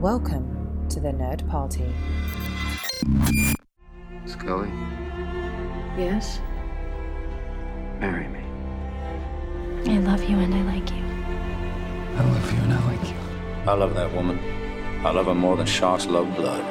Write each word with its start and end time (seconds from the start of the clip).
Welcome 0.00 0.86
to 0.88 0.98
the 0.98 1.10
Nerd 1.10 1.46
Party. 1.50 1.84
Scully, 4.24 4.70
Yes? 5.98 6.40
marry 8.00 8.26
me. 8.28 8.40
I 9.92 9.98
love 9.98 10.24
you 10.24 10.38
and 10.38 10.54
I 10.54 10.62
like 10.62 10.90
you. 10.90 11.04
I 12.16 12.24
love 12.24 12.52
you 12.52 12.60
and 12.60 12.72
I 12.72 12.86
like 12.86 13.08
you. 13.10 13.16
I 13.66 13.74
love 13.74 13.94
that 13.94 14.10
woman. 14.14 14.38
I 15.04 15.10
love 15.10 15.26
her 15.26 15.34
more 15.34 15.56
than 15.58 15.66
sharks 15.66 16.06
love 16.06 16.34
blood. 16.34 16.62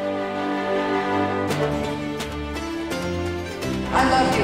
I 3.94 4.10
love 4.10 4.36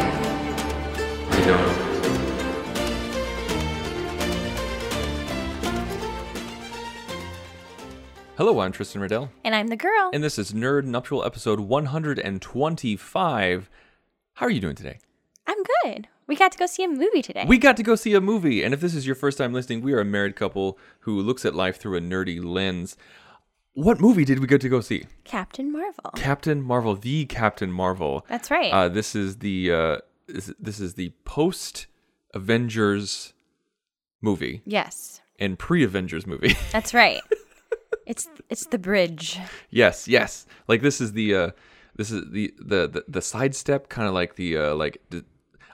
you. 1.33 1.39
You 1.39 1.45
don't. 1.45 1.94
Hello, 8.37 8.59
I'm 8.59 8.73
Tristan 8.73 8.99
Riddell, 8.99 9.31
And 9.45 9.55
I'm 9.55 9.67
the 9.67 9.77
girl. 9.77 10.09
and 10.13 10.21
this 10.21 10.37
is 10.37 10.51
Nerd 10.51 10.83
Nuptial 10.83 11.23
episode 11.23 11.61
125. 11.61 13.69
How 14.33 14.45
are 14.45 14.49
you 14.49 14.59
doing 14.59 14.75
today? 14.75 14.99
I'm 15.47 15.57
good. 15.83 16.09
We 16.27 16.35
got 16.35 16.51
to 16.51 16.57
go 16.57 16.65
see 16.65 16.83
a 16.83 16.89
movie 16.89 17.21
today. 17.21 17.45
We 17.47 17.57
got 17.57 17.77
to 17.77 17.83
go 17.83 17.95
see 17.95 18.13
a 18.13 18.19
movie, 18.19 18.61
and 18.61 18.73
if 18.73 18.81
this 18.81 18.93
is 18.93 19.05
your 19.05 19.15
first 19.15 19.37
time 19.37 19.53
listening, 19.53 19.81
we 19.81 19.93
are 19.93 20.01
a 20.01 20.05
married 20.05 20.35
couple 20.35 20.77
who 21.01 21.21
looks 21.21 21.45
at 21.45 21.55
life 21.55 21.77
through 21.77 21.95
a 21.95 22.01
nerdy 22.01 22.43
lens. 22.43 22.97
What 23.71 24.01
movie 24.01 24.25
did 24.25 24.39
we 24.39 24.47
get 24.47 24.59
to 24.61 24.69
go 24.69 24.81
see? 24.81 25.05
Captain 25.23 25.71
Marvel. 25.71 26.11
Captain 26.15 26.61
Marvel, 26.61 26.95
the 26.95 27.25
Captain 27.27 27.71
Marvel. 27.71 28.25
That's 28.27 28.51
right. 28.51 28.73
Uh, 28.73 28.89
this 28.89 29.15
is 29.15 29.37
the 29.37 29.71
uh, 29.71 29.97
this, 30.27 30.51
this 30.59 30.81
is 30.81 30.95
the 30.95 31.13
post 31.23 31.87
Avengers 32.33 33.33
movie 34.21 34.61
yes. 34.65 35.21
and 35.39 35.57
pre 35.57 35.85
Avengers 35.85 36.27
movie. 36.27 36.57
That's 36.73 36.93
right. 36.93 37.21
it's 38.05 38.27
it's 38.49 38.65
the 38.67 38.77
bridge. 38.77 39.39
Yes, 39.69 40.07
yes. 40.07 40.45
Like 40.67 40.81
this 40.81 41.01
is 41.01 41.13
the 41.13 41.35
uh 41.35 41.51
this 41.95 42.11
is 42.11 42.23
the 42.31 42.53
the 42.59 42.87
the, 42.87 43.05
the 43.07 43.21
sidestep 43.21 43.89
kind 43.89 44.07
of 44.07 44.13
like 44.13 44.35
the 44.35 44.57
uh 44.57 44.75
like 44.75 45.01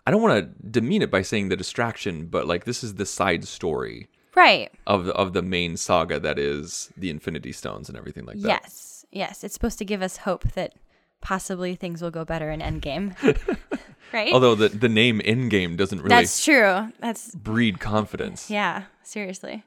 I 0.05 0.11
don't 0.11 0.21
want 0.21 0.35
to 0.61 0.67
demean 0.69 1.01
it 1.03 1.11
by 1.11 1.21
saying 1.21 1.49
the 1.49 1.55
distraction, 1.57 2.25
but 2.25 2.47
like 2.47 2.65
this 2.65 2.83
is 2.83 2.95
the 2.95 3.05
side 3.05 3.45
story 3.47 4.07
Right. 4.35 4.71
of 4.87 5.05
the, 5.05 5.13
of 5.13 5.33
the 5.33 5.41
main 5.41 5.75
saga 5.77 6.19
that 6.21 6.39
is 6.39 6.89
the 6.97 7.09
Infinity 7.09 7.51
Stones 7.51 7.89
and 7.89 7.97
everything 7.97 8.25
like 8.25 8.39
that. 8.39 8.47
Yes. 8.63 9.05
Yes. 9.11 9.43
It's 9.43 9.53
supposed 9.53 9.77
to 9.79 9.85
give 9.85 10.01
us 10.01 10.17
hope 10.17 10.43
that 10.53 10.73
possibly 11.19 11.75
things 11.75 12.01
will 12.01 12.11
go 12.11 12.23
better 12.25 12.49
in 12.49 12.61
Endgame. 12.61 13.13
right? 14.13 14.31
Although 14.33 14.55
the 14.55 14.69
the 14.69 14.89
name 14.89 15.19
Endgame 15.19 15.77
doesn't 15.77 15.99
really 15.99 16.09
That's 16.09 16.43
true. 16.43 16.91
That's 16.99 17.35
breed 17.35 17.79
confidence. 17.79 18.49
yeah, 18.49 18.83
seriously. 19.03 19.63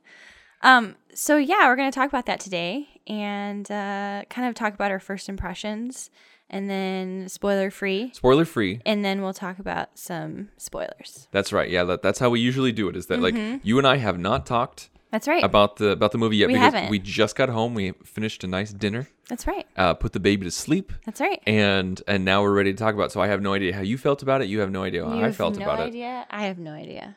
Um 0.65 0.97
so 1.15 1.37
yeah, 1.37 1.69
we're 1.69 1.77
going 1.77 1.91
to 1.93 1.95
talk 1.95 2.09
about 2.09 2.27
that 2.27 2.41
today 2.41 2.89
and 3.07 3.71
uh 3.71 4.23
kind 4.31 4.49
of 4.49 4.55
talk 4.55 4.75
about 4.75 4.91
our 4.91 4.99
first 4.99 5.29
impressions 5.29 6.11
and 6.51 6.69
then 6.69 7.29
spoiler 7.29 7.71
free 7.71 8.11
Spoiler 8.15 8.45
free. 8.45 8.81
and 8.85 9.05
then 9.05 9.23
we'll 9.23 9.33
talk 9.35 9.59
about 9.59 9.99
some 9.99 10.49
spoilers. 10.57 11.29
That's 11.31 11.53
right. 11.53 11.71
Yeah, 11.71 11.85
that, 11.85 12.03
that's 12.03 12.19
how 12.19 12.31
we 12.31 12.41
usually 12.41 12.73
do 12.73 12.89
it. 12.89 12.97
Is 12.97 13.07
that 13.07 13.21
like 13.21 13.37
you 13.63 13.79
and 13.79 13.87
I 13.87 13.97
have 13.99 14.19
not 14.19 14.45
talked 14.47 14.91
That's 15.11 15.29
right. 15.29 15.43
about 15.45 15.77
the 15.77 15.91
about 15.91 16.13
the 16.13 16.19
movie 16.19 16.37
yet 16.39 16.49
We 16.49 16.55
because 16.55 16.73
haven't. 16.75 16.91
we 16.91 16.99
just 16.99 17.37
got 17.37 17.49
home. 17.49 17.75
We 17.75 17.93
finished 18.05 18.43
a 18.45 18.47
nice 18.47 18.73
dinner, 18.73 19.09
That's 19.29 19.47
right. 19.47 19.67
uh, 19.77 19.95
put 19.95 20.13
the 20.13 20.21
baby 20.21 20.45
to 20.45 20.51
sleep, 20.51 20.93
That's 21.07 21.21
right. 21.21 21.41
and 21.47 22.01
and 22.09 22.25
now 22.25 22.43
we're 22.43 22.53
ready 22.61 22.73
to 22.73 22.79
talk 22.79 22.95
about. 22.95 23.07
it. 23.07 23.13
So 23.13 23.21
I 23.21 23.29
have 23.29 23.41
no 23.41 23.53
idea 23.55 23.75
how 23.75 23.83
you 23.83 23.97
felt 23.99 24.23
about 24.23 24.43
it. 24.43 24.49
You 24.49 24.59
have 24.61 24.71
no 24.71 24.83
idea 24.83 25.05
how 25.07 25.15
You 25.19 25.25
I 25.25 25.33
felt 25.33 25.57
no 25.59 25.65
about 25.65 25.81
it. 25.81 25.89
idea. 25.89 26.27
I 26.31 26.43
have 26.47 26.59
no 26.59 26.73
idea. 26.73 27.17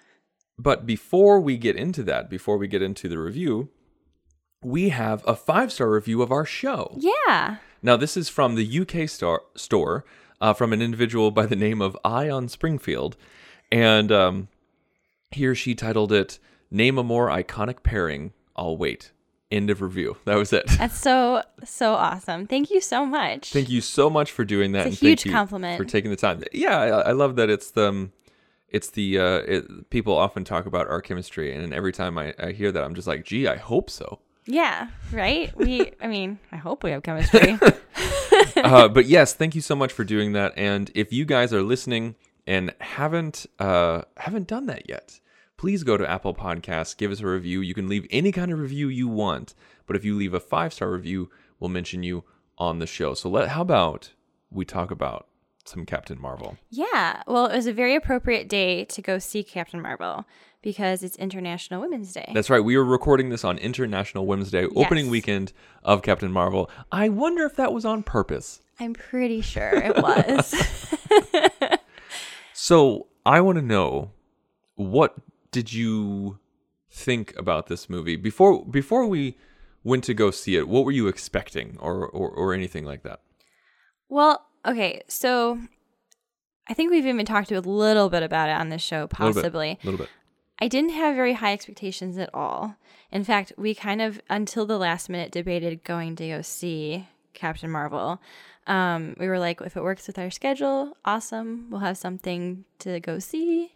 But 0.60 0.86
before 0.86 1.40
we 1.40 1.58
get 1.58 1.76
into 1.76 2.04
that, 2.04 2.30
before 2.30 2.58
we 2.58 2.68
get 2.68 2.82
into 2.82 3.08
the 3.08 3.20
review, 3.20 3.70
we 4.64 4.90
have 4.90 5.24
a 5.28 5.36
five 5.36 5.72
star 5.72 5.92
review 5.92 6.22
of 6.22 6.32
our 6.32 6.46
show. 6.46 6.98
Yeah. 6.98 7.58
Now 7.82 7.96
this 7.96 8.18
is 8.18 8.28
from 8.30 8.56
the 8.56 8.80
UK 8.80 9.08
star- 9.08 9.44
store 9.56 10.04
uh, 10.42 10.54
from 10.54 10.74
an 10.74 10.82
individual 10.82 11.32
by 11.32 11.46
the 11.46 11.56
name 11.56 11.82
of 11.82 11.98
Ion 12.04 12.50
Springfield, 12.50 13.16
and 13.72 14.12
um, 14.12 14.48
or 15.40 15.56
she 15.56 15.76
titled 15.76 16.12
it 16.12 16.40
"Name 16.72 16.98
a 16.98 17.04
more 17.04 17.30
iconic 17.30 17.84
pairing." 17.84 18.34
I'll 18.56 18.78
wait. 18.78 19.12
End 19.50 19.70
of 19.70 19.82
review. 19.82 20.18
That 20.26 20.36
was 20.36 20.52
it. 20.52 20.68
That's 20.78 20.98
so 21.00 21.44
so 21.64 21.94
awesome. 21.94 22.48
Thank 22.48 22.70
you 22.72 22.82
so 22.82 23.06
much. 23.06 23.54
Thank 23.54 23.70
you 23.70 23.82
so 23.82 24.10
much 24.10 24.32
for 24.32 24.44
doing 24.44 24.72
that. 24.74 24.88
It's 24.88 25.02
a 25.02 25.06
huge 25.06 25.26
compliment. 25.32 25.78
for 25.78 25.86
taking 25.86 26.10
the 26.12 26.18
time. 26.18 26.44
Yeah, 26.52 26.78
I, 26.80 26.88
I 26.88 27.12
love 27.12 27.36
that. 27.38 27.50
It's 27.50 27.72
the, 27.72 27.88
um, 27.90 28.12
it's 28.78 28.92
the 28.92 29.20
uh, 29.20 29.38
it, 29.40 29.90
people 29.90 30.16
often 30.16 30.44
talk 30.44 30.68
about 30.68 30.88
our 30.88 31.02
chemistry, 31.02 31.54
and 31.54 31.74
every 31.74 31.92
time 31.92 32.18
I, 32.18 32.34
I 32.40 32.52
hear 32.52 32.72
that, 32.72 32.84
I'm 32.84 32.94
just 32.94 33.08
like, 33.08 33.26
gee, 33.26 33.48
I 33.48 33.58
hope 33.58 33.90
so. 33.90 34.20
Yeah, 34.46 34.90
right? 35.12 35.56
We 35.58 35.92
I 36.00 36.08
mean, 36.08 36.40
I 36.52 36.58
hope 36.58 36.84
we 36.84 36.92
have 36.92 37.04
chemistry. 37.04 37.58
uh, 38.56 38.88
but 38.88 39.06
yes, 39.06 39.34
thank 39.34 39.56
you 39.56 39.62
so 39.62 39.76
much 39.76 39.92
for 39.92 40.04
doing 40.04 40.34
that. 40.34 40.54
And 40.56 40.92
if 40.94 41.12
you 41.12 41.26
guys 41.26 41.52
are 41.54 41.64
listening 41.64 42.16
and 42.46 42.74
haven't 42.80 43.48
uh, 43.60 44.04
haven't 44.16 44.48
done 44.48 44.68
that 44.68 44.88
yet, 44.88 45.20
please 45.58 45.84
go 45.84 45.98
to 45.98 46.10
Apple 46.10 46.36
Podcasts, 46.36 46.96
give 46.96 47.12
us 47.12 47.20
a 47.20 47.28
review. 47.28 47.62
You 47.62 47.74
can 47.74 47.90
leave 47.90 48.06
any 48.12 48.32
kind 48.32 48.52
of 48.52 48.60
review 48.60 48.88
you 48.90 49.08
want, 49.08 49.56
but 49.88 49.96
if 49.96 50.06
you 50.06 50.16
leave 50.16 50.36
a 50.36 50.40
five 50.40 50.72
star 50.72 50.92
review, 50.92 51.32
we'll 51.60 51.70
mention 51.70 52.04
you 52.04 52.24
on 52.60 52.80
the 52.80 52.88
show. 52.88 53.16
So 53.16 53.28
let 53.28 53.50
how 53.50 53.62
about 53.62 54.14
we 54.52 54.66
talk 54.66 54.92
about 54.92 55.27
some 55.68 55.86
Captain 55.86 56.20
Marvel? 56.20 56.58
yeah. 56.70 57.22
Well, 57.28 57.48
it 57.48 57.56
was 57.56 57.68
a 57.68 57.74
very 57.74 57.96
appropriate 57.96 58.48
day 58.48 58.86
to 58.86 59.02
go 59.02 59.20
see 59.20 59.44
Captain 59.44 59.82
Marvel 59.82 60.26
because 60.62 61.04
it's 61.04 61.16
International 61.18 61.80
Women's 61.82 62.14
Day. 62.14 62.32
That's 62.34 62.50
right. 62.50 62.60
We 62.60 62.78
were 62.78 62.84
recording 62.86 63.30
this 63.30 63.44
on 63.44 63.58
International 63.58 64.26
Women's 64.26 64.52
Day, 64.52 64.66
opening 64.76 65.10
weekend 65.10 65.54
of 65.84 66.02
Captain 66.02 66.32
Marvel. 66.32 66.70
I 66.92 67.10
wonder 67.10 67.46
if 67.46 67.56
that 67.56 67.72
was 67.72 67.86
on 67.86 68.04
purpose. 68.04 68.62
I'm 68.80 68.94
pretty 68.94 69.42
sure 69.42 69.72
it 69.74 69.98
was. 69.98 70.54
So 72.54 73.08
I 73.26 73.40
want 73.42 73.60
to 73.60 73.62
know 73.62 74.12
what 74.76 75.16
did 75.52 75.72
you 75.74 76.40
think 76.90 77.34
about 77.38 77.68
this 77.68 77.88
movie 77.88 78.16
before 78.16 78.66
before 78.66 79.06
we 79.06 79.38
went 79.84 80.04
to 80.06 80.14
go 80.16 80.32
see 80.32 80.56
it? 80.56 80.68
What 80.68 80.84
were 80.84 80.92
you 80.92 81.08
expecting, 81.08 81.78
or 81.80 82.08
or, 82.08 82.30
or 82.30 82.54
anything 82.54 82.84
like 82.84 83.04
that? 83.04 83.22
well, 84.10 84.48
okay. 84.68 85.02
So 85.08 85.60
I 86.68 86.74
think 86.74 86.92
we've 86.92 87.06
even 87.06 87.26
talked 87.26 87.52
a 87.52 87.62
little 87.62 88.10
bit 88.10 88.24
about 88.24 88.50
it 88.50 88.54
on 88.60 88.70
this 88.70 88.82
show, 88.82 89.08
little 89.20 89.34
possibly. 89.34 89.80
a 89.82 89.86
little 89.86 89.98
bit. 90.00 90.10
I 90.60 90.68
didn't 90.68 90.90
have 90.92 91.16
very 91.16 91.34
high 91.34 91.54
expectations 91.54 92.18
at 92.18 92.30
all. 92.34 92.76
In 93.12 93.24
fact, 93.24 93.54
we 93.58 93.74
kind 93.76 94.02
of, 94.02 94.20
until 94.30 94.66
the 94.66 94.78
last 94.78 95.08
minute, 95.10 95.32
debated 95.32 95.84
going 95.84 96.16
to 96.18 96.28
go 96.28 96.42
see 96.42 97.08
Captain 97.34 97.70
Marvel. 97.70 98.20
Um, 98.66 99.16
we 99.18 99.28
were 99.28 99.40
like, 99.40 99.62
if 99.62 99.78
it 99.78 99.84
works 99.84 100.08
with 100.08 100.20
our 100.20 100.30
schedule, 100.30 100.98
awesome. 101.06 101.68
We'll 101.70 101.80
have 101.82 101.98
something 101.98 102.66
to 102.80 103.00
go 103.00 103.20
see. 103.20 103.72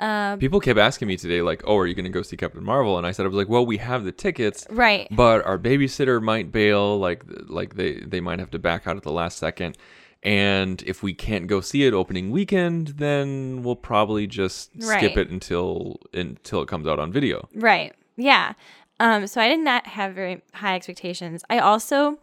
Um, 0.00 0.38
People 0.38 0.60
kept 0.60 0.78
asking 0.78 1.08
me 1.08 1.16
today, 1.16 1.40
like, 1.40 1.62
"Oh, 1.66 1.76
are 1.78 1.86
you 1.86 1.94
going 1.94 2.04
to 2.04 2.10
go 2.10 2.22
see 2.22 2.36
Captain 2.36 2.62
Marvel?" 2.62 2.98
And 2.98 3.06
I 3.06 3.10
said, 3.12 3.24
"I 3.24 3.28
was 3.28 3.36
like, 3.36 3.48
well, 3.48 3.64
we 3.64 3.78
have 3.78 4.04
the 4.04 4.12
tickets, 4.12 4.66
Right. 4.70 5.08
but 5.10 5.44
our 5.46 5.58
babysitter 5.58 6.20
might 6.22 6.52
bail, 6.52 6.98
like 6.98 7.24
like 7.48 7.74
they 7.76 8.00
they 8.00 8.20
might 8.20 8.38
have 8.38 8.50
to 8.50 8.58
back 8.58 8.86
out 8.86 8.96
at 8.96 9.02
the 9.02 9.12
last 9.12 9.38
second." 9.38 9.78
And 10.22 10.82
if 10.82 11.02
we 11.02 11.14
can't 11.14 11.46
go 11.46 11.60
see 11.60 11.84
it 11.84 11.94
opening 11.94 12.30
weekend, 12.30 12.88
then 12.98 13.62
we'll 13.62 13.76
probably 13.76 14.26
just 14.26 14.70
skip 14.82 15.16
it 15.16 15.30
until 15.30 16.00
until 16.12 16.60
it 16.60 16.68
comes 16.68 16.88
out 16.88 16.98
on 16.98 17.12
video. 17.12 17.48
Right. 17.54 17.94
Yeah. 18.16 18.54
Um, 19.00 19.28
so 19.28 19.40
I 19.40 19.48
did 19.48 19.60
not 19.60 19.86
have 19.86 20.14
very 20.14 20.42
high 20.54 20.74
expectations. 20.74 21.44
I 21.48 21.60
also 21.60 22.18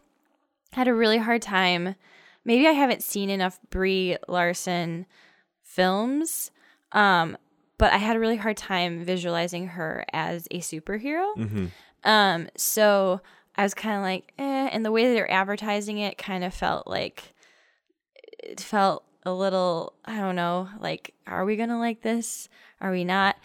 had 0.74 0.90
a 0.90 0.94
really 0.94 1.20
hard 1.20 1.42
time. 1.42 1.96
Maybe 2.44 2.68
I 2.68 2.72
haven't 2.74 3.02
seen 3.02 3.30
enough 3.30 3.60
Brie 3.70 4.18
Larson 4.28 5.06
films, 5.64 6.52
um, 6.92 7.38
but 7.78 7.94
I 7.94 7.98
had 7.98 8.18
a 8.18 8.20
really 8.20 8.36
hard 8.36 8.58
time 8.58 9.06
visualizing 9.06 9.68
her 9.70 10.06
as 10.12 10.48
a 10.52 10.60
superhero. 10.60 11.70
Um, 12.04 12.50
so 12.58 13.22
I 13.56 13.64
was 13.64 13.74
kind 13.74 13.96
of 13.96 14.04
like, 14.04 14.34
eh, 14.38 14.70
and 14.72 14.86
the 14.86 14.92
way 14.92 15.08
that 15.08 15.14
they're 15.14 15.32
advertising 15.32 15.98
it 15.98 16.18
kind 16.18 16.44
of 16.44 16.54
felt 16.54 16.88
like 16.88 17.34
it 18.46 18.62
felt 18.62 19.04
a 19.24 19.34
little, 19.34 19.94
I 20.06 20.20
don't 20.20 20.36
know, 20.36 20.70
like, 20.80 21.14
are 21.26 21.46
we 21.46 21.56
gonna 21.56 21.80
like 21.80 22.02
this? 22.02 22.50
Are 22.80 22.92
we 22.92 23.04
not? 23.04 23.36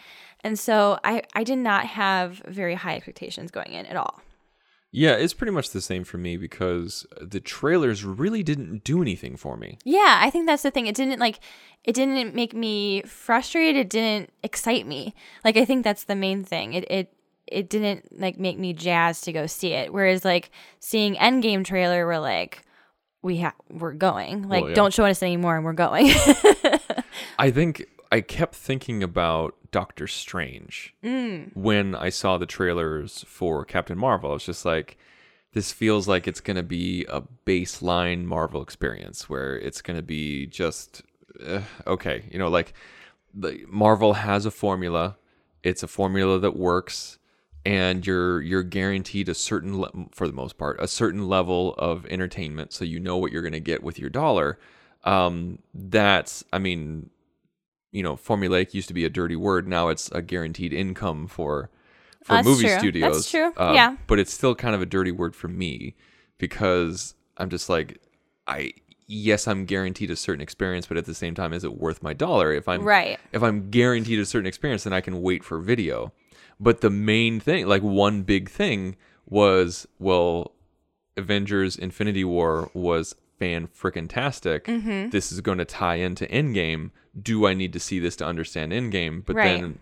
And 0.42 0.58
so 0.58 0.98
I 1.04 1.22
I 1.34 1.44
did 1.44 1.58
not 1.58 1.86
have 1.86 2.42
very 2.46 2.74
high 2.74 2.96
expectations 2.96 3.50
going 3.50 3.72
in 3.72 3.86
at 3.86 3.96
all. 3.96 4.20
Yeah, 4.92 5.12
it's 5.12 5.34
pretty 5.34 5.52
much 5.52 5.70
the 5.70 5.80
same 5.80 6.02
for 6.02 6.18
me 6.18 6.36
because 6.36 7.06
the 7.20 7.38
trailers 7.38 8.04
really 8.04 8.42
didn't 8.42 8.82
do 8.82 9.00
anything 9.00 9.36
for 9.36 9.56
me. 9.56 9.78
Yeah, 9.84 10.18
I 10.20 10.30
think 10.30 10.46
that's 10.46 10.64
the 10.64 10.70
thing. 10.70 10.86
It 10.86 10.96
didn't 10.96 11.20
like 11.20 11.38
it 11.84 11.94
didn't 11.94 12.34
make 12.34 12.54
me 12.54 13.02
frustrated. 13.02 13.76
It 13.76 13.90
didn't 13.90 14.32
excite 14.42 14.86
me. 14.86 15.14
Like 15.44 15.56
I 15.56 15.64
think 15.64 15.84
that's 15.84 16.04
the 16.04 16.16
main 16.16 16.42
thing. 16.42 16.72
It 16.72 16.90
it 16.90 17.14
it 17.46 17.68
didn't 17.68 18.18
like 18.18 18.38
make 18.38 18.58
me 18.58 18.72
jazzed 18.72 19.24
to 19.24 19.32
go 19.32 19.46
see 19.46 19.72
it. 19.72 19.92
Whereas 19.92 20.24
like 20.24 20.50
seeing 20.80 21.14
Endgame 21.16 21.64
trailer, 21.64 22.06
we're 22.06 22.18
like, 22.18 22.64
we 23.22 23.38
have 23.38 23.54
we're 23.70 23.92
going. 23.92 24.48
Like 24.48 24.62
Well, 24.62 24.70
yeah. 24.70 24.74
don't 24.74 24.92
show 24.92 25.04
us 25.04 25.22
anymore, 25.22 25.56
and 25.56 25.64
we're 25.64 25.72
going. 25.72 26.10
I 27.38 27.50
think 27.50 27.86
I 28.10 28.20
kept 28.20 28.54
thinking 28.54 29.02
about 29.02 29.54
Doctor 29.70 30.06
Strange 30.06 30.94
when 31.54 31.94
I 31.94 32.08
saw 32.08 32.38
the 32.38 32.46
trailers 32.46 33.24
for 33.26 33.64
Captain 33.64 33.98
Marvel. 33.98 34.30
I 34.30 34.34
was 34.34 34.44
just 34.44 34.64
like, 34.64 34.98
this 35.52 35.72
feels 35.72 36.08
like 36.08 36.26
it's 36.26 36.40
going 36.40 36.56
to 36.56 36.62
be 36.62 37.04
a 37.08 37.22
baseline 37.46 38.24
Marvel 38.24 38.62
experience 38.62 39.28
where 39.28 39.56
it's 39.58 39.82
going 39.82 39.98
to 39.98 40.02
be 40.02 40.46
just 40.46 41.02
uh, 41.44 41.62
okay, 41.86 42.24
you 42.30 42.38
know, 42.38 42.48
like 42.48 42.72
the 43.34 43.64
Marvel 43.68 44.14
has 44.14 44.46
a 44.46 44.50
formula. 44.50 45.16
It's 45.62 45.82
a 45.82 45.88
formula 45.88 46.38
that 46.40 46.56
works 46.56 47.18
and 47.64 48.06
you're 48.06 48.40
you're 48.40 48.62
guaranteed 48.62 49.28
a 49.28 49.34
certain 49.34 49.80
le- 49.80 49.90
for 50.12 50.26
the 50.26 50.32
most 50.32 50.56
part 50.56 50.80
a 50.80 50.88
certain 50.88 51.28
level 51.28 51.74
of 51.78 52.06
entertainment 52.06 52.72
so 52.72 52.84
you 52.84 52.98
know 52.98 53.16
what 53.18 53.32
you're 53.32 53.42
going 53.42 53.52
to 53.52 53.60
get 53.60 53.82
with 53.82 53.98
your 53.98 54.08
dollar 54.10 54.58
um 55.04 55.58
that's 55.74 56.42
i 56.52 56.58
mean 56.58 57.10
you 57.92 58.02
know 58.02 58.16
formulaic 58.16 58.72
used 58.72 58.88
to 58.88 58.94
be 58.94 59.04
a 59.04 59.10
dirty 59.10 59.36
word 59.36 59.68
now 59.68 59.88
it's 59.88 60.10
a 60.12 60.22
guaranteed 60.22 60.72
income 60.72 61.26
for 61.26 61.70
for 62.24 62.34
That's 62.34 62.46
movie 62.46 62.62
true. 62.64 62.70
That's 62.70 62.80
studios 62.82 63.30
true. 63.30 63.52
Uh, 63.56 63.72
Yeah. 63.74 63.96
but 64.06 64.18
it's 64.18 64.32
still 64.32 64.54
kind 64.54 64.74
of 64.74 64.82
a 64.82 64.86
dirty 64.86 65.10
word 65.12 65.34
for 65.36 65.48
me 65.48 65.94
because 66.38 67.14
i'm 67.36 67.50
just 67.50 67.68
like 67.68 68.00
i 68.46 68.72
yes 69.06 69.46
i'm 69.48 69.64
guaranteed 69.64 70.10
a 70.10 70.16
certain 70.16 70.40
experience 70.40 70.86
but 70.86 70.96
at 70.96 71.04
the 71.04 71.14
same 71.14 71.34
time 71.34 71.52
is 71.52 71.64
it 71.64 71.76
worth 71.78 72.02
my 72.02 72.12
dollar 72.14 72.52
if 72.52 72.68
i'm 72.68 72.82
Right. 72.82 73.18
if 73.32 73.42
i'm 73.42 73.70
guaranteed 73.70 74.18
a 74.18 74.24
certain 74.26 74.46
experience 74.46 74.84
then 74.84 74.92
i 74.92 75.00
can 75.00 75.20
wait 75.22 75.44
for 75.44 75.58
video 75.58 76.12
but 76.60 76.80
the 76.82 76.90
main 76.90 77.40
thing 77.40 77.66
like 77.66 77.82
one 77.82 78.22
big 78.22 78.48
thing 78.48 78.94
was 79.26 79.86
well 79.98 80.52
avengers 81.16 81.76
infinity 81.76 82.24
war 82.24 82.70
was 82.74 83.14
fan 83.38 83.66
frickin' 83.68 84.08
tastic 84.08 84.64
Mm-hmm. 84.66 85.08
this 85.10 85.32
is 85.32 85.40
going 85.40 85.58
to 85.58 85.64
tie 85.64 85.96
into 85.96 86.26
endgame 86.26 86.90
do 87.20 87.46
i 87.46 87.54
need 87.54 87.72
to 87.72 87.80
see 87.80 87.98
this 87.98 88.16
to 88.16 88.24
understand 88.26 88.72
endgame 88.72 89.24
but 89.24 89.36
Right. 89.36 89.60
then 89.60 89.78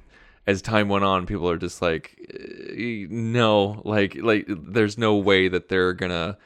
as 0.47 0.63
time 0.63 0.89
went 0.89 1.05
on 1.05 1.27
people 1.27 1.51
are 1.51 1.59
just 1.59 1.83
like 1.83 2.17
eh, 2.33 3.07
no 3.11 3.83
like 3.85 4.17
like 4.17 4.47
there's 4.49 4.97
no 4.97 5.17
way 5.17 5.49
that 5.49 5.69
they're 5.69 5.93
gonna 5.93 6.39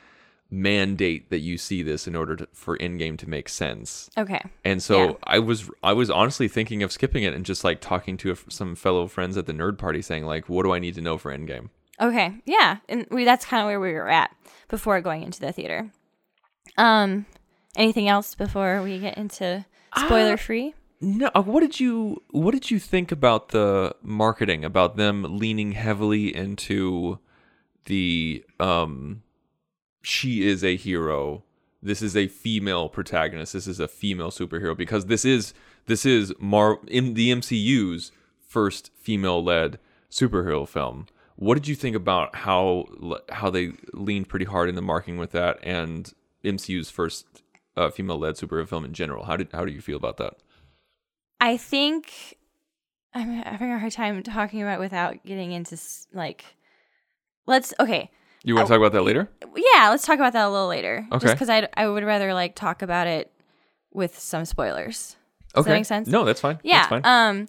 mandate 0.52 1.30
that 1.30 1.38
you 1.38 1.56
see 1.56 1.82
this 1.82 2.06
in 2.06 2.14
order 2.14 2.36
to, 2.36 2.46
for 2.52 2.76
endgame 2.76 3.16
to 3.16 3.26
make 3.26 3.48
sense 3.48 4.10
okay. 4.18 4.42
and 4.66 4.82
so 4.82 5.02
Yeah. 5.06 5.12
I 5.24 5.38
was 5.38 5.70
I 5.82 5.94
was 5.94 6.10
honestly 6.10 6.46
thinking 6.46 6.82
of 6.82 6.92
skipping 6.92 7.22
it 7.22 7.32
and 7.32 7.42
just 7.46 7.64
like 7.64 7.80
talking 7.80 8.18
to 8.18 8.32
a, 8.32 8.36
some 8.50 8.74
fellow 8.74 9.06
friends 9.06 9.38
at 9.38 9.46
the 9.46 9.54
nerd 9.54 9.78
party, 9.78 10.02
saying 10.02 10.26
like, 10.26 10.50
"What 10.50 10.64
do 10.64 10.72
I 10.74 10.78
need 10.78 10.94
to 10.96 11.00
know 11.00 11.16
for 11.16 11.34
Endgame?" 11.34 11.70
Okay. 11.98 12.34
Yeah. 12.44 12.76
And 12.88 13.06
we 13.10 13.24
that's 13.24 13.46
kind 13.46 13.62
of 13.62 13.66
where 13.66 13.80
we 13.80 13.94
were 13.94 14.10
at 14.10 14.30
before 14.68 15.00
going 15.00 15.22
into 15.22 15.40
the 15.40 15.52
theater. 15.52 15.90
Um 16.76 17.24
anything 17.74 18.08
else 18.08 18.34
before 18.34 18.82
we 18.82 18.98
get 18.98 19.16
into 19.16 19.64
spoiler 19.96 20.36
free? 20.36 20.74
No, 21.00 21.30
uh, 21.34 21.42
what 21.42 21.60
did 21.60 21.80
you 21.80 22.22
what 22.30 22.52
did 22.52 22.70
you 22.70 22.78
think 22.78 23.10
about 23.10 23.48
the 23.48 23.96
marketing 24.02 24.64
about 24.64 24.96
them 24.96 25.38
leaning 25.38 25.72
heavily 25.72 26.34
into 26.34 27.18
the 27.86 28.44
um 28.60 29.22
she 30.02 30.46
is 30.46 30.62
a 30.62 30.76
hero. 30.76 31.44
This 31.82 32.02
is 32.02 32.16
a 32.16 32.28
female 32.28 32.88
protagonist. 32.88 33.52
This 33.52 33.66
is 33.66 33.80
a 33.80 33.88
female 33.88 34.30
superhero 34.30 34.76
because 34.76 35.06
this 35.06 35.24
is 35.24 35.54
this 35.86 36.04
is 36.04 36.32
Mar 36.38 36.78
in 36.86 37.14
the 37.14 37.30
MCU's 37.32 38.12
first 38.46 38.90
female-led 38.94 39.78
superhero 40.10 40.68
film. 40.68 41.06
What 41.36 41.54
did 41.54 41.66
you 41.66 41.74
think 41.74 41.96
about 41.96 42.36
how 42.36 42.86
how 43.30 43.50
they 43.50 43.72
leaned 43.92 44.28
pretty 44.28 44.44
hard 44.44 44.68
in 44.68 44.74
the 44.74 44.82
marketing 44.82 45.18
with 45.18 45.32
that 45.32 45.58
and 45.62 46.12
MCU's 46.44 46.90
first 46.90 47.26
uh, 47.76 47.90
female-led 47.90 48.34
superhero 48.34 48.68
film 48.68 48.84
in 48.84 48.92
general? 48.92 49.24
How 49.24 49.36
did 49.36 49.48
how 49.52 49.64
do 49.64 49.72
you 49.72 49.80
feel 49.80 49.96
about 49.96 50.18
that? 50.18 50.34
I 51.40 51.56
think 51.56 52.36
I'm 53.14 53.42
having 53.42 53.72
a 53.72 53.78
hard 53.78 53.92
time 53.92 54.22
talking 54.22 54.62
about 54.62 54.74
it 54.74 54.80
without 54.80 55.24
getting 55.24 55.52
into 55.52 55.76
like 56.12 56.44
let's 57.46 57.74
okay. 57.80 58.10
You 58.44 58.54
want 58.54 58.66
to 58.66 58.72
I- 58.72 58.76
talk 58.76 58.80
about 58.86 58.92
that 58.92 59.02
later? 59.02 59.28
Yeah, 59.54 59.90
let's 59.90 60.04
talk 60.04 60.16
about 60.16 60.32
that 60.32 60.46
a 60.46 60.50
little 60.50 60.68
later. 60.68 61.06
Okay. 61.12 61.26
Just 61.26 61.38
cuz 61.38 61.48
I 61.48 61.68
I 61.74 61.86
would 61.86 62.04
rather 62.04 62.34
like 62.34 62.54
talk 62.54 62.82
about 62.82 63.06
it 63.06 63.32
with 63.92 64.18
some 64.18 64.44
spoilers. 64.44 65.16
Does 65.54 65.62
okay. 65.62 65.70
that 65.70 65.76
make 65.78 65.86
sense? 65.86 66.08
No, 66.08 66.24
that's 66.24 66.40
fine. 66.40 66.58
Yeah. 66.62 66.88
That's 66.88 66.88
fine. 66.88 67.02
Um. 67.04 67.48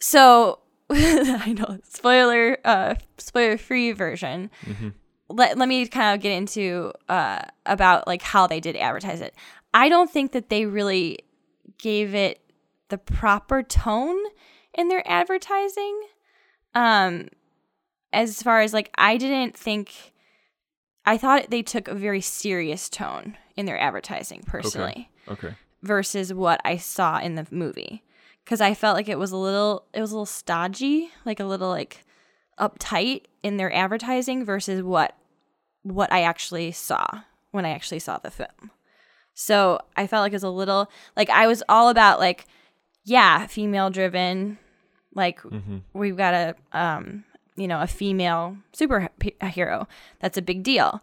So 0.00 0.60
I 0.90 1.54
know 1.58 1.78
spoiler 1.84 2.58
uh 2.64 2.94
spoiler 3.18 3.58
free 3.58 3.92
version. 3.92 4.50
Mm-hmm. 4.64 4.88
Let 5.28 5.58
let 5.58 5.68
me 5.68 5.86
kind 5.86 6.14
of 6.14 6.22
get 6.22 6.32
into 6.32 6.92
uh 7.08 7.40
about 7.66 8.06
like 8.06 8.22
how 8.22 8.46
they 8.46 8.60
did 8.60 8.76
advertise 8.76 9.20
it. 9.20 9.34
I 9.74 9.88
don't 9.88 10.10
think 10.10 10.32
that 10.32 10.48
they 10.48 10.66
really 10.66 11.18
gave 11.78 12.14
it 12.14 12.40
the 12.88 12.98
proper 12.98 13.62
tone 13.62 14.16
in 14.72 14.88
their 14.88 15.02
advertising. 15.06 16.00
Um 16.74 17.28
as 18.12 18.42
far 18.42 18.60
as 18.60 18.72
like 18.72 18.90
I 18.96 19.16
didn't 19.16 19.56
think 19.56 20.12
I 21.04 21.16
thought 21.16 21.50
they 21.50 21.62
took 21.62 21.88
a 21.88 21.94
very 21.94 22.20
serious 22.20 22.88
tone 22.88 23.36
in 23.56 23.66
their 23.66 23.80
advertising 23.80 24.42
personally 24.46 25.10
okay. 25.28 25.54
versus 25.82 26.32
what 26.32 26.60
I 26.64 26.76
saw 26.76 27.18
in 27.18 27.34
the 27.34 27.46
movie 27.50 28.02
because 28.48 28.62
I 28.62 28.72
felt 28.72 28.96
like 28.96 29.10
it 29.10 29.18
was 29.18 29.30
a 29.30 29.36
little 29.36 29.84
it 29.92 30.00
was 30.00 30.10
a 30.10 30.14
little 30.14 30.24
stodgy, 30.24 31.10
like 31.26 31.38
a 31.38 31.44
little 31.44 31.68
like 31.68 32.06
uptight 32.58 33.24
in 33.42 33.58
their 33.58 33.70
advertising 33.70 34.42
versus 34.42 34.82
what 34.82 35.14
what 35.82 36.10
I 36.10 36.22
actually 36.22 36.72
saw 36.72 37.06
when 37.50 37.66
I 37.66 37.70
actually 37.70 37.98
saw 37.98 38.16
the 38.16 38.30
film. 38.30 38.70
So 39.34 39.80
I 39.96 40.06
felt 40.06 40.22
like 40.22 40.32
it 40.32 40.36
was 40.36 40.44
a 40.44 40.50
little 40.50 40.90
like 41.14 41.28
I 41.28 41.46
was 41.46 41.62
all 41.68 41.90
about 41.90 42.20
like 42.20 42.46
yeah, 43.04 43.46
female 43.46 43.90
driven, 43.90 44.56
like 45.14 45.40
we've 45.92 46.16
got 46.16 46.32
a 46.32 46.54
um 46.72 47.24
you 47.58 47.68
know 47.68 47.80
a 47.80 47.86
female 47.86 48.56
superhero. 48.72 49.86
That's 50.20 50.38
a 50.38 50.42
big 50.42 50.62
deal. 50.62 51.02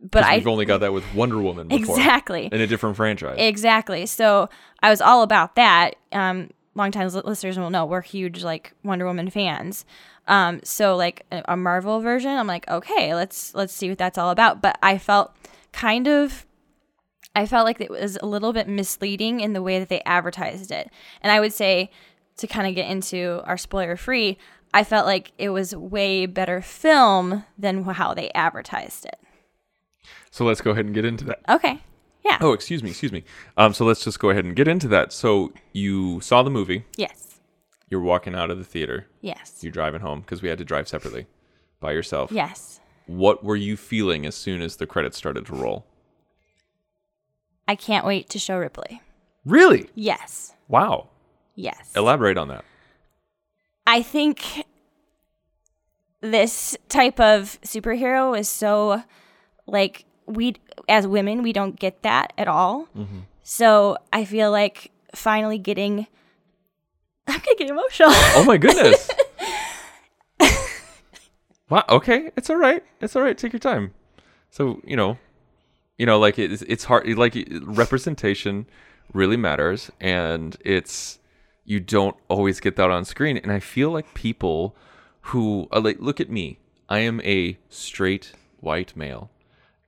But 0.00 0.24
I 0.24 0.36
we've 0.36 0.46
only 0.46 0.64
got 0.64 0.80
that 0.80 0.92
with 0.92 1.04
Wonder 1.14 1.38
Woman 1.38 1.68
before. 1.68 1.96
exactly 1.96 2.48
In 2.50 2.60
a 2.60 2.66
different 2.66 2.96
franchise. 2.96 3.36
Exactly. 3.38 4.06
So 4.06 4.48
I 4.82 4.88
was 4.90 5.00
all 5.00 5.22
about 5.22 5.56
that. 5.56 5.96
Um, 6.12 6.50
longtime 6.74 7.08
li- 7.08 7.22
listeners 7.24 7.58
will 7.58 7.70
know 7.70 7.84
we're 7.84 8.00
huge 8.00 8.42
like 8.42 8.72
Wonder 8.82 9.04
Woman 9.04 9.28
fans. 9.28 9.84
Um, 10.26 10.60
so 10.64 10.96
like 10.96 11.26
a, 11.30 11.42
a 11.48 11.56
Marvel 11.56 12.00
version, 12.00 12.30
I'm 12.30 12.46
like, 12.46 12.68
okay, 12.68 13.14
let's 13.14 13.54
let's 13.54 13.74
see 13.74 13.88
what 13.90 13.98
that's 13.98 14.16
all 14.16 14.30
about. 14.30 14.62
But 14.62 14.78
I 14.82 14.96
felt 14.96 15.34
kind 15.72 16.08
of, 16.08 16.46
I 17.34 17.44
felt 17.46 17.66
like 17.66 17.80
it 17.80 17.90
was 17.90 18.16
a 18.22 18.26
little 18.26 18.52
bit 18.52 18.68
misleading 18.68 19.40
in 19.40 19.52
the 19.52 19.62
way 19.62 19.78
that 19.78 19.88
they 19.88 20.00
advertised 20.02 20.70
it. 20.70 20.90
And 21.20 21.30
I 21.30 21.40
would 21.40 21.52
say 21.52 21.90
to 22.38 22.46
kind 22.46 22.66
of 22.66 22.74
get 22.74 22.90
into 22.90 23.42
our 23.44 23.58
spoiler 23.58 23.96
free, 23.96 24.38
I 24.72 24.84
felt 24.84 25.06
like 25.06 25.32
it 25.38 25.50
was 25.50 25.74
way 25.74 26.26
better 26.26 26.60
film 26.62 27.44
than 27.58 27.84
how 27.84 28.14
they 28.14 28.30
advertised 28.32 29.04
it. 29.06 29.18
so 30.30 30.44
let's 30.44 30.60
go 30.60 30.70
ahead 30.70 30.84
and 30.86 30.94
get 30.94 31.04
into 31.04 31.24
that. 31.24 31.40
Okay. 31.48 31.80
Yeah. 32.24 32.38
Oh, 32.40 32.52
excuse 32.52 32.82
me, 32.82 32.90
excuse 32.90 33.12
me. 33.12 33.24
Um, 33.56 33.72
so 33.74 33.84
let's 33.84 34.04
just 34.04 34.20
go 34.20 34.30
ahead 34.30 34.44
and 34.44 34.54
get 34.54 34.68
into 34.68 34.86
that. 34.88 35.12
So 35.12 35.52
you 35.72 36.20
saw 36.20 36.42
the 36.42 36.50
movie. 36.50 36.84
Yes. 36.96 37.40
You're 37.88 38.00
walking 38.02 38.34
out 38.34 38.50
of 38.50 38.58
the 38.58 38.64
theater. 38.64 39.06
Yes. 39.20 39.58
You're 39.62 39.72
driving 39.72 40.02
home 40.02 40.20
because 40.20 40.42
we 40.42 40.48
had 40.48 40.58
to 40.58 40.64
drive 40.64 40.86
separately 40.86 41.26
by 41.80 41.92
yourself. 41.92 42.30
Yes. 42.30 42.78
What 43.06 43.42
were 43.42 43.56
you 43.56 43.76
feeling 43.76 44.24
as 44.26 44.36
soon 44.36 44.62
as 44.62 44.76
the 44.76 44.86
credits 44.86 45.16
started 45.16 45.46
to 45.46 45.54
roll? 45.54 45.86
I 47.66 47.74
can't 47.74 48.06
wait 48.06 48.28
to 48.30 48.38
show 48.38 48.58
Ripley. 48.58 49.00
Really? 49.44 49.88
Yes. 49.94 50.54
Wow. 50.68 51.08
Yes. 51.56 51.90
Elaborate 51.96 52.36
on 52.38 52.48
that. 52.48 52.64
I 53.86 54.02
think 54.02 54.64
this 56.20 56.76
type 56.88 57.18
of 57.18 57.58
superhero 57.62 58.38
is 58.38 58.48
so 58.48 59.02
like 59.66 60.04
we 60.26 60.54
as 60.88 61.06
women 61.06 61.42
we 61.42 61.52
don't 61.52 61.78
get 61.78 62.02
that 62.02 62.32
at 62.36 62.48
all. 62.48 62.88
Mm-hmm. 62.96 63.20
So 63.42 63.96
I 64.12 64.24
feel 64.24 64.50
like 64.50 64.90
finally 65.14 65.58
getting 65.58 66.06
I'm 67.26 67.40
gonna 67.40 67.56
get 67.56 67.70
emotional. 67.70 68.10
Oh 68.12 68.44
my 68.44 68.56
goodness. 68.56 69.08
wow. 71.70 71.84
Okay, 71.88 72.30
it's 72.36 72.50
all 72.50 72.56
right. 72.56 72.82
It's 73.00 73.14
all 73.14 73.22
right. 73.22 73.38
Take 73.38 73.52
your 73.52 73.60
time. 73.60 73.94
So 74.50 74.80
you 74.84 74.96
know, 74.96 75.18
you 75.96 76.06
know, 76.06 76.18
like 76.18 76.38
it's 76.38 76.62
it's 76.62 76.84
hard. 76.84 77.06
Like 77.16 77.36
representation 77.62 78.66
really 79.12 79.36
matters, 79.36 79.90
and 80.00 80.56
it's 80.64 81.19
you 81.70 81.78
don't 81.78 82.16
always 82.26 82.58
get 82.58 82.74
that 82.74 82.90
on 82.90 83.04
screen. 83.04 83.36
And 83.36 83.52
I 83.52 83.60
feel 83.60 83.90
like 83.92 84.12
people 84.12 84.74
who 85.20 85.68
uh, 85.70 85.80
like 85.80 86.00
look 86.00 86.20
at 86.20 86.28
me. 86.28 86.58
I 86.88 86.98
am 86.98 87.20
a 87.20 87.58
straight 87.68 88.32
white 88.58 88.96
male, 88.96 89.30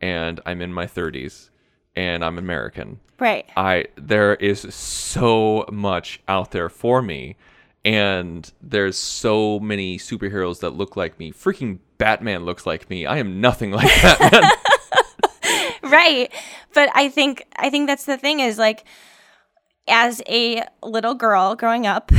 and 0.00 0.40
I'm 0.46 0.62
in 0.62 0.72
my 0.72 0.86
30s, 0.86 1.50
and 1.96 2.24
I'm 2.24 2.38
American. 2.38 3.00
Right. 3.18 3.46
I 3.56 3.86
there 3.96 4.36
is 4.36 4.60
so 4.72 5.64
much 5.72 6.20
out 6.28 6.52
there 6.52 6.68
for 6.68 7.02
me 7.02 7.36
and 7.84 8.52
there's 8.62 8.96
so 8.96 9.58
many 9.58 9.98
superheroes 9.98 10.60
that 10.60 10.70
look 10.70 10.94
like 10.96 11.18
me. 11.18 11.32
Freaking 11.32 11.80
Batman 11.98 12.44
looks 12.44 12.64
like 12.64 12.88
me. 12.88 13.06
I 13.06 13.18
am 13.18 13.40
nothing 13.40 13.72
like 13.72 13.88
Batman. 14.02 14.50
right 15.82 16.32
but 16.72 16.88
i 16.94 17.08
think 17.08 17.44
i 17.56 17.68
think 17.68 17.88
that's 17.88 18.04
the 18.04 18.16
thing 18.16 18.40
is 18.40 18.56
like 18.56 18.84
as 19.88 20.22
a 20.28 20.62
little 20.82 21.14
girl 21.14 21.54
growing 21.54 21.86
up 21.86 22.10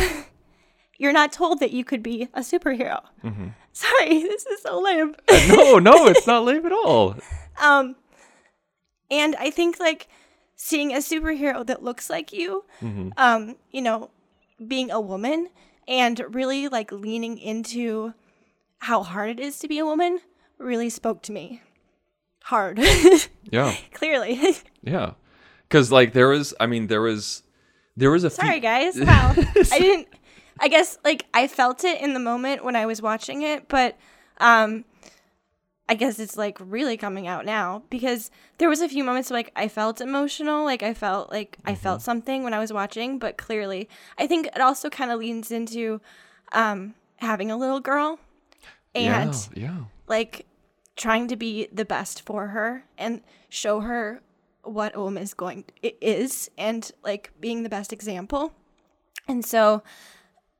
you're 0.97 1.13
not 1.13 1.31
told 1.31 1.59
that 1.59 1.71
you 1.71 1.83
could 1.83 2.03
be 2.03 2.27
a 2.33 2.41
superhero 2.41 2.99
sorry 3.73 4.21
this 4.23 4.45
is 4.45 4.61
so 4.61 4.79
lame 4.79 5.15
no, 5.49 5.79
no, 5.79 6.07
it's 6.07 6.27
not 6.27 6.43
lame 6.43 6.65
at 6.65 6.71
all. 6.71 7.15
um 7.61 7.95
and 9.11 9.35
i 9.37 9.49
think 9.49 9.79
like 9.79 10.07
seeing 10.55 10.91
a 10.93 10.97
superhero 10.97 11.65
that 11.65 11.83
looks 11.83 12.09
like 12.09 12.31
you 12.33 12.63
um 13.17 13.55
you 13.71 13.81
know 13.81 14.09
being 14.67 14.91
a 14.91 14.99
woman 15.01 15.49
and 15.87 16.23
really 16.29 16.67
like 16.67 16.91
leaning 16.91 17.37
into 17.37 18.13
how 18.79 19.03
hard 19.03 19.29
it 19.29 19.39
is 19.39 19.59
to 19.59 19.67
be 19.67 19.79
a 19.79 19.85
woman 19.85 20.19
really 20.57 20.89
spoke 20.89 21.21
to 21.21 21.31
me 21.31 21.61
hard 22.43 22.79
Yeah. 23.51 23.75
clearly 23.93 24.39
Yeah. 24.81 25.13
Cuz 25.69 25.91
like 25.91 26.13
there 26.13 26.27
was 26.27 26.53
I 26.59 26.65
mean 26.67 26.87
there 26.87 27.01
was 27.01 27.43
there 27.95 28.11
was 28.11 28.23
a 28.23 28.29
few- 28.29 28.45
Sorry, 28.45 28.59
guys. 28.59 28.99
Wow. 28.99 29.33
I 29.37 29.79
didn't. 29.79 30.07
I 30.59 30.67
guess 30.67 30.97
like 31.03 31.25
I 31.33 31.47
felt 31.47 31.83
it 31.83 31.99
in 32.01 32.13
the 32.13 32.19
moment 32.19 32.63
when 32.63 32.75
I 32.75 32.85
was 32.85 33.01
watching 33.01 33.41
it, 33.41 33.67
but 33.67 33.97
um, 34.37 34.85
I 35.89 35.95
guess 35.95 36.19
it's 36.19 36.37
like 36.37 36.57
really 36.59 36.95
coming 36.95 37.27
out 37.27 37.45
now 37.45 37.83
because 37.89 38.31
there 38.59 38.69
was 38.69 38.79
a 38.79 38.87
few 38.87 39.03
moments 39.03 39.29
like 39.31 39.51
I 39.55 39.67
felt 39.67 39.99
emotional, 39.99 40.63
like 40.63 40.83
I 40.83 40.93
felt 40.93 41.31
like 41.31 41.57
I 41.65 41.75
felt 41.75 42.01
something 42.01 42.43
when 42.43 42.53
I 42.53 42.59
was 42.59 42.71
watching, 42.71 43.19
but 43.19 43.37
clearly 43.37 43.89
I 44.17 44.27
think 44.27 44.47
it 44.47 44.61
also 44.61 44.89
kind 44.89 45.11
of 45.11 45.19
leans 45.19 45.51
into 45.51 45.99
um 46.51 46.93
having 47.17 47.49
a 47.51 47.57
little 47.57 47.79
girl 47.79 48.19
and 48.95 49.33
yeah, 49.55 49.63
yeah. 49.63 49.77
like 50.07 50.45
trying 50.95 51.27
to 51.27 51.35
be 51.35 51.67
the 51.73 51.85
best 51.85 52.21
for 52.21 52.47
her 52.47 52.85
and 52.97 53.21
show 53.49 53.79
her 53.81 54.21
what 54.63 54.95
woman 54.95 55.23
is 55.23 55.33
going 55.33 55.65
i- 55.83 55.95
is 56.01 56.49
and 56.57 56.91
like 57.03 57.31
being 57.39 57.63
the 57.63 57.69
best 57.69 57.93
example. 57.93 58.53
And 59.27 59.45
so 59.45 59.83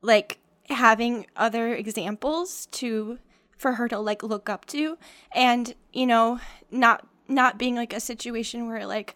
like 0.02 0.40
having 0.70 1.26
other 1.36 1.74
examples 1.74 2.68
to 2.68 3.20
for 3.58 3.74
her 3.74 3.88
to 3.88 4.00
like 4.00 4.24
look 4.24 4.50
up 4.50 4.66
to 4.66 4.98
and 5.34 5.74
you 5.92 6.06
know 6.06 6.40
not 6.72 7.08
not 7.28 7.58
being 7.58 7.76
like 7.76 7.94
a 7.94 8.00
situation 8.00 8.68
where 8.68 8.86
like 8.86 9.16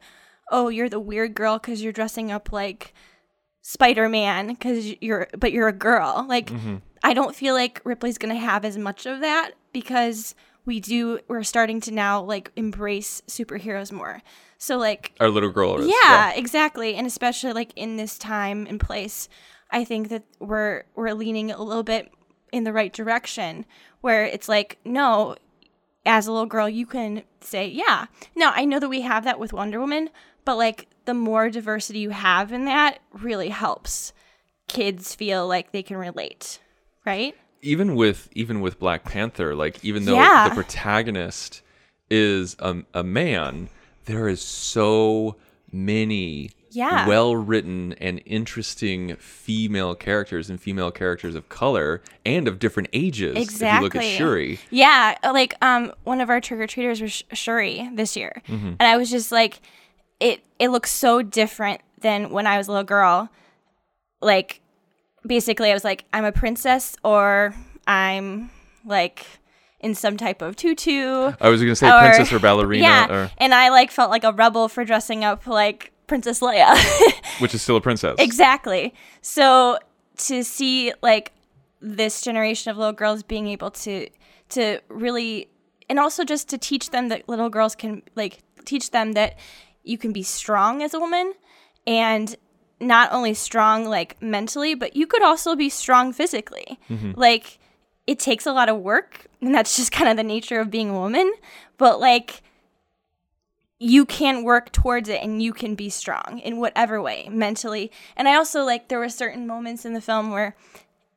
oh 0.51 0.70
you're 0.70 0.89
the 0.89 1.00
weird 1.00 1.34
girl 1.34 1.58
because 1.58 1.82
you're 1.82 1.94
dressing 1.94 2.32
up 2.32 2.51
like 2.51 2.94
spider-man 3.62 4.48
because 4.48 4.94
you're 5.01 5.27
but 5.38 5.51
you're 5.51 5.67
a 5.67 5.74
girl. 5.74 6.25
Like 6.27 6.48
mm-hmm. 6.48 6.77
i 7.03 7.13
don't 7.13 7.36
feel 7.36 7.53
like 7.53 7.82
ripley's 7.84 8.17
gonna 8.17 8.36
have 8.36 8.63
as 8.63 8.77
much 8.77 9.06
of 9.06 9.20
that 9.22 9.51
because 9.74 10.36
we 10.67 10.79
do 10.79 11.19
we're 11.27 11.41
starting 11.41 11.81
to 11.81 11.91
now 11.91 12.21
like 12.21 12.51
embrace 12.55 13.24
superheroes 13.27 13.91
more 13.91 14.21
so 14.59 14.77
like 14.77 15.13
Our 15.19 15.29
little 15.29 15.50
girl 15.51 15.79
is. 15.79 15.88
yeah, 15.88 16.33
exactly. 16.33 16.95
And 16.95 17.05
especially 17.05 17.53
like 17.53 17.71
in 17.75 17.95
this 17.97 18.17
time 18.17 18.65
and 18.67 18.79
place, 18.79 19.29
I 19.69 19.83
think 19.83 20.09
that 20.09 20.24
we're 20.39 20.83
we're 20.95 21.13
leaning 21.13 21.51
a 21.51 21.62
little 21.62 21.83
bit 21.83 22.12
in 22.51 22.63
the 22.63 22.74
right 22.74 22.91
direction 22.91 23.65
where 24.01 24.25
it's 24.25 24.50
like, 24.50 24.79
no, 24.83 25.36
as 26.07 26.25
a 26.25 26.31
little 26.31 26.47
girl, 26.47 26.67
you 26.67 26.86
can 26.88 27.21
say, 27.41 27.67
yeah. 27.67 28.05
Now, 28.36 28.51
I 28.55 28.65
know 28.65 28.79
that 28.79 28.89
we 28.89 29.01
have 29.01 29.25
that 29.25 29.39
with 29.39 29.53
Wonder 29.53 29.79
Woman, 29.79 30.09
but 30.43 30.57
like 30.57 30.88
the 31.05 31.13
more 31.13 31.50
diversity 31.51 32.00
you 32.00 32.09
have 32.09 32.51
in 32.51 32.65
that 32.65 33.00
really 33.13 33.50
helps 33.50 34.13
kids 34.67 35.13
feel 35.13 35.47
like 35.47 35.71
they 35.71 35.83
can 35.83 35.97
relate, 35.97 36.59
right? 37.05 37.36
Even 37.62 37.96
with 37.96 38.30
even 38.34 38.62
with 38.62 38.80
Black 38.80 39.04
Panther, 39.06 39.56
like 39.56 39.84
even 39.84 40.06
though 40.06 40.16
Yeah. 40.16 40.50
the 40.50 40.56
protagonist 40.56 41.62
is 42.10 42.56
a, 42.60 42.84
a 42.94 43.04
man, 43.04 43.70
there 44.06 44.28
is 44.28 44.42
so 44.42 45.36
many 45.72 46.52
Yeah. 46.72 47.08
well 47.08 47.36
written 47.36 47.94
and 48.00 48.22
interesting 48.26 49.16
female 49.18 49.96
characters 49.96 50.50
and 50.50 50.60
female 50.62 50.92
characters 50.92 51.36
of 51.36 51.50
color 51.50 52.02
and 52.26 52.48
of 52.48 52.60
different 52.60 52.90
ages. 52.94 53.36
Exactly. 53.36 53.68
If 53.68 53.74
you 53.76 53.82
look 53.82 53.96
at 53.96 54.18
Shuri. 54.18 54.60
Yeah, 54.70 55.18
like 55.24 55.56
um, 55.62 55.92
one 56.04 56.22
of 56.22 56.30
our 56.30 56.40
trick 56.40 56.60
or 56.60 56.68
treaters 56.68 57.02
was 57.02 57.24
Shuri 57.34 57.90
this 57.94 58.16
year, 58.16 58.42
and 58.48 58.82
I 58.82 58.96
was 58.98 59.10
just 59.12 59.32
like, 59.32 59.60
it 60.20 60.42
it 60.60 60.70
looks 60.70 60.92
so 60.92 61.22
different 61.22 61.82
than 62.00 62.30
when 62.30 62.48
I 62.48 62.58
was 62.58 62.68
a 62.68 62.72
little 62.72 62.84
girl. 62.86 63.30
Like, 64.22 64.62
basically, 65.27 65.69
I 65.69 65.74
was 65.74 65.84
like, 65.84 66.05
I'm 66.13 66.25
a 66.25 66.31
princess, 66.31 66.96
or 67.03 67.53
I'm 67.86 68.50
like 68.86 69.25
in 69.79 69.93
some 69.93 70.17
type 70.17 70.41
of 70.41 70.55
tutu. 70.55 71.31
I 71.39 71.50
was 71.50 71.62
gonna 71.62 71.75
say 71.75 71.89
or- 71.89 72.00
princess 72.00 72.34
or 72.34 72.39
ballerina 72.39 72.84
Yeah, 72.84 73.12
or 73.12 73.31
and 73.38 73.53
I 73.53 73.69
like 73.69 73.91
felt 73.91 74.10
like 74.10 74.24
a 74.24 74.31
rebel 74.31 74.67
for 74.67 74.84
dressing 74.84 75.24
up 75.24 75.46
like 75.46 75.91
Princess 76.07 76.39
Leia. 76.39 76.75
which 77.39 77.53
is 77.53 77.62
still 77.62 77.75
a 77.75 77.81
princess. 77.81 78.15
Exactly. 78.17 78.93
So 79.22 79.77
to 80.17 80.43
see 80.43 80.93
like 81.01 81.34
this 81.79 82.22
generation 82.22 82.72
of 82.72 82.77
little 82.77 82.93
girls 82.93 83.22
being 83.22 83.48
able 83.48 83.69
to 83.69 84.07
to 84.50 84.79
really 84.89 85.50
and 85.89 86.00
also 86.00 86.24
just 86.24 86.50
to 86.50 86.57
teach 86.57 86.89
them 86.89 87.10
that 87.10 87.27
little 87.29 87.50
girls 87.50 87.75
can 87.75 88.01
like 88.15 88.39
teach 88.65 88.91
them 88.91 89.12
that 89.13 89.38
you 89.84 89.98
can 89.98 90.12
be 90.12 90.24
strong 90.24 90.81
as 90.81 90.93
a 90.93 91.00
woman 91.00 91.34
and 91.86 92.36
not 92.79 93.12
only 93.12 93.34
strong 93.34 93.86
like 93.86 94.22
mentally 94.22 94.75
but 94.75 94.96
you 94.96 95.07
could 95.07 95.24
also 95.24 95.55
be 95.55 95.69
strong 95.69 96.13
physically. 96.13 96.79
Mm-hmm. 96.89 97.13
Like 97.15 97.60
it 98.05 98.19
takes 98.19 98.46
a 98.46 98.53
lot 98.53 98.69
of 98.69 98.77
work 98.77 99.27
and 99.41 99.53
that's 99.53 99.75
just 99.75 99.91
kind 99.98 100.10
of 100.10 100.17
the 100.17 100.24
nature 100.24 100.60
of 100.60 100.69
being 100.72 100.89
a 100.89 100.93
woman 100.93 101.31
but 101.77 102.00
like 102.00 102.41
you 103.79 104.05
can 104.05 104.43
work 104.43 104.72
towards 104.72 105.07
it 105.07 105.22
and 105.22 105.41
you 105.41 105.53
can 105.53 105.75
be 105.75 105.88
strong 105.89 106.41
in 106.43 106.57
whatever 106.57 107.01
way 107.01 107.29
mentally. 107.31 107.91
And 108.15 108.27
i 108.27 108.36
also 108.36 108.63
like 108.63 108.88
there 108.88 109.00
were 109.00 109.10
certain 109.10 109.46
moments 109.46 109.86
in 109.86 109.93
the 109.93 110.01
film 110.01 110.31
where 110.31 110.55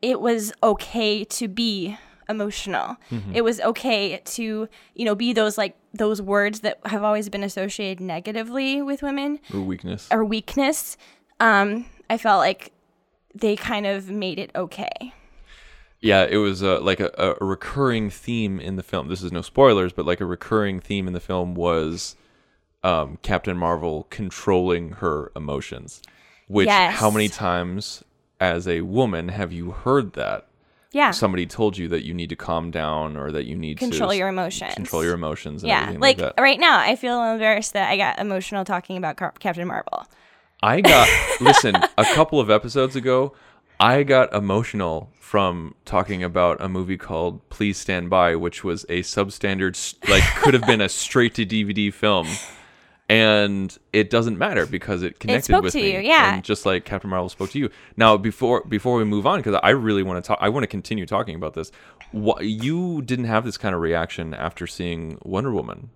it 0.02 0.20
was 0.20 0.52
okay 0.62 1.24
to 1.24 1.48
be 1.48 1.96
emotional. 2.28 2.96
Mm-hmm. 3.10 3.34
It 3.34 3.44
was 3.44 3.60
okay 3.60 4.22
to 4.24 4.68
you 4.94 5.04
know 5.04 5.14
be 5.14 5.32
those 5.32 5.58
like 5.58 5.76
those 5.92 6.22
words 6.22 6.60
that 6.60 6.78
have 6.86 7.02
always 7.02 7.28
been 7.28 7.42
associated 7.42 8.00
negatively 8.00 8.80
with 8.80 9.02
women. 9.02 9.40
Or 9.52 9.60
weakness. 9.60 10.08
or 10.10 10.24
weakness 10.24 10.96
um 11.40 11.86
i 12.08 12.16
felt 12.16 12.38
like 12.38 12.72
they 13.34 13.56
kind 13.56 13.86
of 13.86 14.08
made 14.10 14.38
it 14.38 14.50
okay 14.54 15.12
Yeah, 16.00 16.24
it 16.28 16.38
was 16.38 16.62
uh, 16.62 16.80
like 16.80 16.98
a, 17.00 17.10
a 17.18 17.44
recurring 17.44 18.08
theme 18.08 18.58
in 18.58 18.76
the 18.76 18.82
film. 18.82 19.08
This 19.08 19.22
is 19.22 19.32
no 19.32 19.42
spoilers, 19.42 19.92
but 19.92 20.06
like 20.06 20.20
a 20.22 20.24
recurring 20.24 20.80
theme 20.80 21.06
in 21.06 21.12
the 21.12 21.20
film 21.20 21.54
was 21.54 22.16
um, 22.82 23.18
Captain 23.20 23.54
Marvel 23.58 24.06
controlling 24.08 24.92
her 24.92 25.30
emotions. 25.36 26.00
Which, 26.48 26.68
Yes. 26.68 26.94
how 26.98 27.10
many 27.10 27.28
times 27.28 28.02
as 28.40 28.66
a 28.66 28.80
woman 28.80 29.28
have 29.28 29.52
you 29.52 29.72
heard 29.72 30.14
that? 30.14 30.46
yeah 30.92 31.10
Somebody 31.12 31.44
told 31.46 31.76
you 31.76 31.86
that 31.88 32.02
you 32.02 32.14
need 32.14 32.30
to 32.30 32.36
calm 32.36 32.70
down 32.70 33.16
or 33.18 33.30
that 33.30 33.44
you 33.44 33.54
need 33.54 33.78
control 33.78 34.10
to 34.10 34.16
your 34.16 34.28
emotions 34.28 34.74
control 34.74 35.04
your 35.04 35.14
emotions 35.14 35.62
and 35.62 35.68
yeah 35.68 35.94
like, 36.00 36.18
like, 36.18 36.40
right 36.40 36.58
now 36.58 36.80
i 36.80 36.96
feel 36.96 37.22
embarrassed 37.22 37.74
that 37.74 37.88
i 37.90 37.96
got 37.96 38.18
emotional 38.18 38.64
talking 38.64 38.96
about 38.96 39.16
Cap- 39.16 39.38
captain 39.38 39.68
marvel 39.68 40.04
I 40.62 40.80
got 40.80 41.08
listen, 41.40 41.74
a 41.96 42.04
couple 42.04 42.38
of 42.38 42.50
episodes 42.50 42.96
ago, 42.96 43.32
I 43.78 44.02
got 44.02 44.34
emotional 44.34 45.10
from 45.18 45.74
talking 45.84 46.22
about 46.22 46.60
a 46.60 46.68
movie 46.68 46.98
called 46.98 47.48
Please 47.48 47.78
Stand 47.78 48.10
By, 48.10 48.36
which 48.36 48.62
was 48.62 48.84
a 48.90 49.00
substandard 49.00 49.96
like 50.08 50.22
could 50.36 50.52
have 50.54 50.66
been 50.66 50.80
a 50.82 50.88
straight 50.88 51.34
to 51.36 51.46
DVD 51.46 51.92
film. 51.92 52.28
And 53.08 53.76
it 53.92 54.08
doesn't 54.08 54.38
matter 54.38 54.66
because 54.66 55.02
it 55.02 55.18
connected 55.18 55.46
spoke 55.46 55.64
with 55.64 55.72
to 55.72 55.80
me. 55.80 55.94
you, 55.94 55.98
yeah. 56.00 56.34
And 56.34 56.44
just 56.44 56.64
like 56.64 56.84
Captain 56.84 57.10
Marvel 57.10 57.28
spoke 57.28 57.50
to 57.50 57.58
you. 57.58 57.70
Now, 57.96 58.16
before 58.16 58.62
before 58.64 58.96
we 58.98 59.04
move 59.04 59.26
on, 59.26 59.40
because 59.40 59.58
I 59.64 59.70
really 59.70 60.04
want 60.04 60.22
to 60.22 60.28
talk, 60.28 60.38
I 60.40 60.48
want 60.48 60.62
to 60.62 60.68
continue 60.68 61.06
talking 61.06 61.34
about 61.34 61.54
this. 61.54 61.72
Wh- 62.14 62.40
you 62.40 63.02
didn't 63.02 63.24
have 63.24 63.44
this 63.44 63.56
kind 63.56 63.74
of 63.74 63.80
reaction 63.80 64.32
after 64.32 64.66
seeing 64.68 65.18
Wonder 65.22 65.50
Woman. 65.50 65.90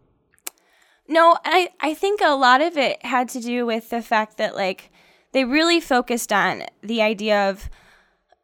No, 1.07 1.37
I 1.45 1.71
I 1.81 1.95
think 1.95 2.21
a 2.23 2.35
lot 2.35 2.61
of 2.61 2.77
it 2.77 3.05
had 3.05 3.29
to 3.31 3.41
do 3.41 3.67
with 3.67 3.91
the 3.91 4.03
fact 4.03 4.39
that 4.39 4.55
like 4.55 4.91
they 5.33 5.45
really 5.45 5.81
focused 5.81 6.33
on 6.33 6.63
the 6.83 7.03
idea 7.03 7.51
of 7.51 7.69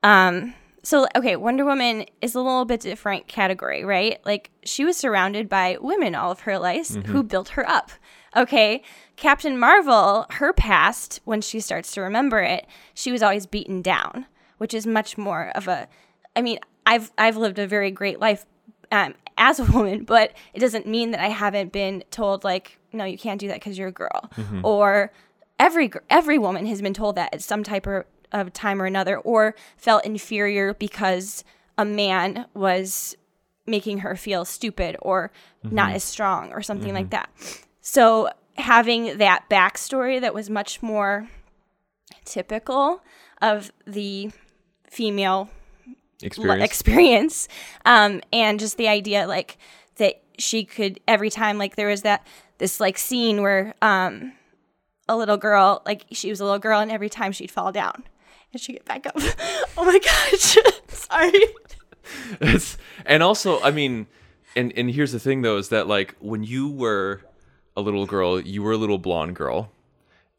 um 0.03 0.55
so 0.83 1.07
okay, 1.17 1.37
Wonder 1.37 1.65
Woman 1.65 2.07
is 2.23 2.35
a 2.35 2.41
little 2.41 2.65
bit 2.65 2.81
different 2.81 3.29
category, 3.29 3.85
right? 3.85 4.19
Like 4.25 4.51
she 4.65 4.85
was 4.85 4.97
surrounded 4.97 5.49
by 5.49 5.77
women 5.81 6.15
all 6.15 6.31
of 6.31 6.41
her 6.41 6.59
life 6.59 6.89
who 7.07 7.23
built 7.23 7.51
her 7.51 7.69
up. 7.69 7.91
Okay, 8.37 8.83
Captain 9.17 9.59
Marvel, 9.59 10.27
her 10.31 10.53
past 10.53 11.21
when 11.25 11.41
she 11.41 11.61
starts 11.61 11.93
to 11.93 12.01
remember 12.01 12.41
it, 12.41 12.67
she 12.95 13.13
was 13.13 13.23
always 13.23 13.47
beaten 13.47 13.83
down, 13.83 14.27
which 14.59 14.73
is 14.73 14.87
much 14.87 15.19
more 15.19 15.51
of 15.55 15.69
a. 15.69 15.89
I 16.37 16.43
mean, 16.43 16.59
I've 16.87 17.11
I've 17.19 17.37
lived 17.37 17.59
a 17.59 17.67
very 17.67 17.91
great 17.91 18.21
life 18.21 18.47
um, 18.93 19.15
as 19.41 19.59
a 19.59 19.65
woman, 19.73 20.05
but 20.05 20.33
it 20.55 20.61
doesn't 20.61 20.87
mean 20.87 21.11
that 21.11 21.21
I 21.21 21.29
haven't 21.29 21.73
been 21.73 22.05
told 22.13 22.45
like, 22.45 22.79
no, 22.93 23.05
you 23.05 23.19
can't 23.19 23.41
do 23.41 23.49
that 23.49 23.55
because 23.55 23.77
you're 23.77 23.89
a 23.89 23.93
girl, 23.93 24.31
mm-hmm. 24.37 24.65
or 24.65 25.13
every 25.59 25.91
every 26.09 26.39
woman 26.39 26.67
has 26.67 26.81
been 26.81 26.95
told 26.95 27.17
that 27.17 27.35
at 27.35 27.43
some 27.43 27.65
type 27.65 27.87
of 28.33 28.53
time 28.53 28.81
or 28.81 28.87
another, 28.87 29.19
or 29.19 29.57
felt 29.77 30.05
inferior 30.05 30.75
because 30.75 31.43
a 31.77 31.85
man 31.85 32.47
was 32.55 33.17
making 33.67 33.99
her 33.99 34.17
feel 34.17 34.45
stupid 34.45 34.97
or 35.01 35.31
not 35.63 35.89
mm-hmm. 35.89 35.97
as 35.97 36.05
strong 36.05 36.53
or 36.53 36.63
something 36.63 36.93
like 36.93 37.07
mm-hmm. 37.07 37.11
that. 37.11 37.65
So 37.81 38.31
having 38.57 39.19
that 39.19 39.49
backstory 39.49 40.21
that 40.21 40.35
was 40.35 40.51
much 40.51 40.83
more 40.83 41.29
typical 42.25 43.03
of 43.41 43.73
the 43.87 44.31
female 44.89 45.49
Experience. 46.23 46.63
experience. 46.65 47.49
Um 47.85 48.21
and 48.33 48.59
just 48.61 48.77
the 48.77 48.89
idea 48.89 49.27
like 49.27 49.59
that 49.97 50.23
she 50.39 50.65
could 50.65 51.01
every 51.07 51.31
time 51.31 51.59
like 51.59 51.77
there 51.77 51.89
was 51.89 52.03
that 52.03 52.27
this 52.59 52.81
like 52.81 52.99
scene 52.99 53.43
where 53.43 53.75
um 53.83 54.33
a 55.09 55.17
little 55.17 55.37
girl 55.37 55.83
like 55.85 56.05
she 56.13 56.31
was 56.31 56.41
a 56.41 56.45
little 56.45 56.59
girl 56.59 56.81
and 56.81 56.91
every 56.91 57.09
time 57.09 57.33
she'd 57.33 57.51
fall 57.51 57.73
down 57.73 58.05
and 58.53 58.61
she'd 58.61 58.75
get 58.75 58.85
back 58.85 59.07
up. 59.07 59.17
Oh 59.77 59.85
my 59.85 59.99
gosh. 59.99 60.59
Sorry. 60.89 61.45
It's- 62.41 62.77
and 63.07 63.23
also, 63.23 63.61
I 63.63 63.71
mean, 63.71 64.07
and 64.57 64.73
and 64.77 64.91
here's 64.91 65.13
the 65.13 65.21
thing 65.21 65.43
though 65.43 65.57
is 65.57 65.69
that 65.71 65.87
like 65.87 66.17
when 66.21 66.45
you 66.45 66.69
were 66.69 67.23
a 67.77 67.81
little 67.81 68.05
girl, 68.05 68.41
you 68.41 68.63
were 68.63 68.73
a 68.73 68.77
little 68.77 68.99
blonde 68.99 69.37
girl, 69.37 69.71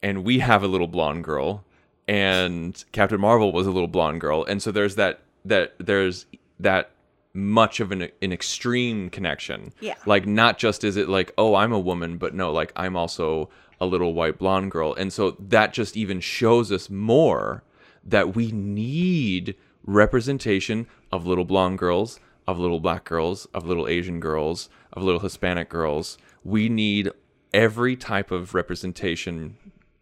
and 0.02 0.24
we 0.24 0.40
have 0.40 0.64
a 0.64 0.68
little 0.68 0.88
blonde 0.88 1.24
girl, 1.24 1.64
and 2.08 2.84
Captain 2.92 3.20
Marvel 3.20 3.52
was 3.52 3.66
a 3.68 3.72
little 3.72 3.88
blonde 3.88 4.22
girl, 4.22 4.44
and 4.44 4.62
so 4.62 4.72
there's 4.72 4.96
that 4.96 5.22
that 5.46 5.74
there's 5.80 6.26
that 6.60 6.92
much 7.34 7.80
of 7.80 7.92
an 7.92 8.10
an 8.22 8.34
extreme 8.34 9.10
connection. 9.10 9.74
Yeah. 9.80 9.96
Like 10.06 10.26
not 10.26 10.58
just 10.58 10.84
is 10.84 10.98
it 10.98 11.10
like 11.10 11.32
oh 11.38 11.56
I'm 11.56 11.72
a 11.72 11.80
woman, 11.80 12.18
but 12.18 12.34
no 12.34 12.52
like 12.52 12.72
I'm 12.76 12.96
also 12.96 13.50
a 13.80 13.86
little 13.86 14.14
white 14.14 14.38
blonde 14.38 14.72
girl, 14.72 14.94
and 14.94 15.12
so 15.12 15.32
that 15.40 15.74
just 15.74 15.98
even 15.98 16.20
shows 16.20 16.72
us 16.72 16.90
more 16.90 17.64
that 18.04 18.36
we 18.36 18.52
need 18.52 19.56
representation 19.84 20.88
of 21.12 21.26
little 21.26 21.46
blonde 21.46 21.78
girls, 21.80 22.20
of 22.48 22.60
little 22.60 22.80
black 22.80 23.04
girls, 23.06 23.46
of 23.54 23.66
little 23.66 23.88
Asian 23.88 24.20
girls, 24.20 24.70
of 24.94 25.04
little 25.04 25.22
Hispanic 25.22 25.70
girls. 25.70 26.18
We 26.44 26.70
need 26.70 27.10
every 27.54 27.96
type 27.96 28.32
of 28.32 28.54
representation 28.54 29.58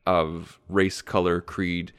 of 0.06 0.60
race, 0.68 1.02
color, 1.02 1.42
creed, 1.42 1.92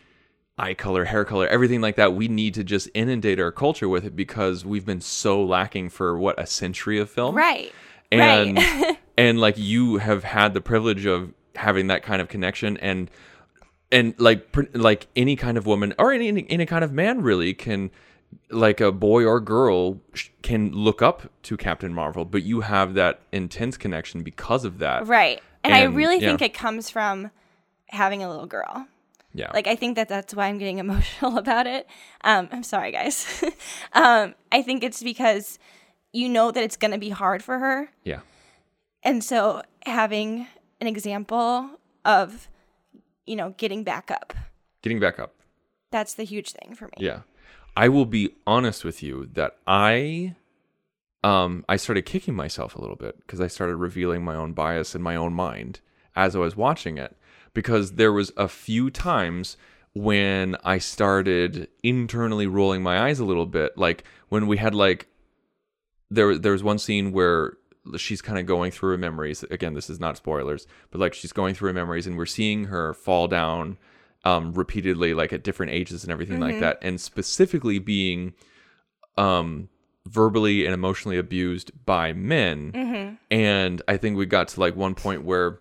eye 0.61 0.75
color, 0.75 1.07
hair 1.07 1.25
color, 1.25 1.49
everything 1.49 1.81
like 1.81 1.97
that. 1.97 2.15
We 2.15 2.29
need 2.29 2.55
to 2.55 2.65
just 2.65 2.89
inundate 2.95 3.41
our 3.41 3.51
culture 3.51 3.89
with 3.89 4.05
it 4.05 4.15
because 4.15 4.65
we've 4.65 4.85
been 4.85 5.01
so 5.01 5.43
lacking 5.43 5.89
for 5.89 6.19
what 6.19 6.39
a 6.39 6.47
century 6.47 6.99
of 6.99 7.11
film? 7.11 7.35
Right. 7.35 7.73
And 8.13 8.59
right. 8.59 8.99
and 9.19 9.41
like 9.41 9.57
you 9.57 9.97
have 9.99 10.25
had 10.25 10.55
the 10.55 10.61
privilege 10.61 11.07
of 11.07 11.33
having 11.57 11.87
that 11.89 12.03
kind 12.03 12.21
of 12.21 12.29
connection 12.29 12.77
and 12.79 13.11
and 13.91 14.15
like 14.19 14.53
pr- 14.53 14.63
like 14.75 15.07
any 15.17 15.37
kind 15.37 15.57
of 15.57 15.67
woman 15.67 15.95
or 15.99 16.13
any 16.13 16.29
any, 16.49 16.67
kind 16.67 16.85
of 16.85 16.93
man 16.93 17.23
really 17.23 17.55
can 17.55 17.91
like 18.51 18.81
a 18.81 18.93
boy 18.93 19.25
or 19.25 19.41
girl 19.41 20.01
sh- 20.15 20.29
can 20.43 20.73
look 20.73 21.03
up 21.03 21.31
to 21.43 21.57
Captain 21.57 21.93
Marvel 21.93 22.25
but 22.25 22.43
you 22.43 22.61
have 22.61 22.95
that 22.95 23.21
intense 23.33 23.77
connection 23.77 24.23
because 24.23 24.65
of 24.65 24.79
that. 24.79 25.07
Right. 25.07 25.43
And, 25.63 25.75
i 25.75 25.83
really 25.83 26.19
yeah. 26.19 26.29
think 26.29 26.43
it 26.43 26.55
comes 26.55 26.89
from 26.89 27.31
having 27.89 28.23
a 28.23 28.31
little 28.31 28.47
girl 28.47 28.87
yeah. 29.33 29.51
Like 29.53 29.67
i 29.67 29.77
think 29.77 29.97
that 29.97 30.09
that's 30.09 30.35
why 30.35 30.47
i'm 30.47 30.59
getting 30.59 30.79
emotional 30.87 31.39
about 31.39 31.67
it. 31.67 31.87
Um 32.23 32.49
i'm 32.53 32.63
sorry 32.63 32.93
guys. 32.93 33.45
Um 33.93 34.35
i 34.53 34.63
think 34.63 34.83
it's 34.85 35.03
because 35.03 35.59
you 36.13 36.29
know 36.29 36.51
that 36.51 36.63
it's 36.63 36.77
going 36.77 36.91
to 36.91 36.99
be 36.99 37.11
hard 37.11 37.43
for 37.43 37.59
her. 37.59 37.91
Yeah. 38.05 38.21
And 39.03 39.23
so 39.23 39.63
having 39.87 40.47
an 40.81 40.87
example 40.87 41.71
of 42.05 42.49
you 43.27 43.37
know 43.37 43.55
getting 43.57 43.85
back 43.85 44.11
up. 44.11 44.35
Getting 44.83 45.01
back 45.01 45.19
up. 45.19 45.35
That's 45.91 46.15
the 46.15 46.25
huge 46.25 46.53
thing 46.53 46.75
for 46.75 46.87
me. 46.87 46.93
Yeah. 46.99 47.21
I 47.77 47.89
will 47.89 48.07
be 48.07 48.31
honest 48.47 48.85
with 48.85 49.03
you 49.03 49.29
that 49.35 49.57
I 49.67 50.35
um 51.23 51.65
I 51.69 51.77
started 51.77 52.03
kicking 52.03 52.35
myself 52.35 52.75
a 52.75 52.81
little 52.81 52.97
bit 52.97 53.19
because 53.19 53.41
I 53.41 53.47
started 53.47 53.77
revealing 53.77 54.25
my 54.25 54.35
own 54.35 54.53
bias 54.53 54.95
in 54.95 55.03
my 55.03 55.17
own 55.17 55.33
mind 55.33 55.81
as 56.17 56.35
I 56.35 56.41
was 56.41 56.57
watching 56.57 56.99
it 56.99 57.17
because 57.55 57.93
there 57.93 58.13
was 58.13 58.33
a 58.37 58.49
few 58.49 58.91
times 58.91 59.57
when 59.93 60.57
I 60.65 60.79
started 60.79 61.69
internally 61.83 62.47
rolling 62.47 62.83
my 62.83 63.01
eyes 63.01 63.19
a 63.19 63.25
little 63.25 63.47
bit 63.47 63.77
like 63.77 64.05
when 64.29 64.47
we 64.47 64.57
had 64.57 64.75
like 64.75 65.09
there 66.11 66.39
there 66.39 66.53
was 66.53 66.63
one 66.63 66.79
scene 66.79 67.13
where 67.13 67.55
she's 67.97 68.23
kind 68.23 68.39
of 68.39 68.47
going 68.47 68.71
through 68.71 68.91
her 68.91 68.99
memories 68.99 69.43
again 69.45 69.75
this 69.75 69.91
is 69.91 69.99
not 69.99 70.17
spoilers 70.17 70.67
but 70.91 71.01
like 71.01 71.15
she's 71.15 71.33
going 71.33 71.55
through 71.55 71.69
her 71.69 71.75
memories 71.75 72.07
and 72.07 72.17
we're 72.17 72.27
seeing 72.27 72.65
her 72.65 72.95
fall 72.95 73.27
down 73.27 73.79
um 74.25 74.53
repeatedly 74.53 75.15
like 75.15 75.33
at 75.33 75.43
different 75.43 75.73
ages 75.73 76.05
and 76.05 76.13
everything 76.13 76.39
like 76.41 76.55
that 76.61 76.79
and 76.83 77.01
specifically 77.01 77.79
being 77.79 78.33
um 79.17 79.69
verbally 80.07 80.65
and 80.65 80.73
emotionally 80.75 81.19
abused 81.19 81.73
by 81.85 82.13
men. 82.13 82.71
And 83.31 83.83
i 83.89 83.97
think 83.97 84.17
we 84.17 84.27
got 84.27 84.49
to 84.49 84.61
like 84.61 84.77
one 84.77 84.95
point 84.95 85.25
where 85.25 85.59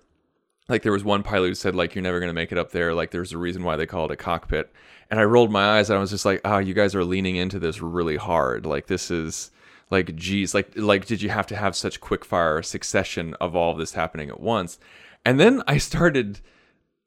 like 0.70 0.84
there 0.84 0.92
was 0.92 1.04
one 1.04 1.24
pilot 1.24 1.48
who 1.48 1.56
said 1.56 1.76
like 1.76 1.96
you're 1.96 2.04
never 2.04 2.20
going 2.20 2.30
to 2.30 2.34
make 2.34 2.52
it 2.52 2.58
up 2.58 2.72
there. 2.72 2.94
Like 2.94 3.12
there's 3.12 3.34
a 3.34 3.38
reason 3.38 3.64
why 3.64 3.76
they 3.76 3.86
call 3.86 4.06
it 4.06 4.12
a 4.12 4.16
cockpit. 4.16 4.72
And 5.12 5.20
i 5.20 5.24
rolled 5.24 5.52
my 5.52 5.78
eyes 5.78 5.90
and 5.90 5.98
i 5.98 6.00
was 6.00 6.12
just 6.12 6.26
like 6.26 6.40
oh 6.46 6.60
you 6.60 6.76
guys 6.76 6.94
are 6.94 7.04
leaning 7.04 7.36
into 7.36 7.60
this 7.60 7.82
really 7.82 8.18
hard. 8.18 8.66
Like 8.66 8.88
this 8.88 9.10
is 9.10 9.52
like 9.90 10.16
geez 10.16 10.54
like 10.54 10.72
like 10.76 11.06
did 11.06 11.22
you 11.22 11.30
have 11.30 11.48
to 11.48 11.56
have 11.56 11.76
such 11.76 12.00
quick 12.00 12.24
fire 12.24 12.62
succession 12.62 13.34
of 13.42 13.56
all 13.56 13.72
of 13.72 13.78
this 13.80 13.94
happening 13.94 14.30
at 14.30 14.40
once? 14.40 14.80
And 15.26 15.40
then 15.40 15.64
i 15.68 15.78
started 15.78 16.40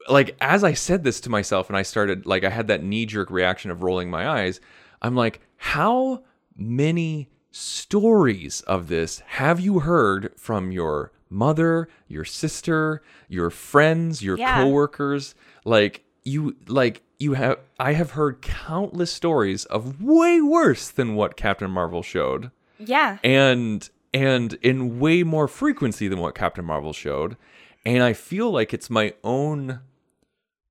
like 0.09 0.37
as 0.41 0.65
i 0.65 0.73
said 0.73 1.05
this 1.05 1.21
to 1.21 1.31
myself 1.31 1.69
and 1.69 1.77
i 1.77 1.83
started 1.83 2.27
like 2.27 2.45
i 2.45 2.51
had 2.51 2.67
that 2.67 2.83
knee 2.83 3.07
jerk 3.07 3.31
reaction 3.31 3.71
of 3.71 3.83
rolling 3.83 4.11
my 4.11 4.29
eyes 4.29 4.61
i'm 5.01 5.15
like 5.15 5.41
how 5.57 6.23
many 6.57 7.31
stories 7.51 8.63
of 8.63 8.89
this 8.89 9.21
have 9.27 9.61
you 9.61 9.81
heard 9.81 10.33
from 10.37 10.73
your 10.73 11.13
mother 11.33 11.89
your 12.09 12.25
sister 12.25 13.03
your 13.29 13.51
friends 13.51 14.23
your 14.23 14.37
Yeah. 14.39 14.63
coworkers 14.63 15.35
like 15.65 16.05
you 16.25 16.57
like 16.69 17.03
you 17.19 17.33
have 17.35 17.59
i 17.81 17.95
have 17.95 18.13
heard 18.13 18.43
countless 18.43 19.13
stories 19.13 19.65
of 19.67 20.03
way 20.03 20.41
worse 20.41 20.89
than 20.91 21.15
what 21.15 21.37
captain 21.37 21.71
marvel 21.71 22.03
showed 22.03 22.51
yeah 22.79 23.19
and 23.25 23.89
and 24.15 24.55
in 24.63 24.99
way 25.01 25.23
more 25.23 25.49
frequency 25.49 26.07
than 26.07 26.19
what 26.19 26.35
Captain 26.35 26.67
Marvel 26.67 26.93
showed. 26.93 27.35
And 27.87 28.03
I 28.03 28.13
feel 28.13 28.51
like 28.51 28.75
it's 28.75 28.91
my 28.91 29.15
own 29.25 29.81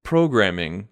programming, 0.03 0.89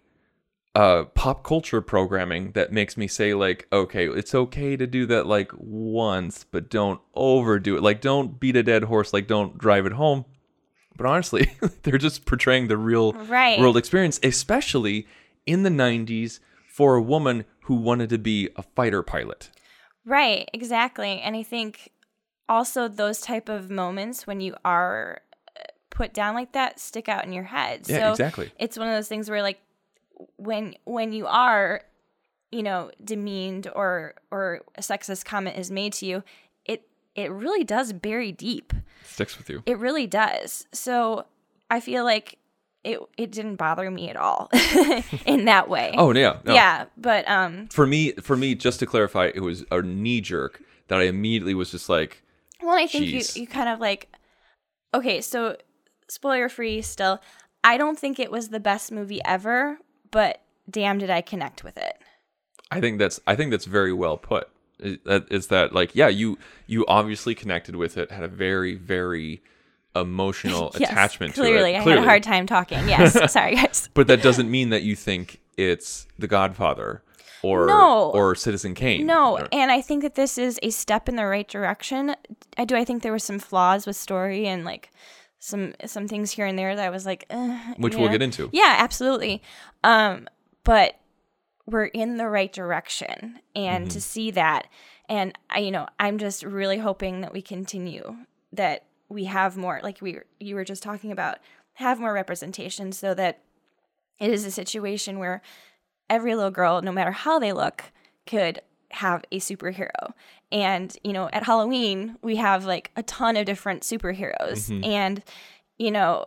uh, 0.79 1.03
pop 1.03 1.43
culture 1.43 1.81
programming 1.81 2.53
that 2.53 2.71
makes 2.71 2.95
me 2.95 3.05
say 3.05 3.33
like, 3.33 3.67
okay, 3.69 4.07
it's 4.07 4.33
okay 4.33 4.77
to 4.77 4.87
do 4.87 5.05
that 5.05 5.27
like 5.27 5.51
once, 5.57 6.45
but 6.49 6.69
don't 6.69 7.01
overdo 7.13 7.75
it. 7.75 7.83
Like, 7.83 7.99
don't 7.99 8.39
beat 8.39 8.55
a 8.55 8.63
dead 8.63 8.83
horse. 8.83 9.11
Like, 9.11 9.27
don't 9.27 9.57
drive 9.57 9.85
it 9.85 9.91
home. 9.91 10.23
But 10.95 11.05
honestly, 11.05 11.51
they're 11.83 11.97
just 11.97 12.25
portraying 12.25 12.69
the 12.69 12.77
real 12.77 13.11
Right. 13.27 13.59
world 13.59 13.75
experience, 13.75 14.21
especially 14.23 15.05
in 15.45 15.63
the 15.63 15.69
'90s 15.69 16.39
for 16.69 16.95
a 16.95 17.01
woman 17.01 17.43
who 17.63 17.75
wanted 17.75 18.09
to 18.11 18.17
be 18.17 18.47
a 18.55 18.63
fighter 18.63 19.03
pilot. 19.03 19.49
Right, 20.05 20.49
exactly. 20.53 21.19
And 21.19 21.35
I 21.35 21.43
think 21.43 21.91
also 22.47 22.87
those 22.87 23.19
type 23.19 23.49
of 23.49 23.69
moments 23.69 24.25
when 24.25 24.39
you 24.39 24.55
are 24.63 25.23
uh, 25.57 25.63
put 25.89 26.13
down 26.13 26.35
like 26.35 26.53
that 26.53 26.79
stick 26.79 27.09
out 27.09 27.25
in 27.25 27.33
your 27.33 27.43
head. 27.43 27.81
Yeah, 27.85 27.97
so 27.97 28.11
exactly. 28.11 28.53
It's 28.57 28.77
one 28.77 28.87
of 28.87 28.93
those 28.93 29.09
things 29.09 29.29
where 29.29 29.41
like 29.41 29.59
when 30.37 30.75
when 30.85 31.11
you 31.11 31.27
are, 31.27 31.81
you 32.51 32.63
know, 32.63 32.91
demeaned 33.03 33.67
or 33.75 34.15
or 34.31 34.61
a 34.75 34.81
sexist 34.81 35.25
comment 35.25 35.57
is 35.57 35.71
made 35.71 35.93
to 35.93 36.05
you, 36.05 36.23
it 36.65 36.87
it 37.15 37.31
really 37.31 37.63
does 37.63 37.93
bury 37.93 38.31
deep. 38.31 38.73
Sticks 39.03 39.37
with 39.37 39.49
you. 39.49 39.63
It 39.65 39.77
really 39.77 40.07
does. 40.07 40.67
So 40.71 41.25
I 41.69 41.79
feel 41.79 42.03
like 42.03 42.37
it 42.83 42.99
it 43.17 43.31
didn't 43.31 43.55
bother 43.57 43.89
me 43.91 44.09
at 44.09 44.15
all 44.15 44.49
in 45.25 45.45
that 45.45 45.69
way. 45.69 45.93
Oh 45.97 46.13
yeah, 46.13 46.37
no. 46.43 46.53
Yeah, 46.53 46.85
but 46.97 47.29
um 47.29 47.67
For 47.67 47.85
me, 47.85 48.13
for 48.13 48.37
me, 48.37 48.55
just 48.55 48.79
to 48.79 48.85
clarify, 48.85 49.31
it 49.33 49.41
was 49.41 49.65
a 49.71 49.81
knee 49.81 50.21
jerk 50.21 50.61
that 50.87 50.99
I 50.99 51.03
immediately 51.03 51.53
was 51.53 51.71
just 51.71 51.89
like, 51.89 52.23
Well, 52.61 52.75
I 52.75 52.87
think 52.87 53.07
you, 53.07 53.21
you 53.35 53.47
kind 53.47 53.69
of 53.69 53.79
like, 53.79 54.09
okay, 54.93 55.21
so 55.21 55.57
spoiler 56.09 56.49
free 56.49 56.81
still. 56.81 57.19
I 57.63 57.77
don't 57.77 57.99
think 57.99 58.19
it 58.19 58.31
was 58.31 58.49
the 58.49 58.59
best 58.59 58.91
movie 58.91 59.19
ever, 59.25 59.79
but 60.11 60.41
damn, 60.69 60.97
did 60.97 61.09
I 61.09 61.21
connect 61.21 61.63
with 61.63 61.77
it. 61.77 61.97
I 62.71 62.79
think 62.79 62.99
that's 62.99 63.19
I 63.25 63.35
think 63.35 63.51
that's 63.51 63.65
very 63.65 63.93
well 63.93 64.17
put. 64.17 64.49
Is 64.79 65.47
that 65.47 65.73
like 65.73 65.93
yeah 65.95 66.07
you 66.07 66.37
you 66.67 66.85
obviously 66.87 67.35
connected 67.35 67.75
with 67.75 67.97
it 67.97 68.11
had 68.11 68.23
a 68.23 68.27
very 68.29 68.75
very 68.75 69.41
emotional 69.95 70.71
Yes, 70.79 70.91
attachment 70.91 71.33
clearly, 71.33 71.71
to 71.73 71.77
it. 71.77 71.81
I 71.81 71.89
had 71.89 71.97
a 71.97 72.03
hard 72.03 72.23
time 72.23 72.45
talking. 72.47 72.87
Yes, 72.87 73.31
sorry 73.33 73.55
guys. 73.55 73.89
but 73.93 74.07
that 74.07 74.21
doesn't 74.21 74.49
mean 74.49 74.69
that 74.69 74.83
you 74.83 74.95
think 74.95 75.41
it's 75.57 76.07
The 76.17 76.27
Godfather 76.27 77.03
or 77.41 77.65
No. 77.65 78.11
or 78.13 78.35
Citizen 78.35 78.73
Kane. 78.75 79.05
No, 79.05 79.37
and 79.51 79.71
I 79.71 79.81
think 79.81 80.03
that 80.03 80.15
this 80.15 80.37
is 80.37 80.59
a 80.63 80.69
step 80.69 81.09
in 81.09 81.15
the 81.15 81.25
right 81.25 81.47
direction. 81.47 82.15
I 82.57 82.65
do. 82.65 82.75
I 82.75 82.85
think 82.85 83.01
there 83.03 83.11
were 83.11 83.19
some 83.19 83.39
flaws 83.39 83.85
with 83.87 83.95
story 83.95 84.45
and 84.47 84.63
like 84.63 84.91
some 85.39 85.73
some 85.85 86.07
things 86.07 86.31
here 86.31 86.45
and 86.45 86.57
there 86.59 86.75
that 86.75 86.85
I 86.85 86.89
was 86.89 87.05
like, 87.05 87.25
uh, 87.29 87.57
Which 87.77 87.95
we'll 87.95 88.05
know? 88.07 88.11
get 88.11 88.21
into. 88.21 88.49
Yeah, 88.51 88.75
absolutely. 88.77 89.41
Um, 89.83 90.27
but 90.63 90.99
we're 91.65 91.85
in 91.85 92.17
the 92.17 92.27
right 92.27 92.51
direction, 92.51 93.39
and 93.55 93.85
Mm-hmm. 93.85 93.93
to 93.93 94.01
see 94.01 94.31
that, 94.31 94.67
and 95.07 95.37
I, 95.49 95.59
you 95.59 95.71
know, 95.71 95.87
I'm 95.99 96.17
just 96.17 96.43
really 96.43 96.79
hoping 96.79 97.21
that 97.21 97.31
we 97.33 97.41
continue 97.41 98.17
that 98.51 98.85
we 99.07 99.25
have 99.25 99.55
more, 99.57 99.79
like 99.83 99.99
we 100.01 100.19
you 100.39 100.55
were 100.55 100.63
just 100.65 100.83
talking 100.83 101.11
about, 101.11 101.37
have 101.73 101.99
more 101.99 102.13
representation, 102.13 102.91
so 102.91 103.13
that 103.13 103.41
it 104.19 104.29
is 104.31 104.43
a 104.45 104.51
situation 104.51 105.19
where 105.19 105.41
every 106.09 106.35
little 106.35 106.51
girl, 106.51 106.81
no 106.81 106.91
matter 106.91 107.11
how 107.11 107.39
they 107.39 107.53
look, 107.53 107.85
could 108.25 108.59
have 108.91 109.23
a 109.31 109.39
superhero. 109.39 110.13
And, 110.51 110.95
you 111.03 111.13
know, 111.13 111.29
at 111.31 111.43
Halloween, 111.43 112.17
we 112.21 112.37
have 112.37 112.65
like 112.65 112.91
a 112.95 113.03
ton 113.03 113.37
of 113.37 113.45
different 113.45 113.83
superheroes. 113.83 114.69
And, 114.85 115.21
you 115.77 115.91
know, 115.91 116.25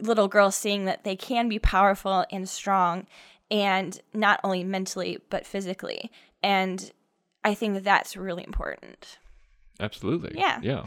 little 0.00 0.28
girls 0.28 0.54
seeing 0.54 0.84
that 0.86 1.04
they 1.04 1.16
can 1.16 1.48
be 1.48 1.58
powerful 1.58 2.24
and 2.30 2.48
strong 2.48 3.06
and 3.50 4.00
not 4.14 4.40
only 4.44 4.62
mentally, 4.64 5.18
but 5.28 5.44
physically. 5.46 6.10
And 6.42 6.90
I 7.44 7.54
think 7.54 7.74
that 7.74 7.84
that's 7.84 8.16
really 8.16 8.44
important. 8.44 9.18
Absolutely. 9.80 10.32
Yeah. 10.38 10.60
Yeah. 10.62 10.86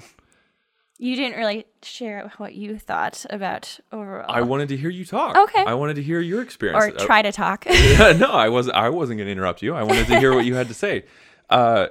You 0.97 1.17
didn't 1.17 1.37
really 1.37 1.65
share 1.83 2.31
what 2.37 2.55
you 2.55 2.77
thought 2.79 3.25
about 3.29 3.79
overall. 3.91 4.31
I 4.31 4.41
wanted 4.43 4.69
to 4.69 4.77
hear 4.77 4.89
you 4.89 5.03
talk. 5.05 5.35
Okay. 5.35 5.63
I 5.65 5.73
wanted 5.73 5.95
to 5.97 6.03
hear 6.03 6.21
your 6.21 6.41
experience. 6.41 6.85
or 6.85 6.87
Uh, 7.01 7.05
try 7.05 7.21
to 7.21 7.33
talk. 7.33 7.65
no, 7.99 8.31
I 8.31 8.47
was 8.47 8.69
I 8.69 8.87
wasn't 8.87 9.17
going 9.17 9.25
to 9.27 9.31
interrupt 9.33 9.61
you. 9.61 9.75
I 9.75 9.83
wanted 9.83 10.07
to 10.07 10.19
hear 10.19 10.33
what 10.33 10.45
you 10.45 10.55
had 10.55 10.69
to 10.69 10.73
say. 10.73 11.03
Uh, 11.49 11.87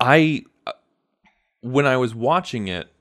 I 0.00 0.44
uh, 0.66 0.72
when 1.60 1.86
I 1.86 1.96
was 1.96 2.14
watching 2.14 2.68
it, 2.68 2.92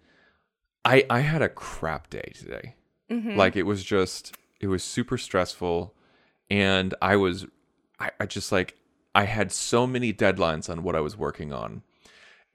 I 0.85 1.05
I 1.09 1.19
had 1.19 1.41
a 1.41 1.49
crap 1.49 2.09
day 2.09 2.31
today. 2.35 2.75
Like 3.37 3.55
it 3.55 3.63
was 3.63 3.83
just 3.83 4.35
it 4.59 4.67
was 4.67 4.83
super 4.83 5.17
stressful, 5.17 5.93
and 6.49 6.93
I 7.01 7.15
was 7.15 7.45
I, 7.99 8.11
I 8.19 8.25
just 8.25 8.51
like 8.51 8.77
I 9.15 9.25
had 9.25 9.51
so 9.51 9.85
many 9.85 10.13
deadlines 10.13 10.69
on 10.69 10.83
what 10.83 10.95
I 10.95 10.99
was 11.01 11.17
working 11.17 11.53
on. 11.53 11.83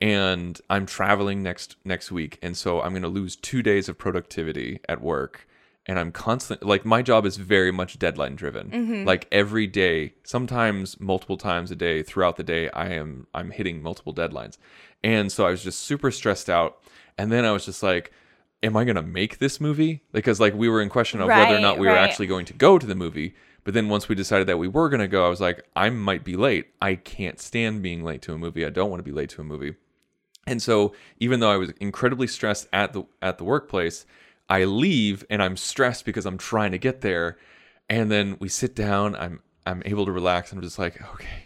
And 0.00 0.60
I'm 0.70 0.86
traveling 0.86 1.42
next 1.42 1.76
next 1.84 2.12
week, 2.12 2.38
and 2.42 2.56
so 2.56 2.80
I'm 2.80 2.92
gonna 2.92 3.08
lose 3.08 3.34
two 3.34 3.62
days 3.62 3.88
of 3.88 3.98
productivity 3.98 4.80
at 4.88 5.00
work 5.00 5.48
and 5.88 5.98
I'm 5.98 6.12
constantly 6.12 6.68
like 6.68 6.84
my 6.84 7.00
job 7.00 7.24
is 7.24 7.38
very 7.38 7.72
much 7.72 7.98
deadline 7.98 8.36
driven. 8.36 8.70
Mm-hmm. 8.70 9.04
Like 9.04 9.26
every 9.32 9.66
day, 9.66 10.12
sometimes 10.22 11.00
multiple 11.00 11.38
times 11.38 11.70
a 11.70 11.76
day 11.76 12.02
throughout 12.02 12.36
the 12.36 12.44
day, 12.44 12.68
I 12.70 12.90
am 12.90 13.26
I'm 13.34 13.50
hitting 13.50 13.82
multiple 13.82 14.14
deadlines. 14.14 14.58
And 15.02 15.32
so 15.32 15.46
I 15.46 15.50
was 15.50 15.64
just 15.64 15.80
super 15.80 16.10
stressed 16.10 16.50
out. 16.50 16.82
And 17.16 17.32
then 17.32 17.44
I 17.46 17.52
was 17.52 17.64
just 17.64 17.82
like, 17.82 18.12
am 18.62 18.76
I 18.76 18.84
gonna 18.84 19.02
make 19.02 19.38
this 19.38 19.60
movie? 19.60 20.02
Because 20.12 20.38
like 20.38 20.54
we 20.54 20.68
were 20.68 20.82
in 20.82 20.90
question 20.90 21.22
of 21.22 21.28
whether 21.28 21.56
or 21.56 21.60
not 21.60 21.72
Right, 21.72 21.80
we 21.80 21.86
were 21.86 21.96
actually 21.96 22.26
going 22.26 22.44
to 22.46 22.54
go 22.54 22.78
to 22.78 22.86
the 22.86 22.94
movie. 22.94 23.34
But 23.64 23.72
then 23.74 23.88
once 23.88 24.08
we 24.08 24.14
decided 24.14 24.46
that 24.46 24.58
we 24.58 24.68
were 24.68 24.90
gonna 24.90 25.08
go, 25.08 25.24
I 25.24 25.30
was 25.30 25.40
like, 25.40 25.64
I 25.74 25.88
might 25.88 26.22
be 26.22 26.36
late. 26.36 26.66
I 26.82 26.96
can't 26.96 27.40
stand 27.40 27.82
being 27.82 28.04
late 28.04 28.20
to 28.22 28.34
a 28.34 28.38
movie. 28.38 28.66
I 28.66 28.70
don't 28.70 28.90
want 28.90 29.00
to 29.00 29.04
be 29.04 29.12
late 29.12 29.30
to 29.30 29.40
a 29.40 29.44
movie. 29.44 29.74
And 30.46 30.62
so 30.62 30.94
even 31.18 31.40
though 31.40 31.50
I 31.50 31.56
was 31.56 31.70
incredibly 31.80 32.26
stressed 32.26 32.68
at 32.74 32.92
the 32.92 33.04
at 33.22 33.38
the 33.38 33.44
workplace, 33.44 34.04
I 34.48 34.64
leave 34.64 35.24
and 35.28 35.42
I'm 35.42 35.56
stressed 35.56 36.04
because 36.04 36.26
I'm 36.26 36.38
trying 36.38 36.72
to 36.72 36.78
get 36.78 37.00
there. 37.00 37.38
And 37.88 38.10
then 38.10 38.36
we 38.40 38.48
sit 38.48 38.74
down, 38.74 39.14
I'm 39.16 39.40
I'm 39.66 39.82
able 39.84 40.06
to 40.06 40.12
relax. 40.12 40.50
and 40.50 40.58
I'm 40.58 40.62
just 40.62 40.78
like, 40.78 41.00
okay, 41.14 41.44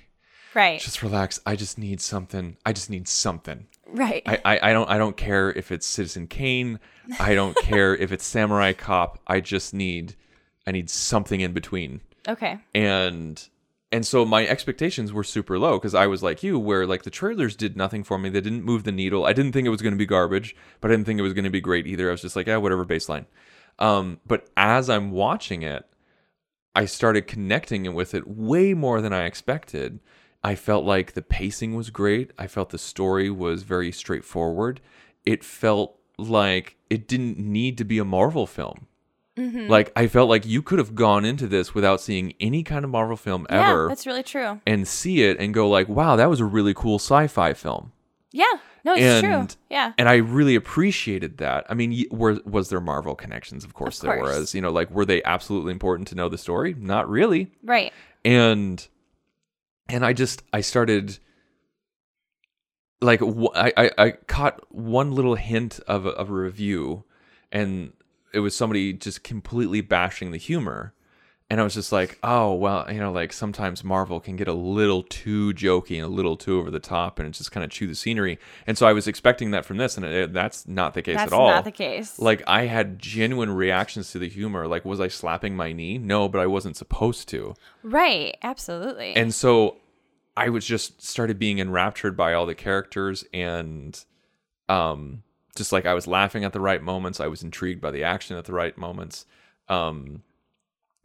right. 0.54 0.80
just 0.80 1.02
relax. 1.02 1.40
I 1.44 1.56
just 1.56 1.78
need 1.78 2.00
something. 2.00 2.56
I 2.64 2.72
just 2.72 2.90
need 2.90 3.08
something. 3.08 3.66
right. 3.86 4.22
I, 4.26 4.38
I, 4.44 4.70
I 4.70 4.72
don't 4.72 4.88
I 4.88 4.98
don't 4.98 5.16
care 5.16 5.50
if 5.50 5.72
it's 5.72 5.86
Citizen 5.86 6.26
Kane. 6.26 6.78
I 7.18 7.34
don't 7.34 7.56
care 7.62 7.96
if 7.96 8.12
it's 8.12 8.24
Samurai 8.24 8.72
Cop. 8.72 9.18
I 9.26 9.40
just 9.40 9.74
need 9.74 10.14
I 10.66 10.70
need 10.72 10.90
something 10.90 11.40
in 11.40 11.52
between 11.52 12.00
okay. 12.28 12.58
and 12.74 13.48
and 13.92 14.06
so 14.06 14.24
my 14.24 14.46
expectations 14.46 15.12
were 15.12 15.22
super 15.22 15.58
low 15.58 15.78
because 15.78 15.94
I 15.94 16.06
was 16.06 16.22
like 16.22 16.42
you, 16.42 16.58
where 16.58 16.86
like 16.86 17.02
the 17.02 17.10
trailers 17.10 17.54
did 17.54 17.76
nothing 17.76 18.02
for 18.02 18.18
me. 18.18 18.30
They 18.30 18.40
didn't 18.40 18.64
move 18.64 18.84
the 18.84 18.90
needle. 18.90 19.26
I 19.26 19.34
didn't 19.34 19.52
think 19.52 19.66
it 19.66 19.70
was 19.70 19.82
going 19.82 19.92
to 19.92 19.98
be 19.98 20.06
garbage, 20.06 20.56
but 20.80 20.90
I 20.90 20.94
didn't 20.94 21.04
think 21.04 21.20
it 21.20 21.24
was 21.24 21.34
going 21.34 21.44
to 21.44 21.50
be 21.50 21.60
great 21.60 21.86
either. 21.86 22.08
I 22.08 22.12
was 22.12 22.22
just 22.22 22.34
like, 22.34 22.46
yeah, 22.46 22.56
whatever, 22.56 22.86
baseline. 22.86 23.26
Um, 23.78 24.20
but 24.26 24.48
as 24.56 24.88
I'm 24.88 25.10
watching 25.10 25.62
it, 25.62 25.84
I 26.74 26.86
started 26.86 27.26
connecting 27.26 27.92
with 27.92 28.14
it 28.14 28.26
way 28.26 28.72
more 28.72 29.02
than 29.02 29.12
I 29.12 29.26
expected. 29.26 30.00
I 30.42 30.54
felt 30.54 30.86
like 30.86 31.12
the 31.12 31.22
pacing 31.22 31.74
was 31.74 31.90
great. 31.90 32.32
I 32.38 32.46
felt 32.46 32.70
the 32.70 32.78
story 32.78 33.30
was 33.30 33.62
very 33.62 33.92
straightforward. 33.92 34.80
It 35.26 35.44
felt 35.44 35.98
like 36.16 36.76
it 36.88 37.06
didn't 37.06 37.38
need 37.38 37.76
to 37.78 37.84
be 37.84 37.98
a 37.98 38.04
Marvel 38.04 38.46
film. 38.46 38.86
Mm-hmm. 39.38 39.68
Like 39.68 39.92
I 39.96 40.08
felt 40.08 40.28
like 40.28 40.44
you 40.44 40.60
could 40.62 40.78
have 40.78 40.94
gone 40.94 41.24
into 41.24 41.46
this 41.46 41.74
without 41.74 42.00
seeing 42.02 42.34
any 42.38 42.62
kind 42.62 42.84
of 42.84 42.90
Marvel 42.90 43.16
film 43.16 43.46
ever 43.48 43.84
Yeah, 43.84 43.88
that's 43.88 44.06
really 44.06 44.22
true. 44.22 44.60
and 44.66 44.86
see 44.86 45.22
it 45.22 45.38
and 45.40 45.54
go 45.54 45.68
like, 45.70 45.88
"Wow, 45.88 46.16
that 46.16 46.28
was 46.28 46.40
a 46.40 46.44
really 46.44 46.74
cool 46.74 46.96
sci-fi 46.98 47.54
film." 47.54 47.92
Yeah. 48.30 48.44
No, 48.84 48.94
it's 48.96 49.20
true. 49.20 49.46
Yeah. 49.70 49.92
And 49.96 50.08
I 50.08 50.16
really 50.16 50.54
appreciated 50.56 51.38
that. 51.38 51.64
I 51.70 51.74
mean, 51.74 52.04
were 52.10 52.40
was 52.44 52.68
there 52.68 52.80
Marvel 52.80 53.14
connections? 53.14 53.64
Of 53.64 53.74
course 53.74 53.98
Of 54.02 54.08
there 54.08 54.18
course. 54.18 54.36
was. 54.38 54.54
You 54.54 54.60
know, 54.60 54.70
like 54.70 54.90
were 54.90 55.04
they 55.04 55.22
absolutely 55.22 55.72
important 55.72 56.08
to 56.08 56.14
know 56.14 56.28
the 56.28 56.36
story? 56.38 56.74
Not 56.78 57.08
really. 57.08 57.52
Right. 57.62 57.92
And 58.24 58.86
and 59.88 60.04
I 60.04 60.12
just 60.12 60.42
I 60.52 60.60
started 60.62 61.18
like 63.00 63.20
I, 63.22 63.72
I 63.76 63.90
I 63.98 64.10
caught 64.26 64.60
one 64.72 65.12
little 65.12 65.34
hint 65.36 65.80
of 65.86 66.06
a, 66.06 66.10
of 66.10 66.30
a 66.30 66.32
review, 66.34 67.04
and 67.50 67.92
it 68.32 68.40
was 68.40 68.56
somebody 68.56 68.92
just 68.92 69.22
completely 69.24 69.80
bashing 69.80 70.30
the 70.30 70.38
humor, 70.38 70.94
and 71.50 71.60
I 71.60 71.64
was 71.64 71.74
just 71.74 71.92
like, 71.92 72.18
oh 72.22 72.54
well, 72.54 72.90
you 72.90 72.98
know, 72.98 73.12
like 73.12 73.32
sometimes 73.32 73.84
Marvel 73.84 74.20
can 74.20 74.36
get 74.36 74.48
a 74.48 74.54
little 74.54 75.02
too 75.02 75.52
jokey 75.52 75.96
and 75.96 76.04
a 76.04 76.08
little 76.08 76.36
too 76.36 76.58
over 76.58 76.70
the 76.70 76.80
top, 76.80 77.18
and 77.18 77.32
just 77.34 77.52
kind 77.52 77.62
of 77.62 77.70
chew 77.70 77.86
the 77.86 77.94
scenery. 77.94 78.38
And 78.66 78.78
so 78.78 78.86
I 78.86 78.92
was 78.94 79.06
expecting 79.06 79.50
that 79.50 79.64
from 79.66 79.76
this, 79.76 79.96
and 79.96 80.06
it, 80.06 80.32
that's 80.32 80.66
not 80.66 80.94
the 80.94 81.02
case 81.02 81.16
That's 81.16 81.32
at 81.32 81.36
all. 81.38 81.50
not 81.50 81.64
the 81.64 81.70
case. 81.72 82.18
Like 82.18 82.42
I 82.46 82.66
had 82.66 82.98
genuine 82.98 83.50
reactions 83.50 84.10
to 84.12 84.18
the 84.18 84.28
humor. 84.28 84.66
Like, 84.66 84.84
was 84.84 85.00
I 85.00 85.08
slapping 85.08 85.54
my 85.54 85.72
knee? 85.72 85.98
No, 85.98 86.28
but 86.28 86.40
I 86.40 86.46
wasn't 86.46 86.76
supposed 86.76 87.28
to. 87.30 87.54
right. 87.82 88.36
Absolutely. 88.42 89.14
And 89.14 89.34
so 89.34 89.76
I 90.34 90.48
was 90.48 90.64
just 90.64 91.02
started 91.02 91.38
being 91.38 91.58
enraptured 91.58 92.16
by 92.16 92.32
all 92.32 92.46
the 92.46 92.54
characters 92.54 93.24
and 93.34 94.02
um 94.70 95.22
just 95.56 95.72
like 95.72 95.86
I 95.86 95.94
was 95.94 96.06
laughing 96.06 96.44
at 96.44 96.52
the 96.52 96.60
right 96.60 96.82
moments, 96.82 97.20
I 97.20 97.26
was 97.26 97.42
intrigued 97.42 97.80
by 97.80 97.90
the 97.90 98.04
action 98.04 98.36
at 98.36 98.44
the 98.44 98.52
right 98.52 98.76
moments. 98.76 99.26
Um 99.68 100.22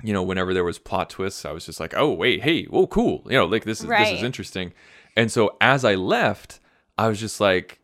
you 0.04 0.14
know, 0.14 0.22
whenever 0.22 0.54
there 0.54 0.64
was 0.64 0.78
plot 0.78 1.10
twists, 1.10 1.44
I 1.44 1.52
was 1.52 1.66
just 1.66 1.80
like, 1.80 1.96
"Oh, 1.96 2.14
wait, 2.14 2.44
hey, 2.44 2.68
oh, 2.72 2.86
cool." 2.86 3.24
You 3.26 3.38
know, 3.38 3.46
like 3.46 3.64
this 3.64 3.82
is 3.82 3.88
this 3.88 4.12
is 4.12 4.24
interesting. 4.24 4.74
And 5.16 5.32
so 5.32 5.58
as 5.60 5.84
I 5.84 5.96
left, 5.96 6.60
I 7.00 7.08
was 7.08 7.20
just 7.20 7.42
like 7.42 7.80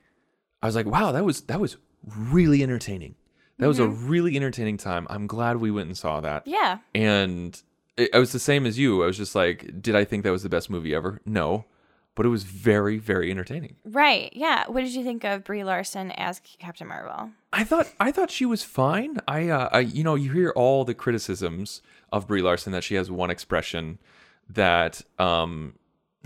I 0.61 0.67
was 0.67 0.75
like, 0.75 0.85
"Wow, 0.85 1.11
that 1.11 1.25
was 1.25 1.41
that 1.41 1.59
was 1.59 1.77
really 2.05 2.61
entertaining." 2.61 3.15
That 3.59 3.67
was 3.67 3.79
a 3.79 3.87
really 3.87 4.35
entertaining 4.35 4.77
time. 4.77 5.07
I'm 5.09 5.25
glad 5.25 5.57
we 5.57 5.71
went 5.71 5.87
and 5.87 5.97
saw 5.97 6.19
that 6.21 6.47
yeah. 6.47 6.79
and 6.93 7.61
it, 7.97 8.09
I 8.13 8.19
was 8.19 8.31
the 8.31 8.39
same 8.39 8.65
as 8.65 8.77
you. 8.79 9.03
I 9.03 9.05
was 9.05 9.17
just 9.17 9.35
like, 9.35 9.81
did 9.81 9.95
I 9.95 10.03
think 10.03 10.23
that 10.23 10.31
was 10.31 10.43
the 10.43 10.49
best 10.49 10.69
movie 10.69 10.93
ever? 10.93 11.21
No, 11.25 11.65
but 12.15 12.25
it 12.25 12.29
was 12.29 12.43
very, 12.43 12.97
very 12.97 13.31
entertaining. 13.31 13.75
Right. 13.85 14.31
Yeah. 14.33 14.65
What 14.67 14.81
did 14.81 14.93
you 14.93 15.03
think 15.03 15.23
of 15.23 15.43
Brie 15.43 15.63
Larson 15.63 16.11
as 16.11 16.41
Captain 16.59 16.87
Marvel? 16.87 17.31
I 17.51 17.63
thought, 17.63 17.91
I 17.99 18.11
thought 18.11 18.31
she 18.31 18.45
was 18.45 18.63
fine. 18.63 19.19
I, 19.27 19.49
uh, 19.49 19.69
I, 19.71 19.79
you 19.79 20.03
know, 20.03 20.15
you 20.15 20.31
hear 20.31 20.51
all 20.55 20.85
the 20.85 20.93
criticisms 20.93 21.81
of 22.11 22.27
Brie 22.27 22.41
Larson 22.41 22.71
that 22.73 22.83
she 22.83 22.95
has 22.95 23.09
one 23.09 23.29
expression 23.31 23.99
that, 24.49 25.01
um, 25.17 25.73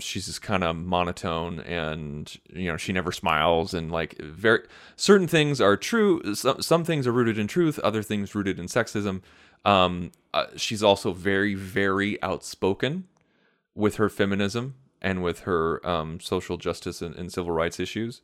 she's 0.00 0.26
just 0.26 0.42
kind 0.42 0.62
of 0.62 0.76
monotone 0.76 1.60
and 1.60 2.38
you 2.52 2.70
know 2.70 2.76
she 2.76 2.92
never 2.92 3.10
smiles 3.10 3.74
and 3.74 3.90
like 3.90 4.16
very 4.18 4.60
certain 4.96 5.26
things 5.26 5.60
are 5.60 5.76
true 5.76 6.34
some, 6.34 6.62
some 6.62 6.84
things 6.84 7.06
are 7.06 7.12
rooted 7.12 7.38
in 7.38 7.48
truth 7.48 7.78
other 7.80 8.02
things 8.02 8.34
rooted 8.34 8.58
in 8.58 8.66
sexism 8.66 9.20
um 9.64 10.12
uh, 10.34 10.46
she's 10.56 10.82
also 10.82 11.12
very 11.12 11.54
very 11.54 12.20
outspoken 12.22 13.08
with 13.74 13.96
her 13.96 14.08
feminism 14.08 14.74
and 15.00 15.22
with 15.22 15.40
her 15.40 15.86
um 15.88 16.18
social 16.20 16.56
justice 16.56 17.00
and, 17.02 17.14
and 17.16 17.32
civil 17.32 17.52
rights 17.52 17.78
issues 17.80 18.20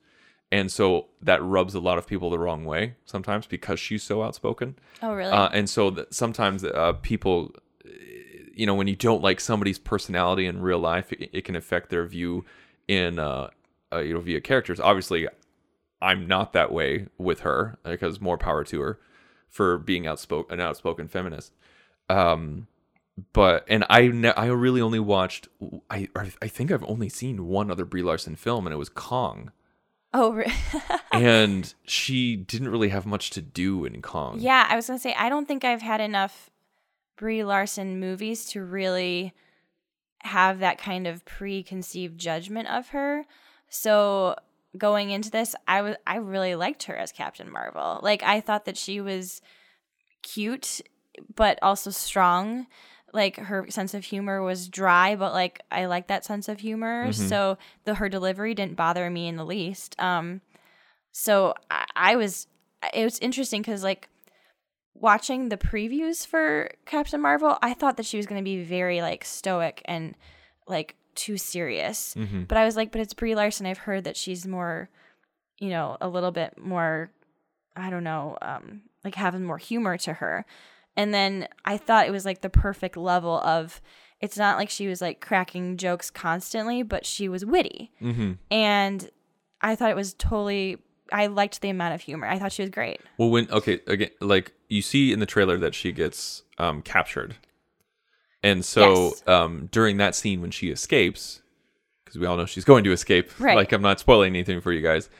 and 0.53 0.71
so 0.71 1.07
that 1.23 1.43
rubs 1.43 1.75
a 1.75 1.81
lot 1.81 1.99
of 1.99 2.07
people 2.07 2.31
the 2.31 2.39
wrong 2.39 2.65
way 2.65 2.95
sometimes 3.05 3.47
because 3.47 3.81
she's 3.81 4.03
so 4.03 4.23
outspoken 4.23 4.77
Oh, 5.03 5.15
really? 5.15 5.31
uh, 5.33 5.49
and 5.53 5.69
so 5.69 5.91
th- 5.91 6.09
sometimes 6.11 6.63
uh, 6.65 6.93
people, 7.03 7.55
you 8.55 8.67
know 8.67 8.75
when 8.75 8.87
you 8.87 8.97
don't 8.97 9.23
like 9.23 9.41
somebody's 9.41 9.79
personality 9.79 10.47
in 10.47 10.61
real 10.63 10.79
life, 10.79 11.13
it, 11.13 11.31
it 11.33 11.45
can 11.45 11.57
affect 11.57 11.91
their 11.91 12.05
view 12.07 12.45
in 12.89 13.19
uh, 13.19 13.49
uh, 13.93 13.99
you 13.99 14.15
know 14.15 14.21
via 14.21 14.41
characters. 14.41 14.79
Obviously, 14.81 15.27
I'm 16.01 16.27
not 16.29 16.53
that 16.53 16.71
way 16.73 17.07
with 17.19 17.41
her 17.41 17.79
because 17.85 18.21
more 18.21 18.39
power 18.39 18.65
to 18.65 18.81
her 18.81 19.01
for 19.49 19.79
being 19.79 20.07
outspoken 20.07 20.61
an 20.61 20.67
outspoken 20.67 21.09
feminist. 21.09 21.53
Um, 22.09 22.67
but 23.33 23.65
and 23.69 23.85
I 23.89 24.09
ne- 24.09 24.35
I 24.35 24.47
really 24.47 24.81
only 24.81 25.01
watched 25.01 25.49
I 25.91 26.09
I 26.15 26.49
think 26.49 26.73
I've 26.73 26.85
only 26.85 27.09
seen 27.09 27.47
one 27.47 27.71
other 27.71 27.85
Brie 27.85 28.03
Larson 28.03 28.37
film 28.37 28.67
and 28.67 28.75
it 28.75 28.79
was 28.79 28.89
Kong. 28.89 29.53
Oh, 30.13 30.43
and 31.13 31.75
she 31.85 32.37
didn't 32.37 32.69
really 32.69 32.91
have 32.91 33.05
much 33.05 33.31
to 33.31 33.43
do 33.43 33.85
in 33.85 34.01
Kong. 34.01 34.39
yeah. 34.41 34.67
I 34.69 34.77
was 34.77 34.87
gonna 34.87 34.99
say 34.99 35.15
I 35.15 35.29
don't 35.29 35.47
think 35.47 35.65
I've 35.65 35.83
had 35.83 36.01
enough 36.01 36.51
Brie 37.17 37.45
Larson 37.45 38.01
movies 38.01 38.47
to 38.51 38.63
really 38.65 39.33
have 40.23 40.59
that 40.61 40.79
kind 40.79 41.07
of 41.07 41.25
preconceived 41.25 42.19
judgment 42.19 42.69
of 42.69 42.89
her. 42.89 43.25
So 43.69 44.37
going 44.77 45.11
into 45.11 45.31
this, 45.31 45.55
I 45.69 45.83
was 45.83 45.97
I 46.07 46.17
really 46.17 46.55
liked 46.55 46.85
her 46.85 46.97
as 46.97 47.13
Captain 47.13 47.51
Marvel. 47.51 48.01
Like 48.03 48.23
I 48.23 48.41
thought 48.41 48.65
that 48.65 48.77
she 48.77 49.01
was 49.01 49.41
cute 50.23 50.81
but 51.35 51.59
also 51.63 51.91
strong. 51.91 52.67
Like 53.15 53.37
her 53.37 53.71
sense 53.71 53.95
of 53.95 54.05
humor 54.05 54.43
was 54.43 54.69
dry, 54.69 55.15
but 55.17 55.33
like 55.33 55.63
I 55.71 55.87
like 55.87 56.09
that 56.09 56.25
sense 56.25 56.49
of 56.49 56.61
humor. 56.61 57.13
So 57.13 57.59
the 57.85 57.95
her 57.95 58.09
delivery 58.09 58.55
didn't 58.55 58.75
bother 58.77 59.09
me 59.09 59.29
in 59.29 59.37
the 59.37 59.45
least. 59.47 59.95
Um, 60.01 60.41
so 61.13 61.55
I, 61.71 61.87
I 61.95 62.17
was 62.17 62.49
it 62.93 63.05
was 63.05 63.19
interesting 63.21 63.63
because 63.63 63.85
like 63.85 64.09
watching 64.95 65.49
the 65.49 65.57
previews 65.57 66.27
for 66.27 66.71
Captain 66.87 67.21
Marvel, 67.21 67.57
I 67.63 67.75
thought 67.75 67.97
that 67.97 68.07
she 68.07 68.17
was 68.17 68.27
going 68.27 68.41
to 68.41 68.45
be 68.45 68.63
very 68.65 69.01
like 69.01 69.25
stoic 69.25 69.81
and 69.85 70.15
like 70.67 70.97
too 71.15 71.37
serious. 71.37 72.15
But 72.49 72.59
I 72.59 72.65
was 72.65 72.77
like, 72.77 72.91
but 72.93 73.01
it's 73.01 73.15
Brie 73.15 73.35
Larson. 73.35 73.67
I've 73.67 73.79
heard 73.79 74.05
that 74.05 74.17
she's 74.17 74.47
more, 74.47 74.89
you 75.59 75.69
know, 75.71 75.97
a 76.01 76.09
little 76.09 76.31
bit 76.33 76.59
more, 76.59 77.11
I 77.77 77.91
don't 77.91 78.05
know, 78.05 78.37
um, 78.43 78.83
like 79.05 79.15
having 79.15 79.45
more 79.45 79.59
humor 79.59 79.97
to 79.99 80.15
her. 80.15 80.45
And 80.97 81.13
then 81.13 81.49
I 81.65 81.77
thought 81.77 82.07
it 82.07 82.11
was 82.13 82.25
like 82.25 82.41
the 82.41 82.51
perfect 82.51 82.97
level 82.97 83.41
of. 83.41 83.81
It's 84.21 84.39
not 84.39 84.57
like 84.57 84.71
she 84.71 84.87
was 84.87 85.01
like 85.03 85.21
cracking 85.21 85.77
jokes 85.77 86.11
constantly, 86.11 86.83
but 86.83 87.05
she 87.05 87.29
was 87.29 87.45
witty, 87.45 87.93
Mm-hmm. 88.01 88.33
and 88.51 89.11
I 89.61 89.75
thought 89.77 89.91
it 89.91 89.97
was 89.97 90.15
totally. 90.15 90.79
I 91.13 91.27
liked 91.27 91.61
the 91.61 91.69
amount 91.69 91.95
of 91.95 92.01
humor. 92.01 92.27
I 92.27 92.39
thought 92.39 92.53
she 92.53 92.63
was 92.63 92.71
great. 92.71 93.01
Well, 93.19 93.29
when 93.31 93.51
okay, 93.51 93.81
again, 93.87 94.11
like 94.21 94.53
you 94.69 94.81
see 94.83 95.13
in 95.13 95.19
the 95.21 95.27
trailer 95.27 95.59
that 95.59 95.75
she 95.75 95.93
gets 95.93 96.43
um, 96.59 96.81
captured, 96.81 97.35
and 98.43 98.65
so 98.65 99.09
Yes. 99.09 99.29
um, 99.29 99.69
during 99.73 99.97
that 99.99 100.15
scene 100.15 100.41
when 100.41 100.51
she 100.51 100.71
escapes, 100.71 101.43
because 102.05 102.19
we 102.19 102.27
all 102.27 102.37
know 102.37 102.47
she's 102.47 102.65
going 102.65 102.85
to 102.85 102.93
escape. 102.93 103.31
Right. 103.39 103.57
Like 103.57 103.73
I'm 103.73 103.83
not 103.83 104.01
spoiling 104.01 104.35
anything 104.35 104.61
for 104.61 104.73
you 104.73 104.81
guys. 104.81 105.11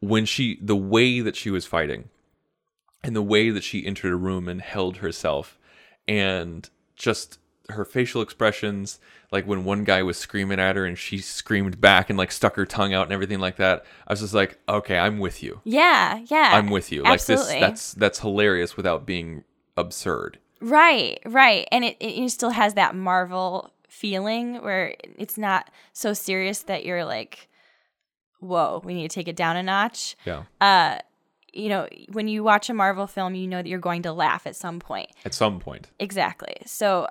When 0.00 0.24
she, 0.24 0.58
the 0.60 0.76
way 0.76 1.20
that 1.20 1.36
she 1.36 1.50
was 1.50 1.64
fighting, 1.64 2.08
and 3.04 3.16
the 3.16 3.22
way 3.22 3.50
that 3.50 3.64
she 3.64 3.84
entered 3.84 4.12
a 4.12 4.16
room 4.16 4.48
and 4.48 4.60
held 4.60 4.98
herself, 4.98 5.58
and 6.06 6.68
just 6.96 7.38
her 7.68 7.84
facial 7.84 8.22
expressions, 8.22 8.98
like 9.30 9.46
when 9.46 9.64
one 9.64 9.84
guy 9.84 10.02
was 10.02 10.16
screaming 10.16 10.60
at 10.60 10.76
her 10.76 10.84
and 10.84 10.98
she 10.98 11.18
screamed 11.18 11.80
back 11.80 12.10
and 12.10 12.18
like 12.18 12.32
stuck 12.32 12.56
her 12.56 12.66
tongue 12.66 12.92
out 12.92 13.04
and 13.04 13.12
everything 13.12 13.38
like 13.38 13.56
that. 13.56 13.84
I 14.06 14.12
was 14.12 14.20
just 14.20 14.34
like, 14.34 14.58
okay, 14.68 14.98
I'm 14.98 15.18
with 15.18 15.42
you. 15.42 15.60
Yeah, 15.64 16.20
yeah. 16.26 16.50
I'm 16.52 16.70
with 16.70 16.92
you. 16.92 17.02
Like 17.02 17.14
Absolutely. 17.14 17.54
this 17.54 17.60
that's 17.60 17.94
that's 17.94 18.18
hilarious 18.20 18.76
without 18.76 19.06
being 19.06 19.44
absurd. 19.76 20.38
Right, 20.60 21.20
right. 21.24 21.66
And 21.72 21.84
it, 21.84 21.96
it 21.98 22.30
still 22.30 22.50
has 22.50 22.74
that 22.74 22.94
Marvel 22.94 23.72
feeling 23.88 24.62
where 24.62 24.94
it's 25.18 25.36
not 25.36 25.70
so 25.92 26.12
serious 26.12 26.60
that 26.64 26.84
you're 26.84 27.04
like, 27.04 27.48
whoa, 28.38 28.80
we 28.84 28.94
need 28.94 29.10
to 29.10 29.14
take 29.14 29.28
it 29.28 29.36
down 29.36 29.56
a 29.56 29.62
notch. 29.62 30.16
Yeah. 30.24 30.44
Uh, 30.60 30.98
you 31.52 31.68
know, 31.68 31.86
when 32.10 32.28
you 32.28 32.42
watch 32.42 32.70
a 32.70 32.74
Marvel 32.74 33.06
film, 33.06 33.34
you 33.34 33.46
know 33.46 33.58
that 33.58 33.68
you're 33.68 33.78
going 33.78 34.02
to 34.02 34.12
laugh 34.12 34.46
at 34.46 34.56
some 34.56 34.80
point. 34.80 35.10
At 35.24 35.34
some 35.34 35.60
point. 35.60 35.90
Exactly. 35.98 36.56
So 36.66 37.08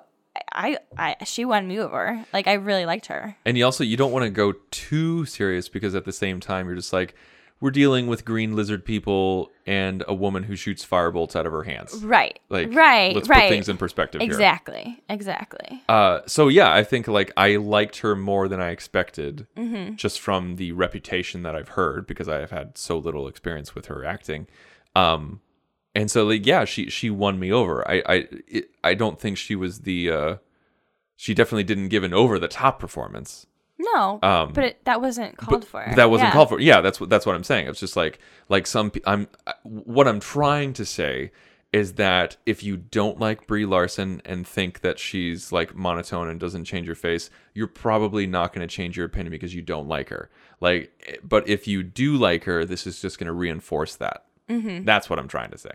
I, 0.52 0.78
I, 0.96 1.16
she 1.24 1.44
won 1.44 1.68
me 1.68 1.78
over. 1.78 2.24
Like 2.32 2.46
I 2.46 2.54
really 2.54 2.86
liked 2.86 3.06
her. 3.06 3.36
And 3.44 3.56
you 3.56 3.64
also 3.64 3.84
you 3.84 3.96
don't 3.96 4.12
want 4.12 4.24
to 4.24 4.30
go 4.30 4.54
too 4.70 5.24
serious 5.26 5.68
because 5.68 5.94
at 5.94 6.04
the 6.04 6.12
same 6.12 6.40
time 6.40 6.66
you're 6.66 6.76
just 6.76 6.92
like 6.92 7.14
we're 7.62 7.70
dealing 7.70 8.08
with 8.08 8.24
green 8.24 8.56
lizard 8.56 8.84
people 8.84 9.48
and 9.66 10.02
a 10.08 10.12
woman 10.12 10.42
who 10.42 10.56
shoots 10.56 10.84
firebolts 10.84 11.36
out 11.36 11.46
of 11.46 11.52
her 11.52 11.62
hands. 11.62 12.04
Right. 12.04 12.40
Like 12.48 12.74
right. 12.74 13.14
let's 13.14 13.28
right. 13.28 13.42
put 13.42 13.50
things 13.50 13.68
in 13.68 13.76
perspective 13.76 14.20
here. 14.20 14.28
Exactly. 14.28 15.00
Exactly. 15.08 15.80
Uh, 15.88 16.22
so 16.26 16.48
yeah, 16.48 16.74
I 16.74 16.82
think 16.82 17.06
like 17.06 17.30
I 17.36 17.56
liked 17.56 17.98
her 17.98 18.16
more 18.16 18.48
than 18.48 18.60
I 18.60 18.70
expected, 18.70 19.46
Mm-hmm. 19.56 19.94
just 19.94 20.18
from 20.18 20.56
the 20.56 20.72
reputation 20.72 21.44
that 21.44 21.54
I've 21.54 21.68
heard 21.68 22.08
because 22.08 22.28
I 22.28 22.38
have 22.40 22.50
had 22.50 22.76
so 22.76 22.98
little 22.98 23.28
experience 23.28 23.76
with 23.76 23.86
her 23.86 24.04
acting. 24.04 24.48
Um, 24.96 25.40
and 25.94 26.10
so 26.10 26.24
like 26.24 26.44
yeah, 26.44 26.64
she 26.64 26.90
she 26.90 27.10
won 27.10 27.38
me 27.38 27.52
over. 27.52 27.88
I 27.88 28.02
I 28.06 28.28
it, 28.48 28.70
I 28.82 28.94
don't 28.94 29.20
think 29.20 29.38
she 29.38 29.54
was 29.54 29.82
the. 29.82 30.10
Uh, 30.10 30.36
she 31.14 31.32
definitely 31.32 31.62
didn't 31.62 31.88
give 31.90 32.02
an 32.02 32.12
over 32.12 32.40
the 32.40 32.48
top 32.48 32.80
performance. 32.80 33.46
No, 33.78 34.20
Um, 34.22 34.52
but 34.52 34.64
it, 34.64 34.84
that 34.84 35.00
wasn't 35.00 35.36
called 35.36 35.66
for. 35.66 35.84
That 35.96 36.10
wasn't 36.10 36.28
Yeah. 36.28 36.32
called 36.32 36.48
for. 36.50 36.60
Yeah, 36.60 36.80
that's 36.80 37.00
what 37.00 37.10
that's 37.10 37.26
what 37.26 37.34
I'm 37.34 37.42
saying. 37.44 37.66
It's 37.66 37.80
just 37.80 37.96
like 37.96 38.18
like 38.48 38.66
some 38.66 38.92
I'm 39.06 39.28
what 39.62 40.06
I'm 40.06 40.20
trying 40.20 40.72
to 40.74 40.84
say 40.84 41.32
is 41.72 41.94
that 41.94 42.36
if 42.44 42.62
you 42.62 42.76
don't 42.76 43.18
like 43.18 43.46
Brie 43.46 43.64
Larson 43.64 44.20
and 44.26 44.46
think 44.46 44.80
that 44.82 44.98
she's 44.98 45.52
like 45.52 45.74
monotone 45.74 46.28
and 46.28 46.38
doesn't 46.38 46.66
change 46.66 46.86
your 46.86 46.94
face, 46.94 47.30
you're 47.54 47.66
probably 47.66 48.26
not 48.26 48.52
going 48.52 48.66
to 48.66 48.72
change 48.72 48.94
your 48.96 49.06
opinion 49.06 49.30
because 49.30 49.54
you 49.54 49.62
don't 49.62 49.88
like 49.88 50.10
her. 50.10 50.28
Like, 50.60 50.92
eh, 51.06 51.16
but 51.24 51.48
if 51.48 51.66
you 51.66 51.82
do 51.82 52.16
like 52.18 52.44
her, 52.44 52.66
this 52.66 52.86
is 52.86 53.00
just 53.00 53.18
going 53.18 53.26
to 53.26 53.32
reinforce 53.32 53.96
that. 53.96 54.26
Mm-hmm. 54.50 54.84
That's 54.84 55.08
what 55.08 55.18
I'm 55.18 55.28
trying 55.28 55.50
to 55.50 55.56
say. 55.58 55.70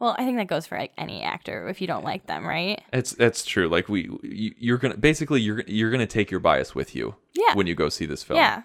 Well, 0.00 0.14
I 0.18 0.24
think 0.24 0.36
that 0.36 0.46
goes 0.46 0.66
for 0.66 0.78
like 0.78 0.92
any 0.96 1.22
actor 1.22 1.68
if 1.68 1.80
you 1.80 1.86
don't 1.88 2.04
like 2.04 2.26
them, 2.26 2.46
right? 2.46 2.80
It's 2.92 3.12
that's 3.12 3.44
true. 3.44 3.68
Like 3.68 3.88
we, 3.88 4.08
you, 4.22 4.54
you're 4.58 4.78
gonna 4.78 4.96
basically 4.96 5.40
you're 5.40 5.64
you're 5.66 5.90
gonna 5.90 6.06
take 6.06 6.30
your 6.30 6.40
bias 6.40 6.74
with 6.74 6.94
you. 6.94 7.16
Yeah. 7.34 7.54
When 7.54 7.66
you 7.66 7.74
go 7.74 7.88
see 7.88 8.06
this 8.06 8.22
film. 8.22 8.38
Yeah, 8.38 8.62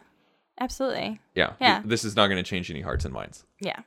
absolutely. 0.59 1.19
Yeah. 1.35 1.53
Yeah. 1.59 1.81
This 1.83 2.03
is 2.03 2.15
not 2.15 2.27
going 2.27 2.43
to 2.43 2.47
change 2.47 2.69
any 2.69 2.81
hearts 2.81 3.05
and 3.05 3.13
minds. 3.13 3.45
Yeah. 3.59 3.79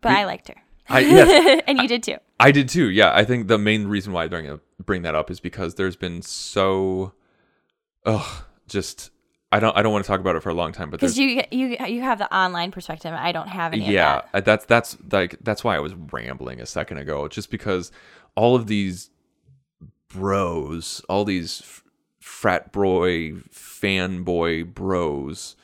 But 0.00 0.10
We- 0.10 0.18
I 0.18 0.24
liked 0.24 0.48
her. 0.48 0.56
I 0.88 1.00
yes. 1.00 1.62
and 1.66 1.78
you 1.78 1.88
did 1.88 2.02
too. 2.02 2.16
I 2.38 2.50
did 2.50 2.68
too. 2.68 2.90
Yeah, 2.90 3.12
I 3.14 3.24
think 3.24 3.48
the 3.48 3.58
main 3.58 3.86
reason 3.88 4.12
why 4.12 4.24
I 4.24 4.28
bring 4.28 4.60
bring 4.84 5.02
that 5.02 5.14
up 5.14 5.30
is 5.30 5.40
because 5.40 5.76
there's 5.76 5.96
been 5.96 6.20
so, 6.20 7.14
ugh, 8.04 8.44
just 8.68 9.10
I 9.54 9.60
don't 9.60 9.76
I 9.76 9.82
don't 9.82 9.92
want 9.92 10.04
to 10.04 10.08
talk 10.08 10.20
about 10.20 10.34
it 10.36 10.42
for 10.42 10.48
a 10.50 10.54
long 10.54 10.72
time, 10.72 10.90
but 10.90 10.98
Because 11.00 11.16
you 11.18 11.42
you 11.50 11.76
you 11.86 12.02
have 12.02 12.18
the 12.18 12.34
online 12.34 12.70
perspective. 12.72 13.12
I 13.14 13.30
don't 13.32 13.48
have 13.48 13.72
any. 13.72 13.84
yeah, 13.90 14.22
that. 14.22 14.28
uh, 14.34 14.40
that's 14.40 14.64
that's 14.66 14.96
like 15.12 15.36
that's 15.42 15.62
why 15.62 15.76
I 15.76 15.78
was 15.80 15.94
rambling 15.94 16.60
a 16.60 16.66
second 16.66 16.98
ago, 16.98 17.28
just 17.28 17.50
because 17.50 17.92
all 18.34 18.56
of 18.56 18.66
these 18.66 19.10
bros, 20.08 21.02
all 21.08 21.24
these 21.24 21.82
frat 22.20 22.72
boy 22.72 23.32
fanboy 23.52 24.74
bros, 24.74 25.56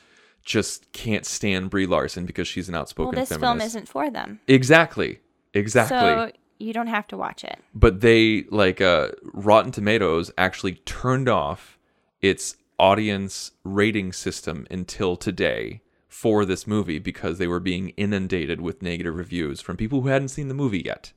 just 0.43 0.93
can't 0.93 1.25
stand 1.27 1.71
Brie 1.71 1.87
Larson 1.87 2.27
because 2.27 2.49
she's 2.49 2.69
an 2.69 2.75
outspoken 2.75 3.15
Well, 3.17 3.23
this 3.23 3.29
feminist. 3.31 3.45
film 3.51 3.61
isn't 3.61 3.89
for 3.89 4.11
them. 4.11 4.41
exactly, 4.49 5.21
exactly. 5.55 5.99
So 5.99 6.31
you 6.59 6.73
don't 6.73 6.89
have 6.89 7.07
to 7.09 7.17
watch 7.17 7.45
it. 7.45 7.59
but 7.75 8.01
they 8.01 8.45
like 8.51 8.81
uh 8.81 9.09
rotten 9.33 9.73
tomatoes 9.73 10.31
actually 10.37 10.75
turned 10.85 11.29
off 11.29 11.79
its 12.21 12.57
audience 12.81 13.53
rating 13.63 14.13
system 14.13 14.67
until 14.71 15.15
today 15.17 15.83
for 16.09 16.45
this 16.45 16.67
movie 16.67 16.99
because 16.99 17.39
they 17.39 17.47
were 17.47 17.61
being 17.61 17.91
inundated 17.91 18.61
with 18.61 18.83
negative 18.83 19.15
reviews 19.15 19.61
from 19.61 19.77
people 19.77 20.01
who 20.01 20.09
hadn't 20.09 20.29
seen 20.29 20.49
the 20.49 20.55
movie 20.55 20.83
yet 20.85 21.13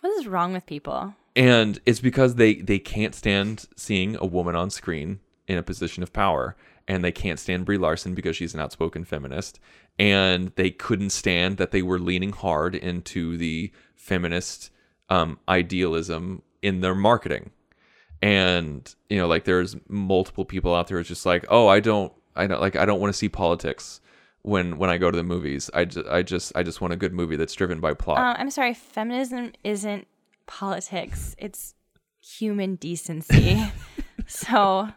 What 0.00 0.16
is 0.18 0.26
wrong 0.26 0.52
with 0.52 0.66
people? 0.66 1.14
and 1.34 1.80
it's 1.86 2.00
because 2.00 2.34
they 2.36 2.54
they 2.56 2.78
can't 2.78 3.14
stand 3.14 3.66
seeing 3.76 4.16
a 4.20 4.26
woman 4.26 4.54
on 4.54 4.70
screen 4.70 5.18
in 5.48 5.58
a 5.58 5.62
position 5.62 6.02
of 6.02 6.12
power 6.12 6.54
and 6.86 7.02
they 7.02 7.10
can't 7.12 7.40
stand 7.40 7.64
Brie 7.64 7.78
Larson 7.78 8.14
because 8.14 8.36
she's 8.36 8.54
an 8.54 8.60
outspoken 8.60 9.04
feminist 9.04 9.58
and 9.98 10.52
they 10.56 10.70
couldn't 10.70 11.10
stand 11.10 11.56
that 11.56 11.70
they 11.70 11.82
were 11.82 11.98
leaning 11.98 12.32
hard 12.32 12.74
into 12.74 13.36
the 13.38 13.72
feminist 13.96 14.70
um, 15.08 15.38
idealism 15.48 16.42
in 16.62 16.80
their 16.80 16.94
marketing 16.94 17.50
and 18.24 18.94
you 19.10 19.18
know 19.18 19.26
like 19.26 19.44
there's 19.44 19.76
multiple 19.88 20.44
people 20.46 20.74
out 20.74 20.88
there 20.88 20.96
who's 20.96 21.08
just 21.08 21.26
like 21.26 21.44
oh 21.50 21.68
I 21.68 21.80
don't 21.80 22.10
I 22.34 22.46
don't 22.46 22.60
like 22.60 22.74
I 22.74 22.84
don't 22.86 22.98
want 23.00 23.12
to 23.12 23.18
see 23.18 23.28
politics 23.28 24.00
when 24.42 24.78
when 24.78 24.88
I 24.88 24.96
go 24.96 25.10
to 25.10 25.16
the 25.16 25.22
movies 25.22 25.70
I 25.74 25.84
just 25.84 26.06
I 26.08 26.22
just 26.22 26.52
I 26.56 26.62
just 26.62 26.80
want 26.80 26.94
a 26.94 26.96
good 26.96 27.12
movie 27.12 27.36
that's 27.36 27.52
driven 27.54 27.80
by 27.80 27.92
plot 27.92 28.18
Uh, 28.18 28.34
I'm 28.40 28.50
sorry. 28.50 28.72
Feminism 28.74 29.52
isn't 29.62 30.06
politics. 30.46 31.34
It's 31.38 31.74
human 32.20 32.76
decency. 32.76 33.62
so 34.26 34.88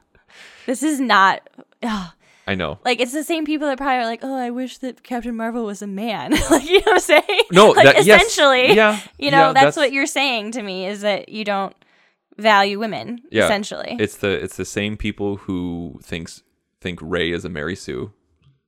this 0.66 0.82
is 0.82 1.00
not. 1.02 1.50
ugh. 1.84 2.12
I 2.50 2.56
know 2.56 2.80
like 2.86 3.02
it's 3.02 3.12
the 3.12 3.26
same 3.26 3.44
people 3.46 3.68
that 3.68 3.78
probably 3.78 3.96
are 3.98 4.06
like, 4.06 4.22
oh, 4.24 4.34
I 4.38 4.52
wish 4.52 4.78
that 4.78 5.04
Captain 5.04 5.36
Marvel 5.36 5.66
was 5.66 5.82
a 5.82 5.88
man. 5.88 6.32
like 6.50 6.64
you 6.70 6.80
know 6.80 6.94
what 6.94 6.94
I'm 6.94 7.00
saying? 7.02 7.42
No, 7.52 7.70
like 7.72 7.84
that- 7.84 8.06
yes. 8.06 8.22
essentially, 8.24 8.72
Yeah, 8.74 9.02
You 9.20 9.32
know, 9.32 9.38
yeah, 9.38 9.46
that's, 9.48 9.54
that's- 9.54 9.76
what 9.76 9.92
you're 9.92 10.06
saying 10.06 10.52
to 10.52 10.62
me 10.64 10.86
is 10.88 11.02
that 11.02 11.28
you 11.28 11.44
don't 11.44 11.76
value 12.38 12.80
women 12.80 13.22
Yeah, 13.32 13.46
essentially. 13.46 13.96
It's 14.00 14.18
the 14.18 14.30
it's 14.32 14.58
the 14.58 14.66
same 14.66 14.98
people 14.98 15.38
who 15.38 16.00
thinks 16.04 16.44
think 16.82 17.00
Rey 17.02 17.32
is 17.32 17.46
a 17.46 17.50
Mary 17.50 17.76
Sue 17.76 18.12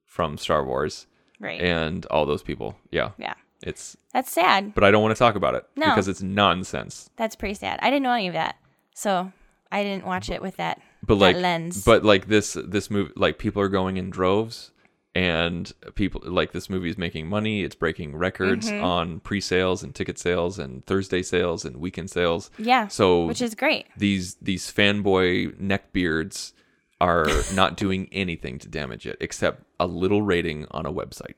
from 0.06 0.38
Star 0.38 0.66
Wars 0.66 1.08
right. 1.40 1.62
and 1.62 2.06
all 2.08 2.26
those 2.26 2.44
people. 2.44 2.76
Yeah, 2.92 3.12
yeah. 3.18 3.36
it's. 3.64 3.96
That's 4.14 4.32
sad. 4.32 4.74
But 4.74 4.84
I 4.84 4.92
don't 4.92 5.04
want 5.04 5.16
to 5.16 5.20
talk 5.20 5.36
about 5.36 5.54
it 5.56 5.66
No. 5.76 5.88
because 5.88 6.08
it's 6.08 6.22
nonsense. 6.24 7.10
That's 7.16 7.36
pretty 7.36 7.54
sad. 7.54 7.80
I 7.84 7.90
didn't 7.92 8.04
know 8.04 8.14
any 8.14 8.28
of 8.28 8.34
that. 8.34 8.56
So 8.96 9.32
I 9.72 9.84
didn't 9.84 10.06
watch 10.06 10.30
it 10.32 10.42
with 10.42 10.58
that, 10.58 10.82
But 11.06 11.16
that 11.16 11.22
like, 11.22 11.36
lens. 11.36 11.84
but 11.86 12.04
like 12.04 12.28
this 12.28 12.58
this 12.66 12.90
movie, 12.90 13.14
like 13.16 13.38
people 13.38 13.62
are 13.62 13.70
going 13.70 13.98
in 13.98 14.10
droves, 14.10 14.72
and 15.16 15.72
people 15.96 16.22
like 16.24 16.52
this 16.52 16.70
movie 16.70 16.90
is 16.90 16.98
making 16.98 17.28
money. 17.28 17.64
It's 17.64 17.76
breaking 17.76 18.16
records 18.16 18.70
Mm-hmm. 18.70 18.84
on 18.84 19.20
pre-sales 19.22 19.82
and 19.84 19.94
ticket 19.96 20.20
sales 20.20 20.60
and 20.60 20.86
Thursday 20.86 21.22
sales 21.24 21.66
and 21.66 21.78
weekend 21.78 22.10
sales. 22.12 22.52
yeah. 22.58 22.88
So 22.88 23.26
which 23.26 23.42
is 23.42 23.56
great. 23.56 23.88
these 23.98 24.36
these 24.36 24.72
fanboy 24.72 25.60
neckbeards 25.60 26.54
are 27.02 27.28
not 27.54 27.76
doing 27.78 28.08
anything 28.12 28.60
to 28.60 28.68
damage 28.68 29.08
it 29.08 29.18
except 29.20 29.64
a 29.80 29.88
little 29.88 30.22
rating 30.22 30.68
on 30.72 30.86
a 30.86 30.92
website 30.92 31.36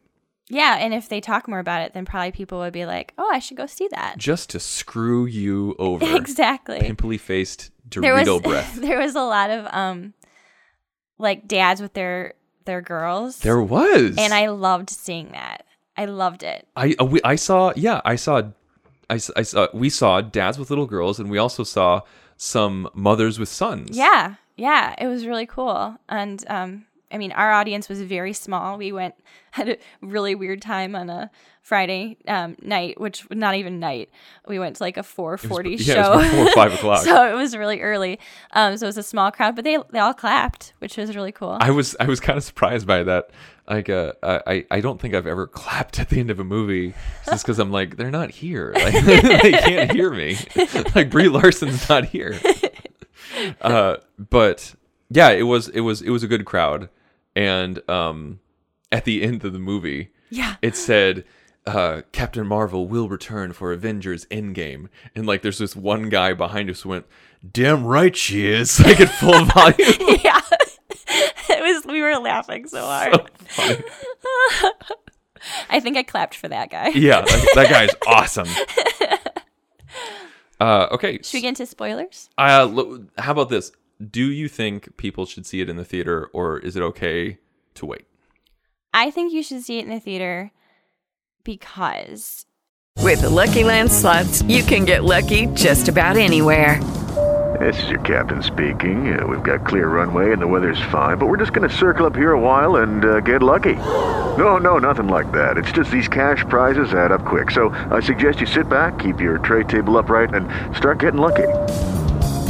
Yeah, 0.49 0.75
and 0.79 0.93
if 0.93 1.07
they 1.07 1.21
talk 1.21 1.47
more 1.47 1.59
about 1.59 1.81
it, 1.83 1.93
then 1.93 2.03
probably 2.03 2.31
people 2.31 2.57
would 2.59 2.73
be 2.73 2.85
like, 2.85 3.13
"Oh, 3.17 3.29
I 3.31 3.39
should 3.39 3.57
go 3.57 3.67
see 3.67 3.87
that." 3.91 4.17
just 4.17 4.49
to 4.49 4.59
screw 4.59 5.25
you 5.25 5.75
over. 5.79 6.05
exactly. 6.17 6.79
Pimply 6.81 7.17
faced 7.17 7.71
There 7.89 8.13
was 8.13 8.27
Dorito 8.27 8.43
breath. 8.49 8.75
there 8.81 8.99
was 8.99 9.15
a 9.15 9.21
lot 9.21 9.49
of 9.49 9.65
um, 9.73 10.13
like 11.17 11.47
dads 11.47 11.79
with 11.81 11.93
their 11.93 12.33
their 12.65 12.81
girls. 12.81 13.39
There 13.39 13.61
was, 13.61 14.15
and 14.17 14.33
I 14.33 14.47
loved 14.47 14.89
seeing 14.89 15.29
that. 15.31 15.65
I 15.97 16.05
loved 16.05 16.43
it. 16.43 16.67
I 16.75 16.95
uh, 16.99 17.05
we, 17.05 17.21
I 17.23 17.35
saw 17.35 17.73
yeah 17.75 18.01
I 18.05 18.15
saw 18.15 18.41
I, 19.09 19.15
I 19.15 19.17
saw 19.43 19.67
we 19.73 19.89
saw 19.89 20.21
dads 20.21 20.57
with 20.57 20.69
little 20.69 20.85
girls 20.85 21.19
and 21.19 21.29
we 21.29 21.37
also 21.37 21.63
saw 21.63 22.01
some 22.37 22.89
mothers 22.93 23.37
with 23.37 23.49
sons. 23.49 23.95
Yeah, 23.95 24.35
yeah, 24.55 24.95
it 24.97 25.07
was 25.07 25.25
really 25.27 25.45
cool. 25.45 25.97
And 26.09 26.43
um, 26.49 26.85
I 27.11 27.17
mean, 27.17 27.31
our 27.31 27.51
audience 27.51 27.89
was 27.89 28.01
very 28.01 28.33
small. 28.33 28.77
We 28.77 28.91
went 28.91 29.15
had 29.51 29.69
a 29.69 29.77
really 30.01 30.33
weird 30.33 30.61
time 30.61 30.95
on 30.95 31.09
a 31.09 31.29
Friday 31.61 32.17
um, 32.27 32.55
night, 32.61 32.99
which 32.99 33.27
was 33.27 33.37
not 33.37 33.55
even 33.55 33.79
night. 33.79 34.09
We 34.47 34.59
went 34.59 34.77
to 34.77 34.83
like 34.83 34.97
a 34.97 35.03
four 35.03 35.37
forty 35.37 35.75
yeah, 35.75 35.93
show. 35.93 36.21
before 36.21 36.51
five 36.53 36.73
o'clock. 36.75 37.03
so 37.03 37.29
it 37.29 37.35
was 37.35 37.55
really 37.55 37.81
early. 37.81 38.19
Um, 38.53 38.77
so 38.77 38.85
it 38.85 38.89
was 38.89 38.97
a 38.97 39.03
small 39.03 39.31
crowd, 39.31 39.55
but 39.55 39.63
they 39.63 39.77
they 39.91 39.99
all 39.99 40.13
clapped, 40.13 40.73
which 40.79 40.97
was 40.97 41.15
really 41.15 41.31
cool. 41.31 41.57
I 41.59 41.71
was 41.71 41.95
I 41.99 42.05
was 42.05 42.19
kind 42.19 42.37
of 42.37 42.43
surprised 42.43 42.87
by 42.87 43.03
that. 43.03 43.31
Like 43.69 43.89
uh, 43.89 44.13
I 44.23 44.65
I 44.71 44.81
don't 44.81 44.99
think 44.99 45.13
I've 45.13 45.27
ever 45.27 45.47
clapped 45.47 45.99
at 45.99 46.09
the 46.09 46.19
end 46.19 46.31
of 46.31 46.39
a 46.39 46.43
movie 46.43 46.93
just 47.25 47.45
because 47.45 47.59
I'm 47.59 47.71
like 47.71 47.97
they're 47.97 48.11
not 48.11 48.31
here. 48.31 48.73
Like, 48.81 49.05
they 49.05 49.51
can't 49.51 49.91
hear 49.91 50.11
me. 50.11 50.37
like 50.95 51.09
Brie 51.09 51.29
Larson's 51.29 51.87
not 51.87 52.05
here. 52.05 52.39
Uh, 53.61 53.97
but 54.17 54.73
yeah, 55.09 55.29
it 55.29 55.43
was 55.43 55.67
it 55.69 55.81
was 55.81 56.01
it 56.01 56.09
was 56.09 56.23
a 56.23 56.27
good 56.27 56.45
crowd, 56.45 56.89
and 57.35 57.87
um, 57.89 58.39
at 58.91 59.05
the 59.05 59.23
end 59.23 59.43
of 59.43 59.53
the 59.53 59.59
movie, 59.59 60.11
yeah. 60.29 60.55
it 60.61 60.75
said. 60.75 61.25
Uh, 61.67 62.01
Captain 62.11 62.47
Marvel 62.47 62.87
will 62.87 63.07
return 63.07 63.53
for 63.53 63.71
Avengers 63.71 64.25
Endgame, 64.31 64.87
and 65.13 65.27
like, 65.27 65.43
there's 65.43 65.59
this 65.59 65.75
one 65.75 66.09
guy 66.09 66.33
behind 66.33 66.71
us 66.71 66.81
who 66.81 66.89
went, 66.89 67.05
"Damn 67.51 67.85
right 67.85 68.15
she 68.15 68.47
is!" 68.47 68.79
Like 68.83 68.99
at 68.99 69.09
full 69.09 69.45
volume. 69.45 70.19
yeah. 70.23 70.41
it 71.49 71.61
was 71.61 71.85
we 71.85 72.01
were 72.01 72.15
laughing 72.15 72.67
so 72.67 72.81
hard. 72.83 73.29
Funny. 73.49 73.83
I 75.69 75.79
think 75.79 75.97
I 75.97 76.01
clapped 76.03 76.33
for 76.33 76.47
that 76.47 76.71
guy. 76.71 76.87
Yeah, 76.95 77.21
that, 77.21 77.51
that 77.53 77.69
guy's 77.69 77.91
awesome. 78.07 78.47
Uh, 80.61 80.87
okay. 80.91 81.19
Should 81.23 81.33
we 81.33 81.41
get 81.41 81.49
into 81.49 81.65
spoilers? 81.65 82.29
Uh, 82.37 82.67
how 83.17 83.31
about 83.31 83.49
this? 83.49 83.71
Do 84.09 84.31
you 84.31 84.47
think 84.47 84.97
people 84.97 85.25
should 85.25 85.45
see 85.45 85.61
it 85.61 85.69
in 85.69 85.75
the 85.75 85.85
theater, 85.85 86.29
or 86.33 86.57
is 86.57 86.75
it 86.75 86.81
okay 86.81 87.37
to 87.75 87.85
wait? 87.85 88.05
I 88.93 89.11
think 89.11 89.31
you 89.31 89.43
should 89.43 89.61
see 89.61 89.77
it 89.77 89.85
in 89.85 89.91
the 89.91 89.99
theater 89.99 90.51
because 91.43 92.45
With 92.97 93.21
the 93.21 93.29
Lucky 93.29 93.63
Land 93.63 93.91
slots, 93.91 94.41
you 94.43 94.63
can 94.63 94.85
get 94.85 95.03
lucky 95.03 95.47
just 95.47 95.87
about 95.87 96.17
anywhere. 96.17 96.81
This 97.59 97.83
is 97.83 97.89
your 97.89 97.99
captain 97.99 98.41
speaking. 98.41 99.19
Uh, 99.19 99.27
we've 99.27 99.43
got 99.43 99.67
clear 99.67 99.87
runway 99.87 100.31
and 100.31 100.41
the 100.41 100.47
weather's 100.47 100.81
fine, 100.89 101.17
but 101.17 101.27
we're 101.27 101.37
just 101.37 101.53
going 101.53 101.69
to 101.69 101.75
circle 101.75 102.05
up 102.05 102.15
here 102.15 102.31
a 102.31 102.39
while 102.39 102.77
and 102.77 103.05
uh, 103.05 103.19
get 103.19 103.43
lucky. 103.43 103.75
No, 103.75 104.57
no, 104.57 104.77
nothing 104.77 105.09
like 105.09 105.31
that. 105.33 105.57
It's 105.57 105.71
just 105.71 105.91
these 105.91 106.07
cash 106.07 106.43
prizes 106.47 106.93
add 106.93 107.11
up 107.11 107.23
quick. 107.25 107.51
So 107.51 107.69
I 107.91 107.99
suggest 107.99 108.39
you 108.39 108.47
sit 108.47 108.67
back, 108.67 108.97
keep 108.99 109.19
your 109.19 109.37
tray 109.39 109.63
table 109.63 109.97
upright, 109.97 110.33
and 110.33 110.47
start 110.75 110.99
getting 110.99 111.19
lucky. 111.19 111.47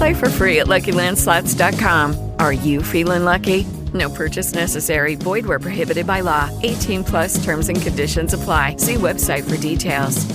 Play 0.01 0.15
for 0.15 0.29
free 0.29 0.59
at 0.61 0.65
LuckyLandSlots.com. 0.65 2.31
Are 2.39 2.53
you 2.53 2.81
feeling 2.81 3.23
lucky? 3.23 3.65
No 3.93 4.09
purchase 4.09 4.51
necessary. 4.51 5.13
Void 5.13 5.45
where 5.45 5.59
prohibited 5.59 6.07
by 6.07 6.21
law. 6.21 6.49
18 6.63 7.03
plus 7.03 7.43
terms 7.43 7.69
and 7.69 7.79
conditions 7.79 8.33
apply. 8.33 8.77
See 8.77 8.95
website 8.95 9.47
for 9.47 9.61
details. 9.61 10.25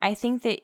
I 0.00 0.14
think 0.14 0.42
that 0.42 0.60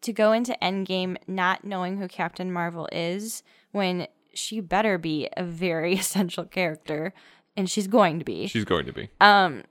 to 0.00 0.12
go 0.14 0.32
into 0.32 0.56
Endgame 0.62 1.18
not 1.26 1.62
knowing 1.62 1.98
who 1.98 2.08
Captain 2.08 2.50
Marvel 2.50 2.88
is 2.92 3.42
when 3.72 4.06
she 4.32 4.60
better 4.60 4.96
be 4.96 5.28
a 5.36 5.44
very 5.44 5.92
essential 5.98 6.46
character 6.46 7.12
and 7.58 7.68
she's 7.68 7.88
going 7.88 8.20
to 8.20 8.24
be. 8.24 8.46
She's 8.46 8.64
going 8.64 8.86
to 8.86 8.94
be. 8.94 9.10
Um 9.20 9.64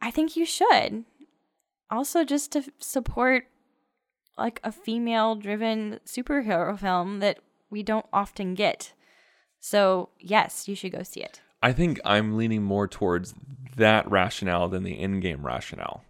I 0.00 0.10
think 0.10 0.34
you 0.34 0.46
should. 0.46 1.04
Also 1.90 2.24
just 2.24 2.52
to 2.52 2.64
support 2.78 3.48
like 4.36 4.60
a 4.64 4.72
female 4.72 5.34
driven 5.34 6.00
superhero 6.06 6.78
film 6.78 7.20
that 7.20 7.38
we 7.70 7.82
don't 7.82 8.06
often 8.12 8.54
get. 8.54 8.92
So, 9.60 10.10
yes, 10.18 10.68
you 10.68 10.74
should 10.74 10.92
go 10.92 11.02
see 11.02 11.20
it. 11.22 11.40
I 11.62 11.72
think 11.72 11.98
I'm 12.04 12.36
leaning 12.36 12.62
more 12.62 12.86
towards 12.86 13.34
that 13.76 14.10
rationale 14.10 14.68
than 14.68 14.82
the 14.82 14.98
Endgame 14.98 15.42
rationale. 15.42 16.04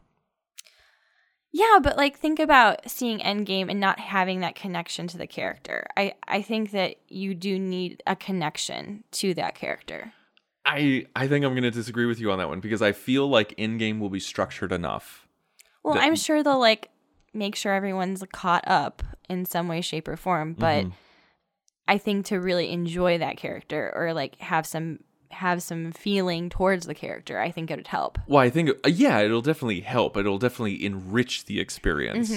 Yeah, 1.53 1.79
but 1.81 1.97
like 1.97 2.19
think 2.19 2.41
about 2.41 2.91
seeing 2.91 3.21
Endgame 3.21 3.71
and 3.71 3.79
not 3.79 4.01
having 4.01 4.41
that 4.41 4.57
connection 4.57 5.07
to 5.07 5.17
the 5.17 5.29
character. 5.29 5.87
I 5.97 6.15
I 6.27 6.43
think 6.43 6.73
that 6.73 6.97
you 7.07 7.33
do 7.33 7.61
need 7.61 8.03
a 8.09 8.17
connection 8.17 9.05
to 9.13 9.35
that 9.35 9.55
character. 9.55 10.13
I 10.67 11.07
I 11.15 11.29
think 11.29 11.45
I'm 11.45 11.53
going 11.53 11.63
to 11.63 11.71
disagree 11.71 12.07
with 12.07 12.19
you 12.19 12.33
on 12.33 12.39
that 12.39 12.49
one 12.49 12.59
because 12.59 12.83
I 12.83 12.91
feel 12.91 13.29
like 13.29 13.55
Endgame 13.57 14.01
will 14.01 14.11
be 14.11 14.19
structured 14.19 14.73
enough. 14.73 15.29
Well, 15.85 15.95
The- 15.95 16.01
I'm 16.01 16.17
sure 16.17 16.43
they'll 16.43 16.59
like 16.59 16.89
make 17.35 17.57
sure 17.57 17.75
everyone's 17.75 18.23
caught 18.33 18.65
up 18.67 19.03
in 19.29 19.45
some 19.45 19.69
way 19.69 19.81
shape 19.81 20.09
or 20.09 20.17
form, 20.17 20.55
but 20.55 20.87
I 21.87 21.99
think 21.99 22.27
to 22.27 22.37
really 22.41 22.71
enjoy 22.71 23.19
that 23.19 23.37
character 23.37 23.93
or 23.95 24.13
like 24.13 24.41
have 24.41 24.67
some 24.67 25.01
have 25.31 25.63
some 25.63 25.91
feeling 25.93 26.49
towards 26.49 26.87
the 26.87 26.95
character, 26.95 27.41
I 27.41 27.51
think 27.51 27.71
it 27.71 27.77
would 27.77 27.89
help. 27.89 28.19
Well, 28.27 28.41
I 28.41 28.51
think 28.51 28.71
uh, 28.71 28.89
yeah, 28.89 29.21
it'll 29.21 29.43
definitely 29.43 29.81
help. 29.81 30.17
It'll 30.17 30.39
definitely 30.39 30.85
enrich 30.85 31.47
the 31.47 31.61
experience. 31.61 32.33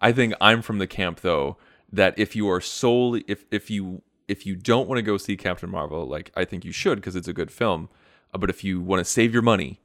I 0.00 0.12
think 0.12 0.34
I'm 0.40 0.62
from 0.62 0.78
the 0.78 0.86
camp 0.86 1.20
though 1.20 1.56
that 1.92 2.14
if 2.18 2.34
you 2.34 2.50
are 2.50 2.60
solely 2.60 3.24
if 3.28 3.44
if 3.50 3.70
you 3.70 4.02
if 4.28 4.46
you 4.46 4.56
don't 4.56 4.88
want 4.88 4.98
to 4.98 5.02
go 5.02 5.16
see 5.16 5.36
Captain 5.36 5.70
Marvel, 5.70 6.06
like 6.06 6.32
I 6.36 6.44
think 6.44 6.64
you 6.64 6.72
should 6.72 6.96
because 6.96 7.16
it's 7.16 7.28
a 7.28 7.32
good 7.32 7.50
film. 7.50 7.88
Uh, 8.34 8.38
but 8.38 8.50
if 8.50 8.64
you 8.64 8.80
want 8.80 9.00
to 9.00 9.04
save 9.04 9.32
your 9.32 9.42
money 9.42 9.80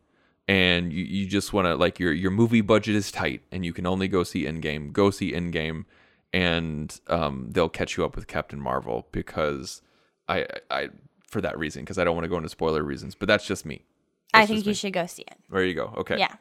and 0.47 0.93
you, 0.93 1.03
you 1.03 1.25
just 1.27 1.53
want 1.53 1.65
to 1.65 1.75
like 1.75 1.99
your 1.99 2.13
your 2.13 2.31
movie 2.31 2.61
budget 2.61 2.95
is 2.95 3.11
tight 3.11 3.41
and 3.51 3.65
you 3.65 3.73
can 3.73 3.85
only 3.85 4.07
go 4.07 4.23
see 4.23 4.45
Endgame, 4.45 4.93
go 4.93 5.11
see 5.11 5.33
Endgame, 5.33 5.85
and 6.33 6.99
um, 7.07 7.49
they'll 7.51 7.69
catch 7.69 7.97
you 7.97 8.05
up 8.05 8.15
with 8.15 8.27
Captain 8.27 8.59
Marvel 8.59 9.07
because 9.11 9.81
I 10.27 10.45
I 10.71 10.89
for 11.27 11.41
that 11.41 11.57
reason 11.57 11.83
because 11.83 11.97
I 11.97 12.03
don't 12.03 12.15
want 12.15 12.25
to 12.25 12.29
go 12.29 12.37
into 12.37 12.49
spoiler 12.49 12.83
reasons. 12.83 13.15
But 13.15 13.27
that's 13.27 13.45
just 13.45 13.65
me. 13.65 13.83
I 14.33 14.45
think 14.45 14.65
you 14.65 14.71
me. 14.71 14.75
should 14.75 14.93
go 14.93 15.05
see 15.05 15.23
it. 15.23 15.37
There 15.49 15.63
you 15.63 15.73
go. 15.73 15.93
Okay. 15.97 16.17
Yeah. 16.17 16.35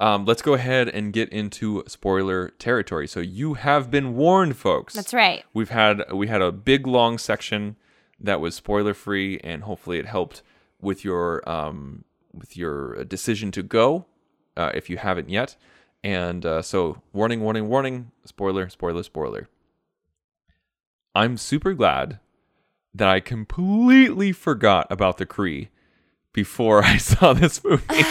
Um, 0.00 0.24
let's 0.24 0.42
go 0.42 0.54
ahead 0.54 0.88
and 0.88 1.12
get 1.12 1.28
into 1.28 1.84
spoiler 1.86 2.48
territory. 2.58 3.06
So 3.06 3.20
you 3.20 3.54
have 3.54 3.90
been 3.90 4.16
warned, 4.16 4.56
folks. 4.56 4.94
That's 4.94 5.14
right. 5.14 5.44
We've 5.52 5.70
had 5.70 6.12
we 6.12 6.26
had 6.26 6.42
a 6.42 6.50
big 6.50 6.86
long 6.86 7.18
section 7.18 7.76
that 8.18 8.40
was 8.40 8.54
spoiler 8.54 8.94
free, 8.94 9.38
and 9.44 9.62
hopefully 9.62 9.98
it 9.98 10.06
helped 10.06 10.42
with 10.80 11.04
your 11.04 11.48
um, 11.48 12.04
with 12.34 12.56
your 12.56 13.04
decision 13.04 13.50
to 13.52 13.62
go 13.62 14.06
uh, 14.56 14.70
if 14.74 14.90
you 14.90 14.96
haven't 14.96 15.28
yet. 15.30 15.56
And 16.02 16.44
uh, 16.44 16.60
so, 16.62 17.00
warning, 17.12 17.40
warning, 17.40 17.68
warning! 17.68 18.10
Spoiler, 18.26 18.68
spoiler, 18.68 19.02
spoiler. 19.02 19.48
I'm 21.14 21.36
super 21.38 21.72
glad 21.72 22.18
that 22.94 23.08
I 23.08 23.20
completely 23.20 24.32
forgot 24.32 24.86
about 24.90 25.16
the 25.16 25.26
Kree 25.26 25.68
before 26.32 26.84
I 26.84 26.98
saw 26.98 27.32
this 27.32 27.64
movie. 27.64 27.84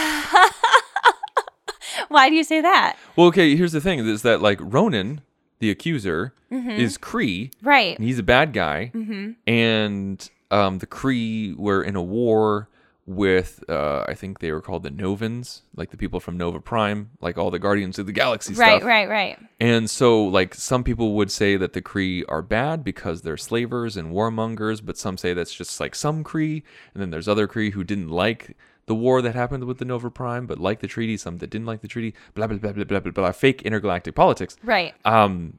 Why 2.08 2.28
do 2.28 2.34
you 2.34 2.44
say 2.44 2.60
that? 2.60 2.96
Well, 3.16 3.28
okay, 3.28 3.54
here's 3.56 3.72
the 3.72 3.80
thing 3.80 4.00
is 4.00 4.22
that 4.22 4.42
like 4.42 4.58
Ronan, 4.60 5.20
the 5.60 5.70
accuser, 5.70 6.34
is 6.50 6.98
Kree. 6.98 7.52
Right. 7.62 7.96
And 7.96 8.04
he's 8.06 8.18
a 8.18 8.24
bad 8.24 8.52
guy. 8.52 8.90
Mm-hmm. 8.94 9.32
And 9.46 10.30
um, 10.50 10.78
the 10.78 10.86
Kree 10.86 11.56
were 11.56 11.82
in 11.82 11.96
a 11.96 12.02
war 12.02 12.68
with 13.06 13.62
uh, 13.68 14.04
I 14.08 14.14
think 14.14 14.38
they 14.38 14.50
were 14.50 14.62
called 14.62 14.82
the 14.82 14.90
Novans, 14.90 15.60
like 15.76 15.90
the 15.90 15.96
people 15.98 16.20
from 16.20 16.38
Nova 16.38 16.58
Prime, 16.60 17.10
like 17.20 17.36
all 17.36 17.50
the 17.50 17.58
Guardians 17.58 17.98
of 17.98 18.06
the 18.06 18.12
Galaxy 18.12 18.54
Right, 18.54 18.78
stuff. 18.78 18.88
right, 18.88 19.08
right. 19.08 19.36
right. 19.38 19.48
And 19.60 19.90
so, 19.90 20.24
like, 20.24 20.54
some 20.54 20.82
people 20.84 21.12
would 21.14 21.30
say 21.30 21.56
that 21.58 21.74
the 21.74 21.82
Kree 21.82 22.22
are 22.28 22.40
bad 22.40 22.82
because 22.82 23.20
they're 23.22 23.36
slavers 23.36 23.96
and 23.98 24.12
warmongers, 24.12 24.82
but 24.84 24.96
some 24.96 25.18
say 25.18 25.34
that's 25.34 25.52
just 25.54 25.78
like 25.80 25.94
some 25.94 26.24
Kree. 26.24 26.62
And 26.94 27.02
then 27.02 27.10
there's 27.10 27.28
other 27.28 27.46
Kree 27.46 27.72
who 27.72 27.84
didn't 27.84 28.08
like 28.08 28.56
the 28.86 28.94
war 28.94 29.20
that 29.22 29.34
happened 29.34 29.64
with 29.64 29.78
the 29.78 29.84
Nova 29.84 30.10
Prime, 30.10 30.46
but 30.46 30.58
liked 30.58 30.80
the 30.80 30.88
treaty. 30.88 31.16
Some 31.18 31.38
that 31.38 31.50
didn't 31.50 31.66
like 31.66 31.82
the 31.82 31.88
treaty. 31.88 32.14
Blah 32.34 32.46
blah 32.46 32.56
blah 32.58 32.72
blah 32.72 32.84
blah 32.84 33.00
blah. 33.00 33.12
blah. 33.12 33.32
Fake 33.32 33.62
intergalactic 33.62 34.14
politics. 34.14 34.56
Right. 34.62 34.94
Um, 35.04 35.58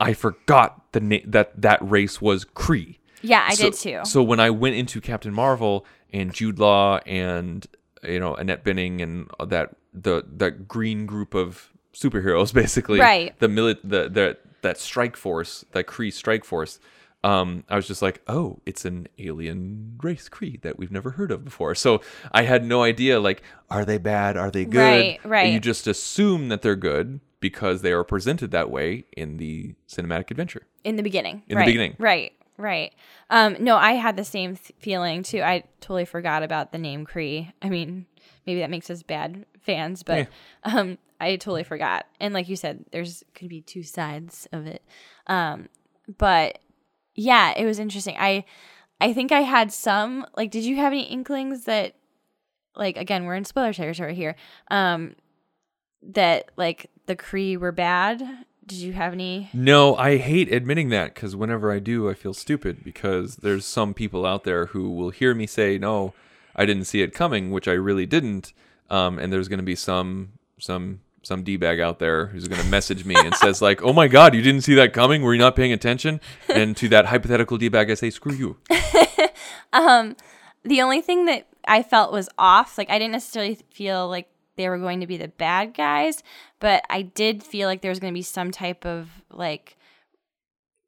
I 0.00 0.12
forgot 0.14 0.92
the 0.92 1.00
na- 1.00 1.18
that 1.26 1.60
that 1.60 1.78
race 1.80 2.20
was 2.20 2.44
Kree. 2.46 2.96
Yeah, 3.22 3.44
I 3.48 3.54
So- 3.54 3.64
did 3.70 3.74
too. 3.74 4.00
So 4.04 4.22
when 4.22 4.40
I 4.40 4.50
went 4.50 4.76
into 4.76 5.00
Captain 5.00 5.32
Marvel 5.32 5.86
and 6.12 6.32
Jude 6.32 6.58
Law 6.58 6.98
and 7.06 7.66
you 8.04 8.20
know 8.20 8.34
Annette 8.34 8.64
Bening 8.64 9.02
and 9.02 9.28
that 9.48 9.74
the 9.92 10.22
that 10.36 10.68
green 10.68 11.06
group 11.06 11.34
of 11.34 11.72
superheroes 11.94 12.52
basically 12.62 13.00
Right. 13.00 13.38
the 13.40 13.48
mili- 13.48 13.78
the 13.82 14.08
the 14.08 14.36
that 14.62 14.78
strike 14.78 15.16
force 15.16 15.64
that 15.72 15.86
Kree 15.86 16.12
strike 16.12 16.44
force 16.44 16.78
um 17.24 17.64
I 17.68 17.76
was 17.76 17.86
just 17.86 18.02
like 18.02 18.20
oh 18.28 18.58
it's 18.66 18.84
an 18.84 19.08
alien 19.18 19.98
race 20.02 20.28
Kree 20.28 20.60
that 20.62 20.78
we've 20.78 20.90
never 20.92 21.12
heard 21.12 21.30
of 21.30 21.44
before 21.44 21.74
so 21.74 22.00
I 22.32 22.42
had 22.42 22.64
no 22.64 22.82
idea 22.82 23.18
like 23.20 23.42
are 23.70 23.84
they 23.84 23.96
bad 23.98 24.36
are 24.36 24.50
they 24.50 24.64
good 24.66 24.78
Right, 24.78 25.20
right. 25.24 25.52
you 25.52 25.58
just 25.60 25.86
assume 25.86 26.48
that 26.50 26.60
they're 26.62 26.76
good 26.76 27.20
because 27.40 27.80
they 27.82 27.92
are 27.92 28.04
presented 28.04 28.50
that 28.50 28.70
way 28.70 29.04
in 29.16 29.38
the 29.38 29.74
cinematic 29.88 30.30
adventure 30.30 30.62
in 30.84 30.96
the 30.96 31.02
beginning. 31.02 31.42
In 31.48 31.58
the 31.58 31.64
beginning. 31.64 31.94
Right. 31.98 32.32
Right. 32.58 32.94
Um, 33.28 33.56
no, 33.60 33.76
I 33.76 33.92
had 33.92 34.16
the 34.16 34.24
same 34.24 34.56
th- 34.56 34.72
feeling 34.78 35.22
too. 35.22 35.42
I 35.42 35.64
totally 35.80 36.06
forgot 36.06 36.42
about 36.42 36.72
the 36.72 36.78
name 36.78 37.04
Kree. 37.04 37.52
I 37.60 37.68
mean, 37.68 38.06
maybe 38.46 38.60
that 38.60 38.70
makes 38.70 38.88
us 38.88 39.02
bad 39.02 39.44
fans, 39.60 40.02
but 40.02 40.28
um, 40.62 40.98
I 41.20 41.36
totally 41.36 41.64
forgot. 41.64 42.06
And 42.20 42.32
like 42.32 42.48
you 42.48 42.56
said, 42.56 42.84
there's 42.92 43.22
could 43.34 43.48
be 43.48 43.60
two 43.60 43.82
sides 43.82 44.48
of 44.52 44.66
it. 44.66 44.82
Um, 45.26 45.68
but 46.18 46.58
yeah, 47.14 47.52
it 47.56 47.66
was 47.66 47.78
interesting. 47.78 48.16
I 48.18 48.44
I 49.00 49.12
think 49.12 49.32
I 49.32 49.40
had 49.40 49.72
some 49.72 50.26
like. 50.36 50.50
Did 50.50 50.64
you 50.64 50.76
have 50.76 50.92
any 50.92 51.02
inklings 51.02 51.64
that 51.64 51.94
like 52.74 52.96
again 52.96 53.24
we're 53.24 53.34
in 53.34 53.44
spoiler 53.44 53.72
territory 53.72 54.14
here? 54.14 54.36
Um, 54.70 55.16
that 56.02 56.50
like 56.56 56.90
the 57.06 57.16
Kree 57.16 57.58
were 57.58 57.72
bad. 57.72 58.22
Did 58.66 58.78
you 58.78 58.92
have 58.94 59.12
any? 59.12 59.48
No, 59.52 59.94
I 59.94 60.16
hate 60.16 60.52
admitting 60.52 60.88
that 60.90 61.14
because 61.14 61.36
whenever 61.36 61.70
I 61.70 61.78
do, 61.78 62.10
I 62.10 62.14
feel 62.14 62.34
stupid 62.34 62.82
because 62.82 63.36
there's 63.36 63.64
some 63.64 63.94
people 63.94 64.26
out 64.26 64.44
there 64.44 64.66
who 64.66 64.90
will 64.90 65.10
hear 65.10 65.34
me 65.34 65.46
say, 65.46 65.78
"No, 65.78 66.14
I 66.54 66.66
didn't 66.66 66.84
see 66.84 67.02
it 67.02 67.14
coming," 67.14 67.50
which 67.50 67.68
I 67.68 67.72
really 67.72 68.06
didn't. 68.06 68.52
Um, 68.90 69.18
and 69.18 69.32
there's 69.32 69.48
going 69.48 69.58
to 69.58 69.64
be 69.64 69.76
some 69.76 70.32
some 70.58 71.00
some 71.22 71.42
d 71.42 71.56
bag 71.56 71.80
out 71.80 71.98
there 71.98 72.26
who's 72.26 72.48
going 72.48 72.60
to 72.60 72.68
message 72.68 73.04
me 73.04 73.14
and 73.16 73.34
says 73.34 73.62
like, 73.62 73.82
"Oh 73.82 73.92
my 73.92 74.08
god, 74.08 74.34
you 74.34 74.42
didn't 74.42 74.62
see 74.62 74.74
that 74.74 74.92
coming? 74.92 75.22
Were 75.22 75.34
you 75.34 75.40
not 75.40 75.54
paying 75.54 75.72
attention?" 75.72 76.20
And 76.48 76.76
to 76.78 76.88
that 76.88 77.06
hypothetical 77.06 77.58
d 77.58 77.68
bag, 77.68 77.90
I 77.90 77.94
say, 77.94 78.10
"Screw 78.10 78.34
you." 78.34 78.56
Um, 79.72 80.16
the 80.62 80.80
only 80.80 81.00
thing 81.00 81.26
that 81.26 81.46
I 81.66 81.82
felt 81.82 82.12
was 82.12 82.28
off, 82.38 82.78
like 82.78 82.88
I 82.90 82.98
didn't 82.98 83.12
necessarily 83.12 83.58
feel 83.70 84.08
like 84.08 84.28
they 84.56 84.68
were 84.68 84.78
going 84.78 85.00
to 85.00 85.06
be 85.06 85.16
the 85.16 85.28
bad 85.28 85.74
guys, 85.74 86.22
but 86.60 86.84
I 86.90 87.02
did 87.02 87.42
feel 87.42 87.68
like 87.68 87.82
there 87.82 87.90
was 87.90 88.00
going 88.00 88.12
to 88.12 88.18
be 88.18 88.22
some 88.22 88.50
type 88.50 88.84
of 88.86 89.08
like 89.30 89.76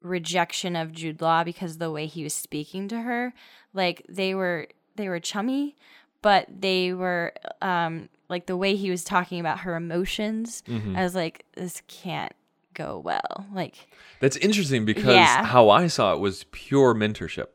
rejection 0.01 0.75
of 0.75 0.91
Jude 0.91 1.21
Law 1.21 1.43
because 1.43 1.73
of 1.73 1.79
the 1.79 1.91
way 1.91 2.05
he 2.05 2.23
was 2.23 2.33
speaking 2.33 2.87
to 2.89 3.01
her. 3.01 3.33
Like 3.73 4.05
they 4.09 4.33
were 4.33 4.67
they 4.95 5.09
were 5.09 5.19
chummy, 5.19 5.75
but 6.21 6.47
they 6.49 6.93
were 6.93 7.33
um 7.61 8.09
like 8.29 8.45
the 8.45 8.57
way 8.57 8.75
he 8.75 8.89
was 8.89 9.03
talking 9.03 9.39
about 9.39 9.59
her 9.59 9.75
emotions. 9.75 10.63
I 10.95 11.03
was 11.03 11.15
like, 11.15 11.45
this 11.55 11.81
can't 11.87 12.33
go 12.73 13.01
well. 13.03 13.45
Like 13.53 13.87
That's 14.19 14.37
interesting 14.37 14.85
because 14.85 15.15
Yeah. 15.15 15.43
how 15.43 15.69
I 15.69 15.87
saw 15.87 16.13
it 16.13 16.19
was 16.19 16.45
pure 16.51 16.93
mentorship. 16.95 17.47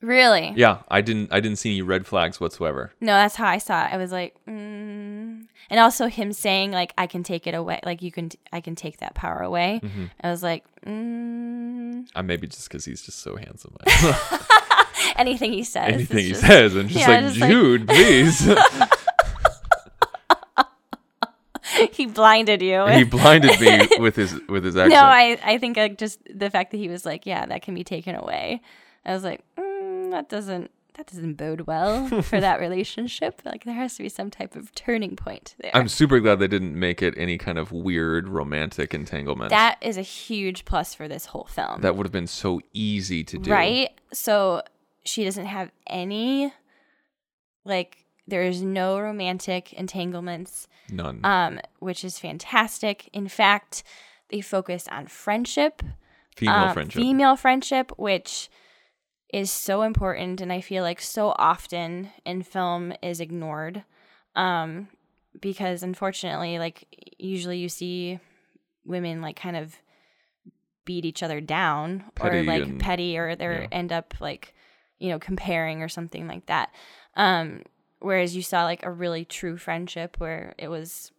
really? 0.00 0.52
Yeah, 0.56 0.78
I 0.88 1.00
didn't 1.00 1.32
I 1.32 1.40
didn't 1.40 1.58
see 1.58 1.70
any 1.70 1.82
red 1.82 2.06
flags 2.06 2.40
whatsoever. 2.40 2.92
No, 3.00 3.12
that's 3.14 3.36
how 3.36 3.46
I 3.46 3.58
saw 3.58 3.84
it. 3.86 3.92
I 3.92 3.96
was 3.98 4.10
like, 4.12 4.34
mm. 4.48 5.03
And 5.70 5.80
also 5.80 6.06
him 6.06 6.32
saying 6.32 6.72
like, 6.72 6.92
"I 6.98 7.06
can 7.06 7.22
take 7.22 7.46
it 7.46 7.54
away." 7.54 7.80
Like 7.84 8.02
you 8.02 8.10
can, 8.12 8.28
t- 8.30 8.38
I 8.52 8.60
can 8.60 8.74
take 8.74 8.98
that 8.98 9.14
power 9.14 9.40
away. 9.40 9.80
Mm-hmm. 9.82 10.04
I 10.20 10.30
was 10.30 10.42
like, 10.42 10.64
mm. 10.86 12.06
Uh, 12.14 12.22
maybe 12.22 12.46
just 12.46 12.68
because 12.68 12.84
he's 12.84 13.02
just 13.02 13.20
so 13.20 13.36
handsome. 13.36 13.76
anything 15.16 15.52
he 15.52 15.64
says, 15.64 15.92
Anything 15.94 16.18
he 16.18 16.28
just- 16.30 16.40
says, 16.42 16.74
I'm 16.76 16.88
just 16.88 17.00
Yeah, 17.00 17.08
like, 17.08 17.20
just 17.34 17.40
like- 17.40 17.86
please. 17.88 18.48
he 21.92 22.06
blinded 22.06 22.62
you. 22.62 22.86
he 22.86 23.04
blinded 23.04 23.60
me 23.60 23.88
with 23.98 24.16
his 24.16 24.34
with 24.48 24.64
his 24.64 24.76
accent. 24.76 24.92
no, 24.94 25.00
I, 25.02 25.38
I 25.42 25.58
think 25.58 25.76
like 25.76 25.98
just 25.98 26.20
the 26.32 26.50
fact 26.50 26.70
that 26.72 26.76
he 26.78 26.88
was 26.88 27.04
like, 27.04 27.26
"Yeah, 27.26 27.46
that 27.46 27.62
can 27.62 27.74
be 27.74 27.84
taken 27.84 28.14
away." 28.14 28.60
I 29.04 29.12
was 29.12 29.24
like, 29.24 29.40
mm, 29.56 30.10
that 30.12 30.28
doesn't. 30.28 30.70
That 30.94 31.06
doesn't 31.08 31.34
bode 31.34 31.62
well 31.62 32.22
for 32.22 32.40
that 32.40 32.60
relationship. 32.66 33.42
Like 33.44 33.64
there 33.64 33.74
has 33.74 33.96
to 33.96 34.02
be 34.04 34.08
some 34.08 34.30
type 34.30 34.54
of 34.54 34.72
turning 34.74 35.16
point 35.16 35.54
there. 35.60 35.72
I'm 35.74 35.88
super 35.88 36.20
glad 36.20 36.38
they 36.38 36.46
didn't 36.48 36.78
make 36.78 37.02
it 37.02 37.14
any 37.16 37.36
kind 37.36 37.58
of 37.58 37.72
weird 37.72 38.28
romantic 38.28 38.94
entanglement. 38.94 39.50
that 39.50 39.76
is 39.80 39.96
a 39.96 40.02
huge 40.02 40.64
plus 40.64 40.94
for 40.94 41.08
this 41.08 41.26
whole 41.26 41.44
film. 41.50 41.80
that 41.80 41.96
would 41.96 42.06
have 42.06 42.12
been 42.12 42.28
so 42.28 42.60
easy 42.72 43.24
to 43.24 43.38
do. 43.38 43.50
Right? 43.50 43.90
So 44.12 44.62
she 45.04 45.24
doesn't 45.24 45.46
have 45.46 45.70
any 45.86 46.52
like 47.64 48.04
there's 48.26 48.62
no 48.62 48.98
romantic 48.98 49.72
entanglements 49.74 50.66
None. 50.90 51.20
um 51.24 51.60
which 51.80 52.04
is 52.04 52.18
fantastic. 52.18 53.08
In 53.12 53.28
fact, 53.28 53.82
they 54.28 54.40
focus 54.40 54.86
on 54.90 55.06
friendship, 55.08 55.82
Female 56.36 56.54
uh, 56.54 56.72
friendship. 56.72 57.02
female 57.02 57.36
friendship 57.36 57.92
which 57.98 58.48
is 59.34 59.50
so 59.50 59.82
important 59.82 60.40
and 60.40 60.52
I 60.52 60.60
feel 60.60 60.84
like 60.84 61.00
so 61.00 61.34
often 61.36 62.10
in 62.24 62.42
film 62.42 62.92
is 63.02 63.20
ignored. 63.20 63.82
Um 64.36 64.88
because 65.40 65.82
unfortunately 65.82 66.60
like 66.60 67.14
usually 67.18 67.58
you 67.58 67.68
see 67.68 68.20
women 68.84 69.20
like 69.20 69.34
kind 69.34 69.56
of 69.56 69.74
beat 70.84 71.04
each 71.04 71.22
other 71.22 71.40
down 71.40 72.04
or 72.20 72.42
like 72.44 72.62
and- 72.62 72.80
petty 72.80 73.18
or 73.18 73.34
they 73.34 73.44
yeah. 73.44 73.66
end 73.72 73.92
up 73.92 74.14
like 74.20 74.54
you 75.00 75.08
know 75.08 75.18
comparing 75.18 75.82
or 75.82 75.88
something 75.88 76.28
like 76.28 76.46
that 76.46 76.70
um 77.16 77.62
whereas 77.98 78.36
you 78.36 78.42
saw 78.42 78.62
like 78.62 78.84
a 78.84 78.90
really 78.90 79.24
true 79.24 79.56
friendship 79.56 80.14
where 80.18 80.54
it 80.58 80.68
was 80.68 81.10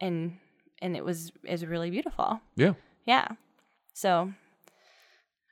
and 0.00 0.38
and 0.80 0.96
it 0.96 1.04
was 1.04 1.32
is 1.42 1.66
really 1.66 1.90
beautiful 1.90 2.40
yeah. 2.54 2.74
yeah 3.06 3.26
so 3.92 4.32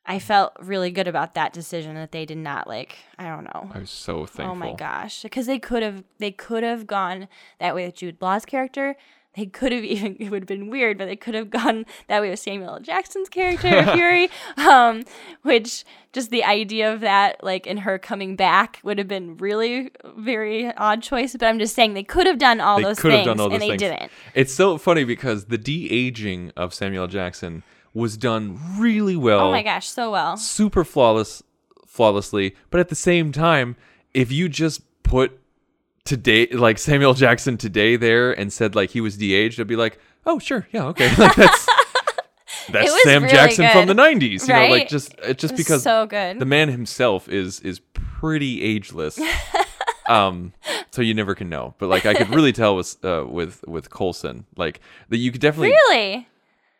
i 0.06 0.18
felt 0.18 0.52
really 0.60 0.90
good 0.90 1.08
about 1.08 1.34
that 1.34 1.52
decision 1.52 1.94
that 1.94 2.12
they 2.12 2.24
did 2.24 2.38
not 2.38 2.66
like 2.66 2.96
i 3.18 3.28
don't 3.28 3.44
know 3.44 3.70
I 3.74 3.78
was 3.80 3.90
so 3.90 4.26
thankful. 4.26 4.46
Oh 4.52 4.54
my 4.54 4.74
gosh, 4.74 5.22
because 5.22 5.46
they 5.46 5.58
could 5.58 5.82
have 5.82 6.04
they 6.18 6.30
could 6.30 6.62
have 6.62 6.86
gone 6.86 7.28
that 7.58 7.74
way 7.74 7.86
with 7.86 7.96
Jude 7.96 8.16
Law's 8.20 8.44
character. 8.44 8.96
They 9.34 9.46
could 9.46 9.72
have 9.72 9.84
even 9.94 10.16
it 10.18 10.30
would 10.30 10.42
have 10.42 10.48
been 10.48 10.68
weird, 10.68 10.98
but 10.98 11.06
they 11.06 11.16
could 11.16 11.34
have 11.34 11.48
gone 11.50 11.86
that 12.08 12.20
way 12.20 12.30
with 12.30 12.38
Samuel 12.38 12.74
L. 12.74 12.80
Jackson's 12.80 13.28
character 13.28 13.82
Fury, 13.94 14.28
um, 14.58 15.04
which 15.42 15.84
just 16.12 16.30
the 16.30 16.44
idea 16.44 16.92
of 16.92 17.00
that, 17.00 17.42
like 17.42 17.66
in 17.66 17.78
her 17.78 17.98
coming 17.98 18.36
back, 18.36 18.80
would 18.82 18.98
have 18.98 19.08
been 19.08 19.36
really 19.38 19.90
very 20.16 20.72
odd 20.74 21.02
choice. 21.02 21.32
But 21.32 21.46
I'm 21.46 21.58
just 21.58 21.74
saying 21.74 21.94
they 21.94 22.02
could 22.04 22.26
have 22.26 22.38
done 22.38 22.60
all 22.60 22.76
They 22.76 22.84
those 22.84 23.00
things, 23.00 23.26
all 23.26 23.34
those 23.48 23.52
and 23.52 23.62
they 23.62 23.76
didn't. 23.76 24.10
It's 24.34 24.52
so 24.52 24.76
funny 24.76 25.04
because 25.04 25.46
the 25.46 25.58
de 25.58 25.90
aging 25.90 26.52
of 26.56 26.74
Samuel 26.74 27.04
L. 27.04 27.08
Jackson 27.08 27.62
was 27.94 28.16
done 28.16 28.58
really 28.78 29.16
well. 29.16 29.40
Oh 29.48 29.50
my 29.50 29.62
gosh, 29.62 29.88
so 29.88 30.10
well. 30.10 30.36
super 30.36 30.84
flawless 30.84 31.42
flawlessly. 31.86 32.54
But 32.70 32.80
at 32.80 32.88
the 32.88 32.94
same 32.94 33.32
time 33.32 33.76
if 34.14 34.30
you 34.32 34.48
just 34.48 34.82
put 35.02 35.38
today 36.04 36.46
like 36.48 36.78
samuel 36.78 37.14
jackson 37.14 37.56
today 37.56 37.94
there 37.96 38.32
and 38.32 38.52
said 38.52 38.74
like 38.74 38.90
he 38.90 39.00
was 39.00 39.16
de-aged 39.16 39.60
i'd 39.60 39.66
be 39.68 39.76
like 39.76 39.98
oh 40.26 40.38
sure. 40.40 40.66
Yeah 40.72 40.86
okay. 40.86 41.08
Like 41.18 41.36
that's 41.36 41.66
that's 42.70 43.02
sam 43.04 43.22
really 43.22 43.32
jackson 43.34 43.68
from 43.70 43.86
the 43.86 43.94
90s 43.94 44.46
you 44.48 44.54
know 44.54 44.66
like 44.66 44.88
just 44.88 45.14
it's 45.22 45.40
just 45.40 45.54
It 45.54 45.56
because 45.58 45.82
so 45.82 46.06
good. 46.06 46.38
the 46.40 46.44
man 46.44 46.68
himself 46.70 47.28
is 47.28 47.60
is 47.60 47.80
pretty 47.94 48.62
ageless. 48.62 49.18
Um 50.08 50.52
so 50.90 51.00
you 51.00 51.14
never 51.14 51.34
can 51.36 51.48
know. 51.48 51.74
But 51.78 51.88
like 51.88 52.04
i 52.06 52.14
could 52.14 52.30
really 52.34 52.52
tell 52.52 52.74
with 52.74 53.02
uh 53.04 53.24
with 53.28 53.64
with 53.68 53.88
coulson. 53.90 54.46
Like 54.56 54.80
that 55.08 55.18
you 55.18 55.30
could 55.30 55.40
definitely 55.40 55.68
Really? 55.70 56.26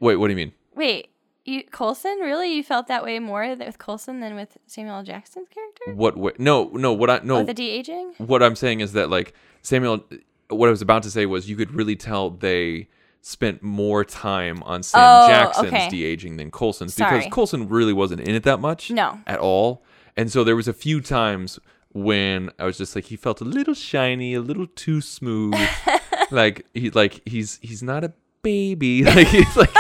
wait 0.00 0.16
what 0.16 0.26
do 0.26 0.32
you 0.32 0.36
mean 0.36 0.52
Wait, 0.74 1.08
you 1.44 1.64
Coulson? 1.64 2.18
Really? 2.20 2.54
You 2.54 2.62
felt 2.62 2.86
that 2.88 3.02
way 3.04 3.18
more 3.18 3.54
with 3.56 3.78
Coulson 3.78 4.20
than 4.20 4.34
with 4.34 4.56
Samuel 4.66 4.96
L. 4.96 5.02
Jackson's 5.02 5.48
character? 5.48 5.92
what 5.94 6.16
way 6.16 6.32
no 6.38 6.70
no 6.72 6.92
what 6.92 7.10
i 7.10 7.20
no 7.24 7.38
Oh, 7.38 7.44
the 7.44 7.54
de 7.54 7.68
aging? 7.68 8.14
what 8.18 8.42
I'm 8.42 8.54
saying 8.56 8.80
is 8.80 8.92
that 8.92 9.10
like 9.10 9.34
Samuel, 9.62 10.04
what 10.48 10.68
I 10.68 10.70
was 10.70 10.82
about 10.82 11.02
to 11.04 11.10
say 11.10 11.26
was 11.26 11.48
you 11.50 11.56
could 11.56 11.72
really 11.74 11.96
tell 11.96 12.30
they 12.30 12.88
spent 13.20 13.62
more 13.62 14.04
time 14.04 14.62
on 14.64 14.82
Sam 14.82 15.00
Oh, 15.04 15.28
Jackson's 15.28 15.68
okay. 15.68 15.88
de 15.88 16.04
aging 16.04 16.36
than 16.36 16.50
Coulson's 16.50 16.94
Sorry. 16.94 17.18
because 17.18 17.32
Coulson 17.32 17.68
really 17.68 17.92
wasn't 17.92 18.20
in 18.22 18.34
it 18.34 18.42
that 18.44 18.58
much, 18.60 18.90
No. 18.90 19.18
at 19.26 19.38
all. 19.38 19.84
And 20.16 20.30
so 20.30 20.42
there 20.44 20.56
was 20.56 20.68
a 20.68 20.72
few 20.72 21.00
times 21.00 21.58
when 21.92 22.50
I 22.58 22.64
was 22.64 22.78
just 22.78 22.94
like 22.96 23.04
he 23.06 23.16
felt 23.16 23.40
a 23.40 23.44
little 23.44 23.74
shiny, 23.74 24.34
a 24.34 24.40
little 24.40 24.66
too 24.66 25.00
smooth. 25.00 25.54
like 26.30 26.66
he 26.74 26.90
like 26.90 27.20
he's 27.26 27.58
he's 27.62 27.82
not 27.82 28.04
a 28.04 28.12
baby. 28.42 29.04
Like 29.04 29.28
he's 29.28 29.56
like 29.56 29.70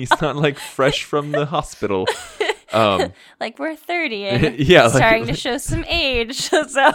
he's 0.00 0.20
not 0.20 0.36
like 0.36 0.58
fresh 0.58 1.04
from 1.04 1.32
the 1.32 1.46
hospital. 1.46 2.06
Um 2.72 3.12
Like 3.40 3.58
we're 3.58 3.76
30 3.76 4.24
and 4.28 4.58
Yeah, 4.58 4.82
like- 4.84 4.92
starting 4.96 5.26
to 5.26 5.34
show 5.34 5.58
some 5.58 5.84
age. 5.86 6.50
So 6.70 6.92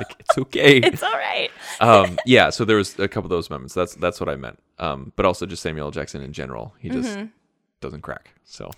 like 0.00 0.16
it's 0.20 0.38
okay. 0.38 0.78
it's 0.78 1.02
all 1.02 1.12
right. 1.12 1.50
um 1.80 2.18
yeah, 2.24 2.48
so 2.50 2.64
there 2.64 2.78
was 2.78 2.98
a 2.98 3.08
couple 3.08 3.26
of 3.26 3.30
those 3.30 3.50
moments. 3.50 3.74
That's 3.74 3.94
that's 3.96 4.20
what 4.20 4.28
I 4.30 4.36
meant. 4.36 4.58
Um 4.78 5.12
but 5.16 5.26
also 5.26 5.44
just 5.46 5.62
Samuel 5.62 5.90
Jackson 5.90 6.22
in 6.22 6.32
general. 6.32 6.74
He 6.78 6.88
just 6.88 7.10
Mm-hmm. 7.16 7.26
doesn't 7.82 8.00
crack. 8.00 8.30
So 8.44 8.70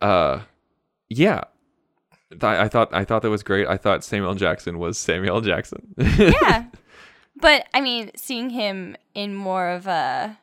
uh 0.00 0.40
yeah. 1.10 1.42
Th- 2.30 2.42
I 2.44 2.68
thought 2.68 2.92
I 2.92 3.04
thought 3.04 3.22
that 3.22 3.30
was 3.30 3.42
great. 3.42 3.66
I 3.66 3.76
thought 3.76 4.04
Samuel 4.04 4.34
Jackson 4.34 4.78
was 4.78 4.98
Samuel 4.98 5.40
Jackson. 5.40 5.94
yeah. 5.98 6.66
But 7.36 7.66
I 7.72 7.80
mean, 7.80 8.10
seeing 8.16 8.50
him 8.50 8.96
in 9.14 9.34
more 9.34 9.68
of 9.68 9.86
a, 9.86 10.36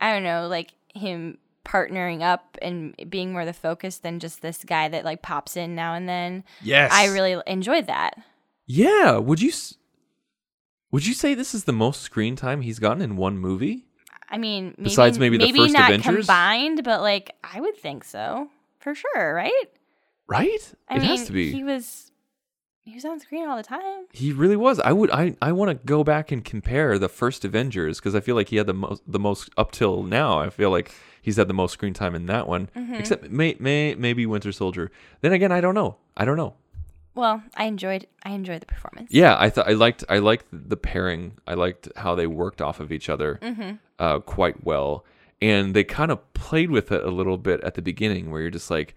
I 0.00 0.12
don't 0.12 0.22
know, 0.24 0.48
like 0.48 0.70
him 0.94 1.38
partnering 1.64 2.22
up 2.22 2.56
and 2.62 2.94
being 3.10 3.32
more 3.32 3.44
the 3.44 3.52
focus 3.52 3.98
than 3.98 4.18
just 4.18 4.40
this 4.42 4.64
guy 4.64 4.88
that 4.88 5.04
like 5.04 5.22
pops 5.22 5.56
in 5.56 5.74
now 5.74 5.94
and 5.94 6.08
then. 6.08 6.44
yes. 6.62 6.90
I 6.92 7.06
really 7.08 7.40
enjoyed 7.46 7.86
that. 7.86 8.14
Yeah. 8.66 9.18
Would 9.18 9.40
you 9.42 9.52
Would 10.90 11.06
you 11.06 11.14
say 11.14 11.34
this 11.34 11.54
is 11.54 11.64
the 11.64 11.72
most 11.72 12.02
screen 12.02 12.34
time 12.36 12.62
he's 12.62 12.78
gotten 12.78 13.02
in 13.02 13.16
one 13.16 13.38
movie? 13.38 13.86
I 14.28 14.38
mean, 14.38 14.74
maybe, 14.78 14.84
Besides 14.84 15.18
maybe 15.18 15.38
the 15.38 15.52
first 15.52 15.72
not 15.72 15.90
Avengers? 15.90 16.26
combined, 16.26 16.84
but 16.84 17.00
like 17.00 17.34
I 17.42 17.60
would 17.60 17.76
think 17.76 18.04
so 18.04 18.48
for 18.78 18.94
sure, 18.94 19.34
right? 19.34 19.66
Right? 20.28 20.72
I 20.88 20.96
it 20.96 21.00
mean, 21.00 21.08
has 21.08 21.26
to 21.26 21.32
be. 21.32 21.50
he 21.52 21.64
was 21.64 22.09
he 22.82 22.94
was 22.94 23.04
on 23.04 23.20
screen 23.20 23.46
all 23.48 23.56
the 23.56 23.62
time. 23.62 24.06
He 24.12 24.32
really 24.32 24.56
was. 24.56 24.80
I 24.80 24.92
would. 24.92 25.10
I. 25.10 25.36
I 25.42 25.52
want 25.52 25.68
to 25.70 25.86
go 25.86 26.02
back 26.02 26.32
and 26.32 26.44
compare 26.44 26.98
the 26.98 27.08
first 27.08 27.44
Avengers 27.44 27.98
because 28.00 28.14
I 28.14 28.20
feel 28.20 28.34
like 28.34 28.48
he 28.48 28.56
had 28.56 28.66
the 28.66 28.74
most. 28.74 29.02
The 29.06 29.18
most 29.18 29.50
up 29.56 29.70
till 29.72 30.02
now. 30.02 30.40
I 30.40 30.50
feel 30.50 30.70
like 30.70 30.92
he's 31.22 31.36
had 31.36 31.48
the 31.48 31.54
most 31.54 31.72
screen 31.72 31.92
time 31.94 32.14
in 32.14 32.26
that 32.26 32.48
one. 32.48 32.68
Mm-hmm. 32.76 32.94
Except 32.94 33.30
may, 33.30 33.56
may 33.60 33.94
maybe 33.94 34.24
Winter 34.26 34.50
Soldier. 34.52 34.90
Then 35.20 35.32
again, 35.32 35.52
I 35.52 35.60
don't 35.60 35.74
know. 35.74 35.96
I 36.16 36.24
don't 36.24 36.36
know. 36.36 36.54
Well, 37.14 37.42
I 37.56 37.64
enjoyed 37.64 38.06
I 38.24 38.30
enjoyed 38.30 38.60
the 38.62 38.66
performance. 38.66 39.10
Yeah, 39.12 39.36
I 39.38 39.50
thought 39.50 39.68
I 39.68 39.72
liked. 39.72 40.04
I 40.08 40.18
liked 40.18 40.46
the 40.52 40.76
pairing. 40.76 41.34
I 41.46 41.54
liked 41.54 41.88
how 41.96 42.14
they 42.14 42.26
worked 42.26 42.62
off 42.62 42.80
of 42.80 42.92
each 42.92 43.08
other 43.08 43.38
Mm-hmm. 43.42 43.72
uh, 43.98 44.20
quite 44.20 44.64
well, 44.64 45.04
and 45.42 45.74
they 45.74 45.84
kind 45.84 46.10
of 46.10 46.32
played 46.34 46.70
with 46.70 46.90
it 46.92 47.02
a 47.04 47.10
little 47.10 47.36
bit 47.36 47.60
at 47.62 47.74
the 47.74 47.82
beginning, 47.82 48.30
where 48.30 48.40
you're 48.40 48.50
just 48.50 48.70
like, 48.70 48.94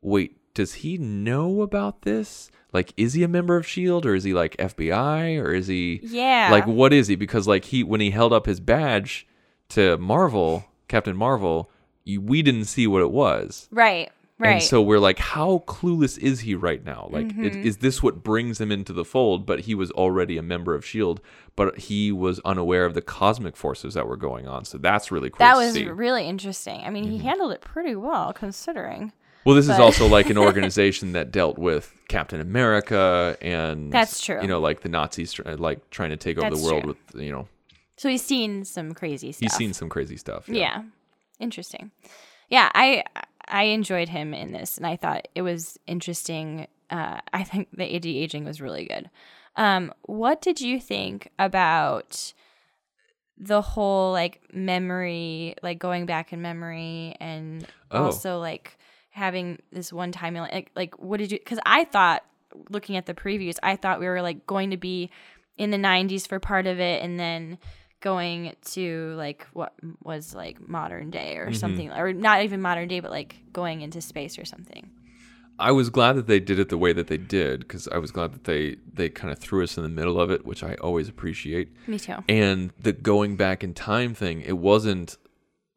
wait, 0.00 0.38
does 0.56 0.74
he 0.74 0.96
know 0.98 1.60
about 1.62 2.02
this? 2.02 2.50
Like, 2.72 2.92
is 2.96 3.12
he 3.12 3.22
a 3.22 3.28
member 3.28 3.56
of 3.56 3.66
Shield 3.66 4.04
or 4.04 4.14
is 4.14 4.24
he 4.24 4.32
like 4.34 4.56
FBI 4.56 5.38
or 5.40 5.52
is 5.52 5.66
he? 5.68 6.00
Yeah. 6.02 6.48
Like, 6.50 6.66
what 6.66 6.92
is 6.92 7.06
he? 7.08 7.14
Because 7.14 7.46
like 7.46 7.66
he 7.66 7.84
when 7.84 8.00
he 8.00 8.10
held 8.10 8.32
up 8.32 8.46
his 8.46 8.58
badge 8.58 9.26
to 9.70 9.96
Marvel, 9.98 10.64
Captain 10.88 11.16
Marvel, 11.16 11.70
you, 12.04 12.20
we 12.20 12.42
didn't 12.42 12.64
see 12.64 12.86
what 12.86 13.02
it 13.02 13.10
was. 13.10 13.68
Right. 13.70 14.10
Right. 14.38 14.50
And 14.54 14.62
so 14.62 14.82
we're 14.82 14.98
like, 14.98 15.18
how 15.18 15.62
clueless 15.66 16.18
is 16.18 16.40
he 16.40 16.54
right 16.54 16.84
now? 16.84 17.08
Like, 17.10 17.28
Mm-hmm. 17.28 17.44
is, 17.46 17.56
is 17.56 17.76
this 17.78 18.02
what 18.02 18.22
brings 18.22 18.60
him 18.60 18.70
into 18.70 18.92
the 18.92 19.04
fold? 19.04 19.46
But 19.46 19.60
he 19.60 19.74
was 19.74 19.90
already 19.92 20.36
a 20.36 20.42
member 20.42 20.74
of 20.74 20.82
S.H.I.E.L.D., 20.84 21.22
but 21.56 21.78
he 21.78 22.12
was 22.12 22.38
unaware 22.44 22.84
of 22.84 22.92
the 22.92 23.00
cosmic 23.00 23.56
forces 23.56 23.94
that 23.94 24.06
were 24.06 24.16
going 24.18 24.46
on. 24.46 24.66
So 24.66 24.76
that's 24.76 25.10
really 25.10 25.30
cool 25.30 25.38
that 25.38 25.56
was 25.56 25.72
see. 25.72 25.84
Mm-hmm. 25.84 25.96
really 25.96 26.28
interesting. 26.28 26.82
I 26.84 26.90
mean, 26.90 27.04
he 27.04 27.16
handled 27.16 27.52
it 27.52 27.62
pretty 27.62 27.96
well 27.96 28.34
considering. 28.34 29.12
Well, 29.46 29.54
this 29.54 29.68
is 29.68 29.78
also 29.78 30.06
like 30.06 30.28
an 30.28 30.36
organization 30.48 31.12
that 31.12 31.30
dealt 31.32 31.56
with 31.58 31.92
Captain 32.08 32.40
America 32.40 33.36
and. 33.40 33.90
That's 33.92 34.20
true. 34.20 34.40
You 34.42 34.48
know, 34.48 34.60
like 34.60 34.80
the 34.82 34.88
Nazis, 34.90 35.38
like 35.38 35.88
trying 35.90 36.10
to 36.10 36.16
take 36.18 36.36
over 36.38 36.50
That's 36.50 36.60
the 36.60 36.66
world 36.68 36.82
true. 36.82 36.96
with, 37.14 37.22
you 37.22 37.32
know, 37.32 37.48
So 37.96 38.08
he's 38.08 38.24
seen 38.24 38.64
some 38.64 38.92
crazy 38.92 39.32
stuff. 39.32 39.40
he's 39.40 39.54
seen 39.56 39.72
some 39.72 39.88
crazy 39.88 40.16
stuff. 40.18 40.48
Yeah. 40.48 40.82
Interesting. 41.40 41.90
Yeah, 42.50 42.70
I 42.74 43.04
I 43.48 43.64
enjoyed 43.64 44.08
him 44.08 44.34
in 44.34 44.52
this 44.52 44.76
and 44.76 44.86
I 44.86 44.96
thought 44.96 45.28
it 45.34 45.42
was 45.42 45.78
interesting. 45.86 46.66
Uh, 46.90 47.20
I 47.32 47.42
think 47.44 47.68
the 47.72 47.94
AD 47.96 48.06
aging 48.06 48.44
was 48.44 48.60
really 48.60 48.86
good. 48.86 49.10
Um, 49.56 49.92
what 50.02 50.40
did 50.42 50.60
you 50.60 50.80
think 50.80 51.30
about 51.38 52.32
the 53.38 53.60
whole 53.60 54.12
like 54.12 54.40
memory, 54.52 55.54
like 55.62 55.78
going 55.78 56.06
back 56.06 56.32
in 56.32 56.40
memory 56.42 57.16
and 57.20 57.66
Oh. 57.90 58.04
also 58.06 58.38
like 58.40 58.76
having 59.16 59.58
this 59.72 59.92
one 59.92 60.12
time 60.12 60.34
like 60.34 60.70
like 60.76 60.98
what 60.98 61.18
did 61.18 61.32
you 61.32 61.38
cuz 61.38 61.58
I 61.64 61.84
thought 61.84 62.22
looking 62.70 62.96
at 62.96 63.06
the 63.06 63.14
previews, 63.14 63.56
I 63.62 63.76
thought 63.76 63.98
we 63.98 64.06
were 64.06 64.22
like 64.22 64.46
going 64.46 64.70
to 64.70 64.76
be 64.76 65.10
in 65.56 65.70
the 65.70 65.78
90s 65.78 66.28
for 66.28 66.38
part 66.38 66.66
of 66.66 66.78
it 66.78 67.02
and 67.02 67.18
then 67.18 67.58
going 68.00 68.54
to 68.62 69.14
like 69.16 69.46
what 69.52 69.72
was 70.02 70.34
like 70.34 70.68
modern 70.68 71.10
day 71.10 71.36
or 71.38 71.46
mm-hmm. 71.46 71.54
something 71.54 71.90
or 71.90 72.12
not 72.12 72.42
even 72.42 72.60
modern 72.60 72.88
day 72.88 73.00
but 73.00 73.10
like 73.10 73.36
going 73.52 73.80
into 73.80 74.00
space 74.00 74.38
or 74.38 74.44
something. 74.44 74.90
I 75.58 75.72
was 75.72 75.88
glad 75.88 76.16
that 76.16 76.26
they 76.26 76.38
did 76.38 76.58
it 76.58 76.68
the 76.68 76.76
way 76.76 76.92
that 76.92 77.06
they 77.06 77.16
did 77.16 77.60
because 77.60 77.88
I 77.88 77.96
was 77.96 78.10
glad 78.10 78.32
that 78.34 78.44
they 78.44 78.76
they 78.92 79.08
kind 79.08 79.32
of 79.32 79.38
threw 79.38 79.64
us 79.64 79.78
in 79.78 79.82
the 79.82 79.88
middle 79.88 80.20
of 80.20 80.30
it, 80.30 80.44
which 80.44 80.62
I 80.62 80.74
always 80.74 81.08
appreciate. 81.08 81.74
Me 81.86 81.98
too. 81.98 82.16
And 82.28 82.72
the 82.78 82.92
going 82.92 83.36
back 83.36 83.64
in 83.64 83.72
time 83.72 84.12
thing, 84.12 84.42
it 84.42 84.58
wasn't 84.58 85.16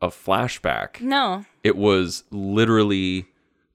a 0.01 0.07
flashback. 0.09 1.01
No. 1.01 1.45
It 1.63 1.75
was 1.75 2.23
literally 2.31 3.25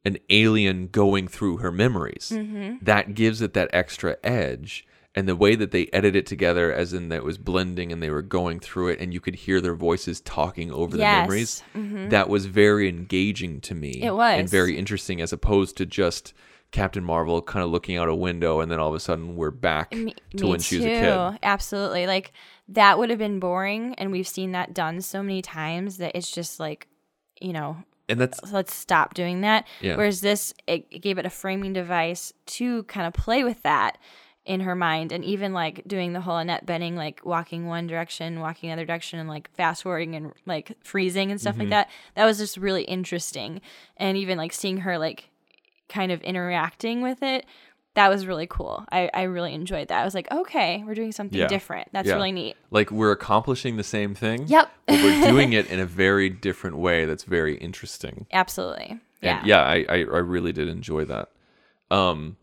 an 0.05 0.19
alien 0.31 0.89
going 0.89 1.29
through 1.29 1.59
her 1.59 1.71
memories. 1.73 2.31
Mm-hmm. 2.35 2.77
That 2.83 3.15
gives 3.15 3.41
it 3.41 3.55
that 3.55 3.71
extra 3.73 4.17
edge. 4.23 4.87
And 5.17 5.29
the 5.29 5.37
way 5.37 5.55
that 5.55 5.71
they 5.71 5.87
edited 5.93 6.17
it 6.17 6.27
together, 6.27 6.73
as 6.73 6.93
in 6.93 7.09
that 7.11 7.19
it 7.19 7.25
was 7.25 7.39
blending 7.39 7.93
and 7.93 8.03
they 8.03 8.11
were 8.11 8.21
going 8.21 8.59
through 8.59 8.89
it, 8.89 9.01
and 9.01 9.15
you 9.15 9.21
could 9.21 9.37
hear 9.37 9.61
their 9.61 9.75
voices 9.77 10.21
talking 10.21 10.73
over 10.73 10.97
Yes. 10.97 11.63
the 11.73 11.79
memories, 11.79 12.11
that 12.11 12.29
was 12.29 12.47
very 12.47 12.89
engaging 12.89 13.61
to 13.61 13.75
me. 13.77 14.03
It 14.03 14.13
was. 14.13 14.41
And 14.41 14.49
very 14.49 14.77
interesting, 14.77 15.21
as 15.21 15.33
opposed 15.33 15.77
to 15.77 15.87
just 15.87 16.35
Captain 16.75 17.05
Marvel 17.05 17.41
kind 17.41 17.65
of 17.65 17.71
looking 17.71 17.97
out 17.97 18.09
a 18.09 18.15
window, 18.15 18.61
and 18.61 18.71
then 18.71 18.79
all 18.81 18.89
of 18.89 18.95
a 18.95 19.01
sudden 19.01 19.37
we're 19.37 19.51
back 19.51 19.95
Me, 19.95 20.15
to 20.37 20.45
me 20.45 20.51
when 20.51 20.61
she 20.61 20.77
was 20.77 20.85
a 20.85 20.89
kid. 20.89 21.39
Absolutely. 21.43 22.07
Like 22.07 22.33
that 22.69 22.99
would 22.99 23.11
have 23.11 23.19
been 23.19 23.39
boring 23.39 23.95
and 23.95 24.11
we've 24.11 24.27
seen 24.29 24.53
that 24.53 24.75
done 24.75 25.01
so 25.01 25.23
many 25.23 25.41
times 25.41 25.99
that 25.99 26.13
it's 26.17 26.31
just 26.31 26.59
like, 26.59 26.89
you 27.41 27.53
know, 27.53 27.77
And 28.09 28.21
that's 28.21 28.53
let's 28.53 28.75
stop 28.75 29.15
doing 29.15 29.43
that. 29.43 29.67
Yeah. 29.81 29.97
Whereas 29.97 30.21
this, 30.21 30.53
it, 30.67 30.87
it 30.91 30.99
gave 31.01 31.17
it 31.19 31.27
a 31.27 31.31
framing 31.31 31.73
device 31.73 32.33
to 32.47 32.83
kind 32.85 33.07
of 33.07 33.13
play 33.15 33.45
with 33.45 33.63
that 33.63 33.99
in 34.47 34.61
her 34.61 34.75
mind, 34.75 35.11
and 35.11 35.25
even 35.25 35.55
like 35.55 35.83
doing 35.87 36.13
the 36.13 36.21
whole 36.21 36.37
Annette 36.37 36.67
Bening, 36.67 36.97
like 36.97 37.21
walking 37.25 37.67
one 37.67 37.87
direction, 37.87 38.41
walking 38.41 38.69
another 38.71 38.85
direction, 38.85 39.19
and 39.19 39.27
like 39.29 39.51
fast 39.55 39.83
forwarding 39.85 40.15
and 40.15 40.33
like 40.45 40.77
freezing 40.85 41.31
and 41.31 41.39
Mm-hmm. 41.41 41.45
stuff 41.49 41.59
like 41.59 41.71
that. 41.71 41.89
That 42.15 42.27
was 42.27 42.37
just 42.37 42.59
really 42.59 42.83
interesting, 42.85 43.63
and 43.97 44.19
even 44.19 44.37
like 44.37 44.53
seeing 44.53 44.79
her 44.79 44.99
like 44.99 45.31
kind 45.95 46.11
of 46.13 46.21
interacting 46.23 47.01
with 47.03 47.23
it. 47.23 47.47
That 47.95 48.09
was 48.11 48.27
really 48.27 48.49
cool. 48.49 48.85
I, 48.91 49.09
I 49.15 49.23
really 49.23 49.55
enjoyed 49.55 49.87
that. 49.89 50.01
I 50.03 50.05
was 50.05 50.15
like, 50.15 50.29
okay, 50.33 50.83
we're 50.85 50.97
doing 50.97 51.13
something 51.13 51.39
Yeah. 51.39 51.47
different. 51.47 51.89
That's 51.93 52.09
Yeah. 52.09 52.15
really 52.17 52.33
neat. 52.33 52.57
like 52.73 52.91
we're 52.91 53.13
accomplishing 53.13 53.77
the 53.77 53.85
same 53.85 54.15
thing. 54.17 54.49
Yep. 54.49 54.69
but 54.87 54.95
we're 55.03 55.29
doing 55.31 55.53
it 55.53 55.71
in 55.71 55.79
a 55.79 55.87
very 55.87 56.29
different 56.29 56.77
way 56.77 57.05
that's 57.05 57.23
very 57.23 57.57
interesting. 57.57 58.27
Absolutely. 58.33 58.99
Yeah. 59.23 59.39
And 59.39 59.47
yeah, 59.47 59.61
I, 59.63 59.77
I, 59.89 59.97
I 59.99 60.21
really 60.35 60.53
did 60.53 60.67
enjoy 60.69 61.05
that. 61.05 61.31
Um, 61.91 62.37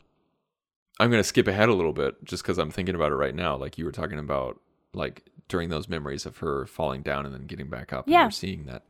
I'm 1.01 1.11
gonna 1.11 1.23
skip 1.23 1.47
ahead 1.47 1.67
a 1.67 1.73
little 1.73 1.93
bit 1.93 2.23
just 2.23 2.43
because 2.43 2.57
I'm 2.57 2.71
thinking 2.71 2.95
about 2.95 3.11
it 3.11 3.15
right 3.15 3.35
now. 3.35 3.57
Like 3.57 3.77
you 3.77 3.83
were 3.85 3.91
talking 3.91 4.19
about, 4.19 4.59
like 4.93 5.23
during 5.49 5.67
those 5.69 5.89
memories 5.89 6.25
of 6.25 6.37
her 6.37 6.65
falling 6.65 7.01
down 7.01 7.25
and 7.25 7.33
then 7.35 7.45
getting 7.45 7.67
back 7.69 7.91
up. 7.91 8.05
and 8.05 8.13
Yeah. 8.13 8.23
we're 8.25 8.31
seeing 8.31 8.65
that. 8.67 8.83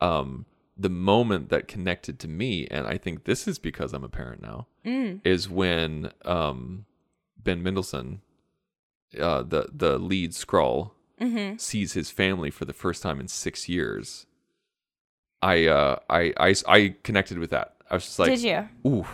Um, 0.00 0.46
the 0.80 0.88
moment 0.88 1.48
that 1.50 1.68
connected 1.68 2.18
to 2.20 2.28
me, 2.28 2.66
and 2.70 2.86
I 2.86 2.96
think 2.98 3.24
this 3.24 3.46
is 3.46 3.58
because 3.58 3.92
I'm 3.92 4.04
a 4.04 4.08
parent 4.08 4.40
now, 4.42 4.66
Mm. 4.86 5.20
is 5.24 5.48
when 5.48 6.10
um, 6.24 6.86
Ben 7.36 7.62
Mendelsohn, 7.62 8.22
uh, 9.18 9.42
the 9.42 9.68
the 9.72 9.98
lead 9.98 10.32
Skrull, 10.32 10.92
Mm-hmm. 11.20 11.58
sees 11.58 11.92
his 11.92 12.10
family 12.10 12.50
for 12.50 12.64
the 12.64 12.72
first 12.72 13.02
time 13.02 13.20
in 13.20 13.28
six 13.28 13.68
years. 13.68 14.24
I 15.42 15.66
uh 15.66 15.96
I 16.08 16.32
I 16.38 16.54
I 16.66 16.94
connected 17.02 17.38
with 17.38 17.50
that. 17.50 17.74
I 17.90 17.94
was 17.94 18.04
just 18.04 18.18
like, 18.18 18.30
Did 18.30 18.40
you? 18.42 18.68
ooh, 18.90 19.06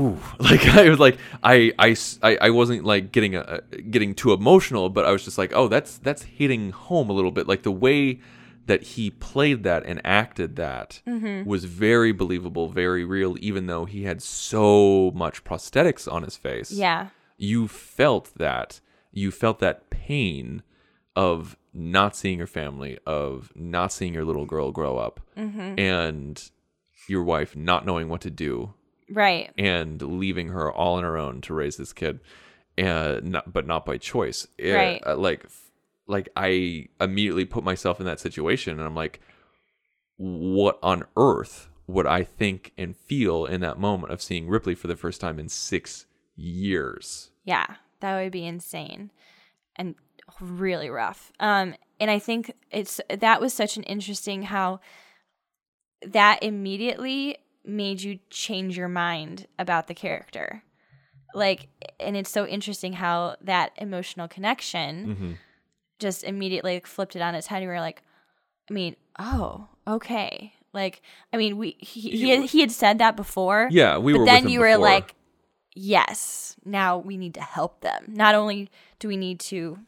ooh, 0.00 0.18
like 0.40 0.66
I 0.66 0.88
was 0.88 0.98
like 0.98 1.18
I 1.44 1.72
I 1.78 1.96
I, 2.22 2.36
I 2.40 2.50
wasn't 2.50 2.84
like 2.84 3.12
getting 3.12 3.36
a, 3.36 3.60
getting 3.90 4.14
too 4.14 4.32
emotional, 4.32 4.88
but 4.88 5.04
I 5.04 5.12
was 5.12 5.24
just 5.24 5.38
like, 5.38 5.52
oh, 5.54 5.68
that's 5.68 5.98
that's 5.98 6.22
hitting 6.22 6.70
home 6.70 7.10
a 7.10 7.12
little 7.12 7.30
bit. 7.32 7.46
Like 7.46 7.62
the 7.62 7.72
way 7.72 8.20
that 8.66 8.82
he 8.82 9.10
played 9.10 9.62
that 9.64 9.84
and 9.84 10.00
acted 10.04 10.56
that 10.56 11.00
Mm-hmm. 11.06 11.48
was 11.48 11.64
very 11.64 12.12
believable, 12.12 12.68
very 12.68 13.04
real, 13.04 13.36
even 13.40 13.66
though 13.66 13.84
he 13.84 14.04
had 14.04 14.22
so 14.22 15.10
much 15.14 15.44
prosthetics 15.44 16.10
on 16.10 16.22
his 16.22 16.36
face 16.36 16.70
Yeah. 16.70 17.08
you 17.36 17.66
felt 17.68 18.32
that 18.36 18.80
you 19.12 19.30
felt 19.30 19.58
that 19.58 19.90
pain 19.90 20.62
of 21.16 21.56
not 21.74 22.14
seeing 22.16 22.38
your 22.38 22.46
family 22.46 22.98
of 23.06 23.50
not 23.54 23.92
seeing 23.92 24.14
your 24.14 24.24
little 24.24 24.46
girl 24.46 24.70
grow 24.70 24.96
up 24.98 25.20
Mm-hmm. 25.36 25.78
and 25.78 26.50
your 27.08 27.22
wife 27.24 27.56
not 27.56 27.84
knowing 27.84 28.08
what 28.08 28.20
to 28.22 28.30
do 28.30 28.74
Right. 29.10 29.50
and 29.58 30.00
leaving 30.00 30.48
her 30.48 30.72
all 30.72 30.96
on 30.96 31.02
her 31.04 31.18
own 31.18 31.40
to 31.42 31.52
raise 31.54 31.76
this 31.76 31.92
kid, 31.92 32.20
and 32.78 33.32
not, 33.32 33.52
but 33.52 33.66
not 33.66 33.84
by 33.84 33.98
choice. 33.98 34.46
Uh, 34.62 34.72
Right. 34.72 35.02
uh, 35.06 35.16
like, 35.16 35.44
like 36.06 36.28
I 36.36 36.88
immediately 37.00 37.44
put 37.44 37.64
myself 37.64 38.00
in 38.00 38.06
that 38.06 38.20
situation, 38.20 38.78
and 38.78 38.86
I'm 38.86 38.94
like, 38.94 39.20
what 40.16 40.78
on 40.82 41.04
earth 41.16 41.68
would 41.86 42.06
I 42.06 42.22
think 42.22 42.72
and 42.78 42.96
feel 42.96 43.44
in 43.44 43.60
that 43.60 43.78
moment 43.78 44.12
of 44.12 44.22
seeing 44.22 44.48
Ripley 44.48 44.74
for 44.74 44.86
the 44.86 44.96
first 44.96 45.20
time 45.20 45.38
in 45.38 45.48
six 45.48 46.06
years? 46.36 47.30
Yeah, 47.44 47.66
that 48.00 48.20
would 48.20 48.32
be 48.32 48.46
insane 48.46 49.10
and 49.76 49.94
really 50.40 50.90
rough. 50.90 51.32
Um, 51.40 51.74
and 52.00 52.10
I 52.10 52.18
think 52.18 52.52
it's 52.70 53.00
that 53.08 53.40
was 53.40 53.52
such 53.52 53.76
an 53.76 53.82
interesting 53.84 54.42
how 54.42 54.80
that 56.06 56.42
immediately 56.42 57.38
made 57.64 58.02
you 58.02 58.18
change 58.30 58.76
your 58.76 58.88
mind 58.88 59.46
about 59.58 59.86
the 59.86 59.94
character. 59.94 60.64
Like, 61.34 61.68
and 61.98 62.16
it's 62.16 62.30
so 62.30 62.46
interesting 62.46 62.94
how 62.94 63.36
that 63.40 63.72
emotional 63.78 64.28
connection 64.28 65.06
Mm-hmm. 65.06 65.32
Just 66.02 66.24
immediately 66.24 66.74
like, 66.74 66.86
flipped 66.86 67.16
it 67.16 67.22
on 67.22 67.34
its 67.34 67.46
head. 67.46 67.62
You 67.62 67.68
were 67.68 67.80
like, 67.80 68.02
I 68.70 68.74
mean, 68.74 68.96
oh, 69.18 69.68
okay. 69.86 70.52
Like, 70.74 71.02
I 71.32 71.36
mean, 71.36 71.56
we 71.58 71.76
he 71.78 72.10
he 72.10 72.30
had, 72.30 72.44
he 72.44 72.60
had 72.60 72.70
said 72.70 72.98
that 72.98 73.16
before. 73.16 73.68
Yeah, 73.70 73.98
we 73.98 74.12
but 74.12 74.20
were. 74.20 74.26
then 74.26 74.48
you 74.48 74.60
were 74.60 74.76
like, 74.76 75.14
yes, 75.74 76.56
now 76.64 76.98
we 76.98 77.16
need 77.16 77.34
to 77.34 77.42
help 77.42 77.80
them. 77.80 78.04
Not 78.08 78.34
only 78.34 78.70
do 78.98 79.08
we 79.08 79.16
need 79.16 79.40
to 79.40 79.78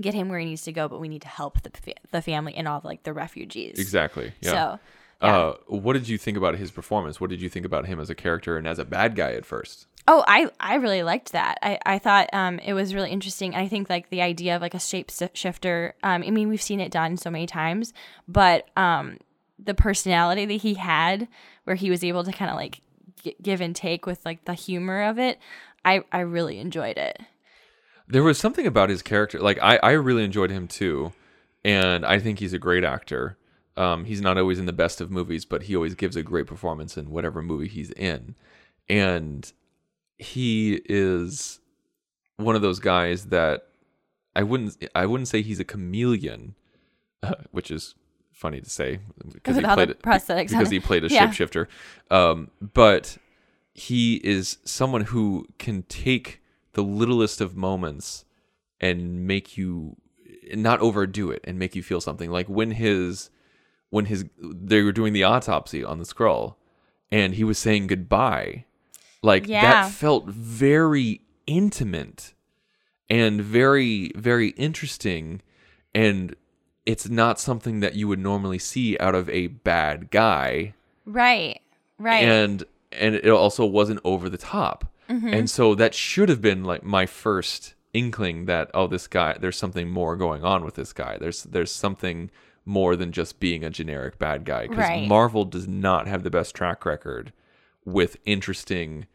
get 0.00 0.14
him 0.14 0.28
where 0.28 0.38
he 0.38 0.46
needs 0.46 0.62
to 0.62 0.72
go, 0.72 0.88
but 0.88 1.00
we 1.00 1.08
need 1.08 1.22
to 1.22 1.28
help 1.28 1.62
the 1.62 1.70
fa- 1.70 2.00
the 2.10 2.22
family 2.22 2.54
and 2.54 2.66
all 2.68 2.80
like 2.84 3.02
the 3.02 3.12
refugees. 3.12 3.78
exactly. 3.78 4.32
Yeah. 4.40 4.50
So, 4.50 4.78
yeah. 5.22 5.36
Uh, 5.36 5.56
what 5.66 5.92
did 5.92 6.08
you 6.08 6.16
think 6.16 6.38
about 6.38 6.54
his 6.54 6.70
performance? 6.70 7.20
What 7.20 7.28
did 7.28 7.42
you 7.42 7.50
think 7.50 7.66
about 7.66 7.86
him 7.86 8.00
as 8.00 8.08
a 8.08 8.14
character 8.14 8.56
and 8.56 8.66
as 8.66 8.78
a 8.78 8.84
bad 8.84 9.16
guy 9.16 9.32
at 9.32 9.44
first? 9.44 9.86
Oh, 10.08 10.24
I 10.26 10.50
I 10.58 10.76
really 10.76 11.02
liked 11.02 11.32
that. 11.32 11.58
I 11.62 11.78
I 11.84 11.98
thought 11.98 12.30
um 12.32 12.58
it 12.60 12.72
was 12.72 12.94
really 12.94 13.10
interesting. 13.10 13.54
I 13.54 13.68
think 13.68 13.88
like 13.88 14.10
the 14.10 14.22
idea 14.22 14.56
of 14.56 14.62
like 14.62 14.74
a 14.74 14.80
shape 14.80 15.10
shifter. 15.34 15.94
Um, 16.02 16.22
I 16.26 16.30
mean 16.30 16.48
we've 16.48 16.62
seen 16.62 16.80
it 16.80 16.90
done 16.92 17.16
so 17.16 17.30
many 17.30 17.46
times, 17.46 17.92
but 18.26 18.68
um 18.76 19.18
the 19.62 19.74
personality 19.74 20.46
that 20.46 20.54
he 20.54 20.74
had, 20.74 21.28
where 21.64 21.76
he 21.76 21.90
was 21.90 22.02
able 22.02 22.24
to 22.24 22.32
kind 22.32 22.50
of 22.50 22.56
like 22.56 22.80
g- 23.22 23.36
give 23.42 23.60
and 23.60 23.76
take 23.76 24.06
with 24.06 24.24
like 24.24 24.44
the 24.46 24.54
humor 24.54 25.02
of 25.02 25.18
it, 25.18 25.38
I 25.84 26.02
I 26.12 26.20
really 26.20 26.58
enjoyed 26.58 26.96
it. 26.98 27.20
There 28.08 28.22
was 28.24 28.38
something 28.38 28.66
about 28.66 28.90
his 28.90 29.02
character. 29.02 29.38
Like 29.38 29.58
I, 29.62 29.78
I 29.82 29.90
really 29.92 30.24
enjoyed 30.24 30.50
him 30.50 30.66
too, 30.66 31.12
and 31.64 32.04
I 32.04 32.18
think 32.18 32.38
he's 32.38 32.52
a 32.52 32.58
great 32.58 32.84
actor. 32.84 33.36
Um, 33.76 34.04
he's 34.04 34.20
not 34.20 34.36
always 34.36 34.58
in 34.58 34.66
the 34.66 34.72
best 34.72 35.00
of 35.00 35.10
movies, 35.10 35.44
but 35.44 35.62
he 35.64 35.76
always 35.76 35.94
gives 35.94 36.16
a 36.16 36.22
great 36.22 36.46
performance 36.46 36.96
in 36.96 37.10
whatever 37.10 37.40
movie 37.40 37.68
he's 37.68 37.90
in, 37.92 38.34
and 38.88 39.52
he 40.20 40.80
is 40.84 41.60
one 42.36 42.54
of 42.56 42.62
those 42.62 42.78
guys 42.78 43.26
that 43.26 43.62
I 44.36 44.42
wouldn't 44.42 44.76
I 44.94 45.06
wouldn't 45.06 45.28
say 45.28 45.42
he's 45.42 45.60
a 45.60 45.64
chameleon, 45.64 46.54
uh, 47.22 47.34
which 47.50 47.70
is 47.70 47.94
funny 48.32 48.60
to 48.60 48.70
say 48.70 49.00
because 49.32 49.56
he 49.56 49.62
With 49.62 49.72
played 49.74 49.88
prosthetics 50.02 50.48
because 50.48 50.70
he 50.70 50.80
played 50.80 51.04
a 51.04 51.08
Yeah. 51.08 51.26
shapeshifter. 51.28 51.66
Um, 52.10 52.50
but 52.60 53.18
he 53.74 54.16
is 54.16 54.58
someone 54.64 55.02
who 55.02 55.46
can 55.58 55.82
take 55.84 56.40
the 56.72 56.82
littlest 56.82 57.40
of 57.40 57.56
moments 57.56 58.24
and 58.80 59.26
make 59.26 59.56
you 59.56 59.96
not 60.54 60.80
overdo 60.80 61.30
it 61.30 61.40
and 61.44 61.58
make 61.58 61.74
you 61.74 61.82
feel 61.82 62.00
something 62.00 62.30
like 62.30 62.48
when 62.48 62.72
his 62.72 63.30
when 63.90 64.06
his 64.06 64.24
they 64.38 64.82
were 64.82 64.92
doing 64.92 65.12
the 65.12 65.24
autopsy 65.24 65.82
on 65.84 65.98
the 65.98 66.04
skrull 66.04 66.54
and 67.10 67.34
he 67.34 67.44
was 67.44 67.58
saying 67.58 67.86
goodbye 67.88 68.64
like 69.22 69.46
Yeah. 69.46 69.62
that 69.62 69.90
felt 69.92 70.26
very 70.26 71.20
intimate 71.46 72.34
and 73.08 73.40
very 73.40 74.12
very 74.16 74.50
interesting 74.50 75.42
and 75.94 76.34
it's 76.86 77.08
not 77.08 77.38
something 77.40 77.80
that 77.80 77.94
you 77.94 78.08
would 78.08 78.18
normally 78.18 78.58
see 78.58 78.96
out 78.98 79.14
of 79.14 79.28
a 79.30 79.48
bad 79.48 80.10
guy 80.10 80.74
Right. 81.04 81.60
Right. 81.98 82.24
and 82.24 82.64
and 82.92 83.14
it 83.16 83.28
also 83.28 83.64
wasn't 83.66 84.00
over 84.04 84.28
the 84.28 84.38
top 84.38 84.84
mm-hmm. 85.08 85.28
and 85.28 85.50
so 85.50 85.74
that 85.74 85.94
should 85.94 86.28
have 86.28 86.40
been 86.40 86.64
like 86.64 86.82
my 86.82 87.06
first 87.06 87.74
inkling 87.92 88.44
that 88.46 88.70
oh 88.74 88.86
this 88.86 89.06
guy 89.08 89.36
there's 89.40 89.56
something 89.58 89.90
more 89.90 90.16
going 90.16 90.44
on 90.44 90.64
with 90.64 90.74
this 90.76 90.92
guy 90.92 91.18
there's 91.18 91.42
there's 91.44 91.72
something 91.72 92.30
more 92.64 92.94
than 92.94 93.10
just 93.10 93.40
being 93.40 93.64
a 93.64 93.70
generic 93.70 94.18
bad 94.18 94.44
guy 94.44 94.62
because 94.68 94.78
Right. 94.78 95.08
marvel 95.08 95.44
does 95.44 95.66
not 95.66 96.06
have 96.06 96.22
the 96.22 96.30
best 96.30 96.54
track 96.54 96.84
record 96.86 97.32
with 97.92 98.16
interesting 98.24 99.06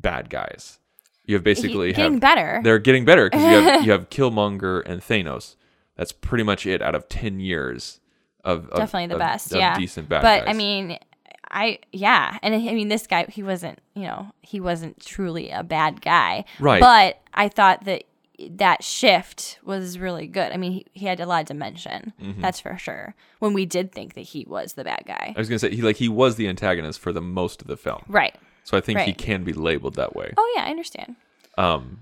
bad 0.00 0.28
guys 0.30 0.78
you 1.24 1.34
have 1.36 1.44
basically 1.44 1.88
He- 1.88 1.92
getting 1.94 2.12
have- 2.14 2.20
better. 2.20 2.60
they're 2.64 2.78
getting 2.78 3.04
better 3.04 3.28
because 3.30 3.42
you 3.44 3.48
have 3.62 3.84
you 3.86 3.92
have 3.92 4.10
killmonger 4.10 4.82
and 4.84 5.00
thanos 5.00 5.56
that's 5.96 6.12
pretty 6.12 6.42
much 6.44 6.66
it 6.66 6.80
out 6.82 6.94
of 6.94 7.08
10 7.08 7.38
years 7.40 8.00
of, 8.44 8.68
of 8.70 8.78
definitely 8.78 9.06
the 9.08 9.14
of- 9.14 9.20
best. 9.20 9.52
of 9.52 9.58
yeah, 9.58 9.76
decent 9.78 10.08
bad 10.08 10.22
guys. 10.22 10.40
but 10.42 10.48
I 10.48 10.52
mean, 10.54 10.98
I 11.50 11.78
yeah, 11.92 12.38
and 12.42 12.54
I 12.54 12.58
mean, 12.58 12.88
this 12.88 13.06
guy 13.06 13.26
he 13.28 13.42
wasn't, 13.42 13.78
you 13.94 14.02
know, 14.04 14.32
he 14.40 14.58
wasn't 14.58 15.04
truly 15.04 15.50
a 15.50 15.62
bad 15.62 16.00
guy, 16.00 16.44
Right. 16.58 16.80
But 16.80 17.20
I 17.34 17.48
thought 17.48 17.84
that 17.84 18.04
that 18.50 18.82
shift 18.82 19.58
was 19.64 19.98
really 19.98 20.26
good. 20.26 20.52
I 20.52 20.56
mean, 20.56 20.72
he, 20.72 20.86
he 20.92 21.06
had 21.06 21.20
a 21.20 21.26
lot 21.26 21.42
of 21.42 21.46
dimension, 21.48 22.12
Mm-hmm. 22.20 22.40
that's 22.40 22.60
for 22.60 22.76
sure. 22.78 23.14
When 23.38 23.52
we 23.52 23.66
did 23.66 23.92
think 23.92 24.14
that 24.14 24.22
he 24.22 24.44
was 24.48 24.72
the 24.74 24.84
bad 24.84 25.04
guy, 25.06 25.32
I 25.36 25.38
was 25.38 25.48
gonna 25.48 25.58
say 25.58 25.74
he 25.74 25.82
like 25.82 25.96
he 25.96 26.08
was 26.08 26.36
the 26.36 26.48
antagonist 26.48 26.98
for 27.00 27.12
the 27.12 27.20
most 27.20 27.60
of 27.62 27.68
the 27.68 27.76
film, 27.76 28.02
right? 28.08 28.34
so 28.64 28.76
I 28.76 28.80
think 28.80 29.00
he 29.00 29.12
can 29.12 29.42
be 29.44 29.52
labeled 29.52 29.94
that 29.96 30.14
way. 30.16 30.32
Oh 30.36 30.52
yeah, 30.56 30.64
I 30.64 30.70
understand. 30.70 31.16
Um, 31.58 32.00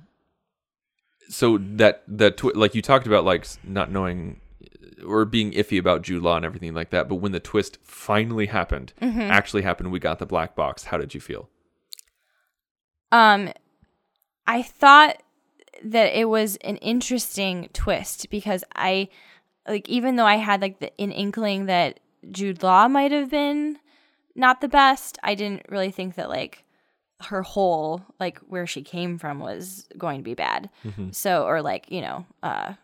so 1.28 1.58
that 1.58 2.02
that 2.08 2.36
twi- 2.36 2.52
like 2.54 2.74
you 2.74 2.82
talked 2.82 3.06
about 3.06 3.24
like 3.24 3.46
not 3.64 3.90
knowing 3.90 4.40
or 5.06 5.24
being 5.24 5.52
iffy 5.52 5.78
about 5.78 6.02
Jude 6.02 6.22
Law 6.22 6.36
and 6.36 6.44
everything 6.44 6.74
like 6.74 6.90
that, 6.90 7.08
but 7.08 7.16
when 7.16 7.32
the 7.32 7.40
twist 7.40 7.78
finally 7.82 8.46
happened, 8.46 8.92
Mm-hmm. 9.00 9.20
actually 9.22 9.62
happened, 9.62 9.90
we 9.90 9.98
got 9.98 10.18
the 10.18 10.26
black 10.26 10.54
box. 10.54 10.84
How 10.84 10.98
did 10.98 11.14
you 11.14 11.20
feel? 11.20 11.48
Um, 13.12 13.50
I 14.46 14.62
thought 14.62 15.22
that 15.84 16.18
it 16.18 16.28
was 16.28 16.56
an 16.56 16.76
interesting 16.76 17.68
twist 17.72 18.30
because 18.30 18.64
I, 18.74 19.08
like, 19.66 19.88
even 19.88 20.16
though 20.16 20.26
I 20.26 20.36
had 20.36 20.60
like 20.60 20.80
the, 20.80 20.92
an 21.00 21.12
inkling 21.12 21.66
that 21.66 22.00
Jude 22.30 22.62
Law 22.62 22.88
might 22.88 23.12
have 23.12 23.30
been 23.30 23.78
not 24.34 24.60
the 24.60 24.68
best, 24.68 25.18
I 25.22 25.34
didn't 25.34 25.66
really 25.68 25.90
think 25.90 26.14
that 26.16 26.28
like 26.28 26.64
her 27.22 27.42
whole 27.42 28.02
like 28.18 28.38
where 28.40 28.66
she 28.66 28.82
came 28.82 29.18
from 29.18 29.40
was 29.40 29.86
going 29.98 30.20
to 30.20 30.24
be 30.24 30.34
bad. 30.34 30.70
So 31.10 31.44
or 31.44 31.60
like 31.62 31.90
you 31.90 32.00
know, 32.00 32.26
uh, 32.42 32.74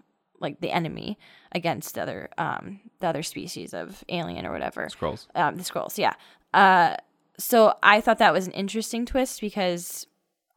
like 0.41 0.61
the 0.61 0.71
enemy 0.71 1.19
against 1.53 1.95
the 1.95 2.03
other 2.03 2.29
um 2.39 2.81
the 3.01 3.07
other 3.07 3.23
species 3.23 3.73
of 3.73 4.05
alien 4.09 4.45
or 4.45 4.53
whatever 4.53 4.89
Skrulls. 4.89 5.27
um, 5.35 5.57
the 5.57 5.63
skrulls 5.63 5.97
yeah 5.97 6.13
uh, 6.53 6.95
so 7.39 7.75
i 7.83 8.01
thought 8.01 8.19
that 8.19 8.35
was 8.35 8.47
an 8.47 8.53
interesting 8.53 9.07
twist 9.07 9.41
because 9.41 10.07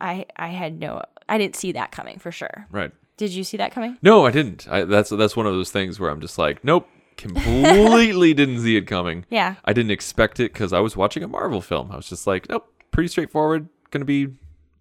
i 0.02 0.26
i 0.36 0.50
had 0.50 0.78
no 0.80 1.02
i 1.30 1.38
didn't 1.38 1.56
see 1.56 1.72
that 1.72 1.92
coming 1.92 2.20
for 2.20 2.32
sure 2.32 2.68
Right. 2.72 2.92
did 3.18 3.32
you 3.32 3.44
see 3.44 3.58
that 3.58 3.72
coming 3.72 3.98
No, 4.02 4.26
I 4.26 4.32
didn't. 4.32 4.68
I, 4.70 4.84
that's 4.84 5.10
that's 5.10 5.36
one 5.36 5.46
of 5.46 5.54
those 5.54 5.72
things 5.72 6.00
where 6.00 6.10
I'm 6.10 6.22
just 6.22 6.38
like, 6.38 6.64
nope, 6.64 6.88
completely 7.18 8.34
didn't 8.42 8.60
see 8.62 8.76
it 8.78 8.88
coming. 8.88 9.26
yeah 9.30 9.56
I 9.66 9.74
didn't 9.74 9.92
expect 9.92 10.40
it 10.40 10.54
because 10.54 10.74
I 10.74 10.80
was 10.80 10.96
watching 10.98 11.24
a 11.24 11.28
Marvel 11.28 11.62
film. 11.62 11.92
I 11.92 11.96
was 11.96 12.10
just 12.10 12.26
like, 12.28 12.50
nope, 12.50 12.68
pretty 12.92 13.08
straightforward, 13.10 13.68
gonna 13.92 14.06
be 14.06 14.28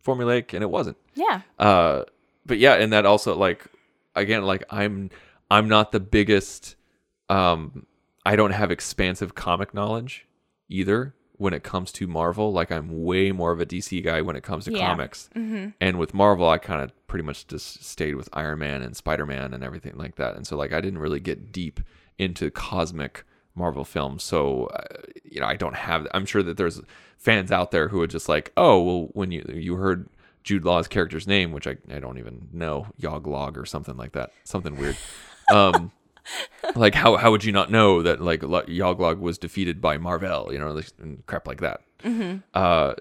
formulaic, 0.04 0.54
and 0.54 0.62
it 0.62 0.70
wasn't. 0.70 0.96
yeah 1.14 1.42
Uh, 1.58 2.04
but 2.46 2.58
yeah, 2.58 2.74
and 2.74 2.92
that 2.92 3.04
also 3.06 3.36
like 3.36 3.66
again, 4.14 4.42
like 4.44 4.64
I'm 4.70 5.10
I'm 5.50 5.68
not 5.68 5.92
the 5.92 6.00
biggest. 6.00 6.76
Um, 7.28 7.86
I 8.24 8.36
don't 8.36 8.52
have 8.52 8.70
expansive 8.70 9.34
comic 9.34 9.74
knowledge 9.74 10.26
either 10.68 11.14
when 11.38 11.54
it 11.54 11.62
comes 11.62 11.90
to 11.92 12.06
Marvel. 12.06 12.52
Like 12.52 12.70
I'm 12.70 13.02
way 13.04 13.32
more 13.32 13.52
of 13.52 13.60
a 13.60 13.66
DC 13.66 14.04
guy 14.04 14.20
when 14.20 14.36
it 14.36 14.42
comes 14.42 14.64
to 14.66 14.72
Yeah. 14.72 14.88
comics. 14.88 15.30
And 15.34 15.98
with 15.98 16.12
Marvel, 16.14 16.48
I 16.48 16.58
kind 16.58 16.82
of 16.82 16.92
pretty 17.06 17.24
much 17.24 17.46
just 17.46 17.82
stayed 17.84 18.14
with 18.16 18.28
Iron 18.32 18.58
Man 18.58 18.82
and 18.82 18.96
Spider 18.96 19.24
Man 19.24 19.54
and 19.54 19.64
everything 19.64 19.94
like 19.96 20.16
that. 20.16 20.36
And 20.36 20.46
so 20.46 20.56
like 20.56 20.72
I 20.72 20.80
didn't 20.80 20.98
really 20.98 21.20
get 21.20 21.50
deep 21.52 21.80
into 22.18 22.50
cosmic 22.50 23.24
Marvel 23.54 23.84
films. 23.84 24.22
So 24.22 24.66
uh, 24.66 24.82
you 25.24 25.40
know 25.40 25.46
I 25.46 25.56
don't 25.56 25.74
have. 25.76 26.06
I'm 26.12 26.26
sure 26.26 26.42
that 26.42 26.56
there's 26.56 26.80
fans 27.16 27.50
out 27.50 27.70
there 27.70 27.88
who 27.88 28.00
are 28.02 28.06
just 28.06 28.28
like, 28.28 28.52
oh 28.56 28.82
well, 28.82 29.08
when 29.12 29.30
you 29.32 29.44
you 29.54 29.76
heard 29.76 30.08
Jude 30.44 30.64
Law's 30.64 30.88
character's 30.88 31.26
name, 31.26 31.52
which 31.52 31.66
I, 31.66 31.76
I 31.92 31.98
don't 31.98 32.18
even 32.18 32.48
know, 32.52 32.86
Yoglog 33.00 33.56
or 33.56 33.66
something 33.66 33.96
like 33.96 34.12
that, 34.12 34.30
something 34.44 34.76
weird. 34.76 34.96
Um, 35.52 35.92
like 36.76 36.94
how 36.94 37.16
how 37.16 37.30
would 37.30 37.44
you 37.44 37.52
not 37.52 37.70
know 37.70 38.02
that 38.02 38.20
like 38.20 38.42
Lo- 38.42 38.62
Yoglog 38.66 39.18
was 39.18 39.38
defeated 39.38 39.80
by 39.80 39.98
Marvel, 39.98 40.52
you 40.52 40.58
know, 40.58 40.72
like, 40.72 40.90
and 41.00 41.24
crap 41.26 41.46
like 41.46 41.60
that. 41.60 41.80
Uh, 42.54 42.94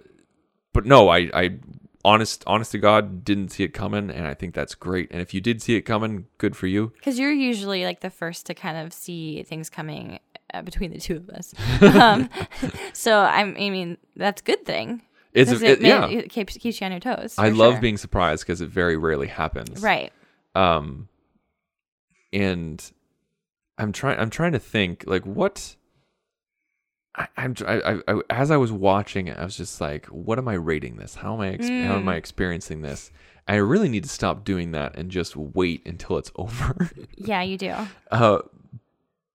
but 0.73 0.85
no, 0.85 1.09
I 1.09 1.29
I 1.33 1.59
honest 2.05 2.43
honest 2.47 2.71
to 2.71 2.77
God 2.77 3.23
didn't 3.25 3.49
see 3.49 3.63
it 3.63 3.73
coming, 3.73 4.09
and 4.09 4.25
I 4.27 4.33
think 4.33 4.53
that's 4.53 4.75
great. 4.75 5.09
And 5.11 5.21
if 5.21 5.33
you 5.33 5.41
did 5.41 5.61
see 5.61 5.75
it 5.75 5.81
coming, 5.81 6.25
good 6.37 6.55
for 6.55 6.67
you. 6.67 6.93
because 6.95 7.19
you're 7.19 7.31
usually 7.31 7.83
like 7.83 7.99
the 8.01 8.09
first 8.09 8.45
to 8.47 8.53
kind 8.53 8.77
of 8.77 8.93
see 8.93 9.43
things 9.43 9.69
coming 9.69 10.19
uh, 10.53 10.61
between 10.61 10.91
the 10.91 10.99
two 10.99 11.17
of 11.17 11.29
us 11.31 11.53
um, 11.81 12.29
so 12.93 13.19
I'm, 13.19 13.49
i 13.59 13.69
mean 13.69 13.97
that's 14.15 14.41
a 14.41 14.45
good 14.45 14.65
thing 14.65 15.01
It's 15.33 15.51
it, 15.51 15.61
it, 15.61 15.81
yeah. 15.81 16.07
it 16.07 16.29
keeps 16.29 16.55
keeps 16.57 16.79
you 16.79 16.85
on 16.85 16.91
your 16.91 17.01
toes. 17.01 17.35
I 17.37 17.49
love 17.49 17.73
sure. 17.73 17.81
being 17.81 17.97
surprised 17.97 18.43
because 18.45 18.61
it 18.61 18.69
very 18.69 18.95
rarely 18.95 19.27
happens. 19.27 19.81
right. 19.83 20.13
Um, 20.55 21.09
and 22.31 22.81
I'm 23.77 23.91
trying. 23.91 24.19
I'm 24.19 24.29
trying 24.29 24.53
to 24.53 24.59
think 24.59 25.03
like 25.07 25.23
what. 25.25 25.75
I, 27.15 27.27
I'm 27.37 27.55
I, 27.65 27.79
I, 27.79 27.99
I 28.07 28.21
as 28.29 28.51
I 28.51 28.57
was 28.57 28.71
watching 28.71 29.27
it, 29.27 29.37
I 29.37 29.43
was 29.43 29.57
just 29.57 29.79
like, 29.81 30.05
"What 30.07 30.37
am 30.37 30.47
I 30.47 30.53
rating 30.53 30.97
this? 30.97 31.15
How 31.15 31.33
am 31.35 31.41
I? 31.41 31.49
Ex- 31.49 31.67
How 31.67 31.95
am 31.97 32.07
I 32.09 32.15
experiencing 32.15 32.81
this?" 32.81 33.11
I 33.47 33.55
really 33.55 33.87
need 33.87 34.03
to 34.03 34.09
stop 34.09 34.43
doing 34.43 34.71
that 34.71 34.97
and 34.97 35.09
just 35.09 35.35
wait 35.37 35.81
until 35.85 36.17
it's 36.17 36.31
over. 36.35 36.89
Yeah, 37.15 37.41
you 37.43 37.57
do. 37.57 37.73
Uh, 38.11 38.39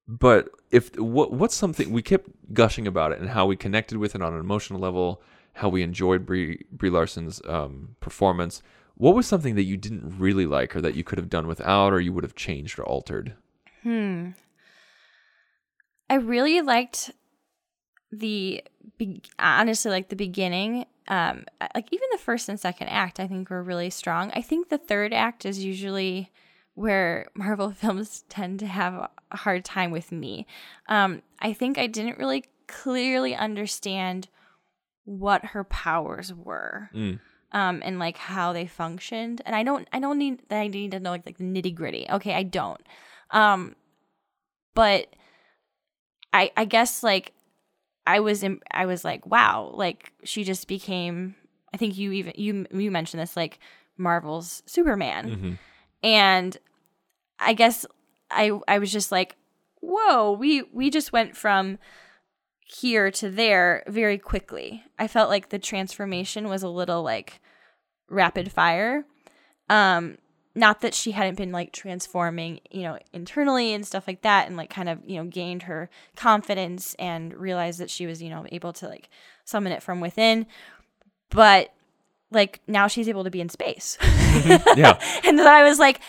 but 0.07 0.51
if 0.71 0.97
what 0.99 1.33
what's 1.33 1.55
something 1.55 1.91
we 1.93 2.03
kept 2.03 2.29
gushing 2.53 2.87
about 2.87 3.13
it 3.13 3.21
and 3.21 3.31
how 3.31 3.47
we 3.47 3.57
connected 3.57 3.99
with 3.99 4.15
it 4.15 4.23
on 4.23 4.33
an 4.35 4.41
emotional 4.41 4.81
level, 4.81 5.23
how 5.55 5.69
we 5.69 5.83
enjoyed 5.83 6.27
Brie 6.27 6.65
Brie 6.71 6.91
Larson's 6.91 7.41
um, 7.47 7.97
performance. 8.01 8.63
What 8.95 9.15
was 9.15 9.27
something 9.27 9.55
that 9.55 9.65
you 9.65 9.77
didn't 9.77 10.19
really 10.19 10.47
like, 10.47 10.77
or 10.77 10.81
that 10.83 10.95
you 10.95 11.03
could 11.03 11.19
have 11.19 11.31
done 11.31 11.47
without, 11.47 11.93
or 11.93 12.01
you 12.01 12.13
would 12.13 12.25
have 12.25 12.35
changed 12.35 12.79
or 12.79 12.85
altered? 12.85 13.35
Hmm. 13.83 14.31
I 16.11 16.15
really 16.17 16.61
liked 16.61 17.11
the 18.11 18.63
be- 18.99 19.23
honestly 19.39 19.91
like 19.91 20.11
the 20.11 20.17
beginning 20.17 20.85
um 21.09 21.47
like 21.75 21.89
even 21.91 22.07
the 22.13 22.19
first 22.19 22.49
and 22.49 22.61
second 22.61 22.89
act 22.89 23.19
I 23.19 23.27
think 23.27 23.49
were 23.51 23.63
really 23.63 23.91
strong. 23.91 24.31
I 24.35 24.43
think 24.43 24.69
the 24.69 24.79
third 24.79 25.13
act 25.15 25.47
is 25.47 25.65
usually 25.65 26.31
where 26.75 27.27
Marvel 27.35 27.71
films 27.77 28.25
tend 28.29 28.61
to 28.61 28.67
have 28.67 29.09
a 29.31 29.37
hard 29.37 29.65
time 29.65 29.91
with 29.91 30.13
me. 30.13 30.47
Um 30.89 31.23
I 31.41 31.53
think 31.55 31.79
I 31.79 31.87
didn't 31.87 32.19
really 32.19 32.45
clearly 32.69 33.35
understand 33.35 34.29
what 35.05 35.47
her 35.47 35.65
powers 35.65 36.33
were 36.33 36.89
Mm. 36.95 37.19
um 37.53 37.83
and 37.85 37.99
like 37.99 38.17
how 38.17 38.53
they 38.53 38.67
functioned 38.67 39.43
and 39.45 39.55
i 39.57 39.65
don't 39.65 39.89
i 39.93 39.99
don't 39.99 40.17
need 40.17 40.41
that 40.49 40.61
i 40.61 40.69
need 40.69 40.93
to 40.93 41.01
know 41.01 41.11
like, 41.11 41.27
like 41.27 41.39
the 41.39 41.45
nitty 41.45 41.75
gritty 41.75 42.07
okay 42.09 42.35
i 42.35 42.45
don't 42.45 42.81
um 43.33 43.75
but 44.75 45.07
i 46.33 46.51
i 46.57 46.65
guess 46.65 47.03
like 47.03 47.33
i 48.07 48.21
was 48.21 48.43
in 48.43 48.61
i 48.71 48.87
was 48.87 49.05
like 49.05 49.25
wow 49.27 49.71
like 49.75 50.13
she 50.25 50.45
just 50.45 50.69
became 50.69 51.35
i 51.75 51.77
think 51.77 51.97
you 51.97 52.13
even 52.13 52.33
you 52.37 52.67
you 52.73 52.91
mentioned 52.91 53.21
this 53.21 53.37
like 53.37 53.59
marvel's 53.99 54.63
superman. 54.67 55.29
Mhm. 55.31 55.59
and 56.03 56.57
i 57.39 57.53
guess 57.53 57.85
i 58.31 58.51
i 58.69 58.79
was 58.79 58.91
just 58.93 59.13
like 59.13 59.37
whoa 59.81 60.33
we 60.33 60.63
we 60.73 60.91
just 60.91 61.13
went 61.13 61.37
from 61.37 61.79
here 62.65 63.11
to 63.11 63.29
there 63.29 63.83
very 63.87 64.17
quickly. 64.17 64.83
I 64.99 65.07
felt 65.07 65.29
like 65.29 65.51
the 65.51 65.59
transformation 65.59 66.49
was 66.49 66.63
a 66.63 66.69
little 66.71 67.03
like 67.03 67.41
rapid 68.09 68.51
fire. 68.51 69.05
Um 69.69 70.17
not 70.55 70.81
that 70.81 70.95
she 70.95 71.13
hadn't 71.13 71.37
been 71.37 71.53
like 71.53 71.73
transforming 71.73 72.61
you 72.71 72.83
know 72.83 72.99
internally 73.13 73.73
and 73.73 73.87
stuff 73.87 74.07
like 74.07 74.23
that 74.23 74.47
and 74.47 74.57
like 74.57 74.71
kind 74.71 74.89
of 74.89 74.99
you 75.07 75.17
know 75.17 75.25
gained 75.25 75.63
her 75.65 75.89
confidence 76.17 76.95
and 76.99 77.35
realized 77.35 77.79
that 77.81 77.91
she 77.91 78.07
was 78.07 78.23
you 78.23 78.29
know 78.29 78.45
able 78.51 78.73
to 78.73 78.87
like 78.87 79.09
summon 79.45 79.73
it 79.73 79.83
from 79.83 80.01
within 80.01 80.47
but 81.31 81.73
like 82.31 82.61
now 82.67 82.87
she's 82.87 83.09
able 83.09 83.25
to 83.25 83.31
be 83.31 83.41
in 83.41 83.49
space 83.49 83.97
mm-hmm. 84.01 84.23
Yeah. 84.79 84.99
and 85.25 85.39
then 85.39 85.47
I 85.47 85.63
was 85.63 85.79
like, 85.79 86.01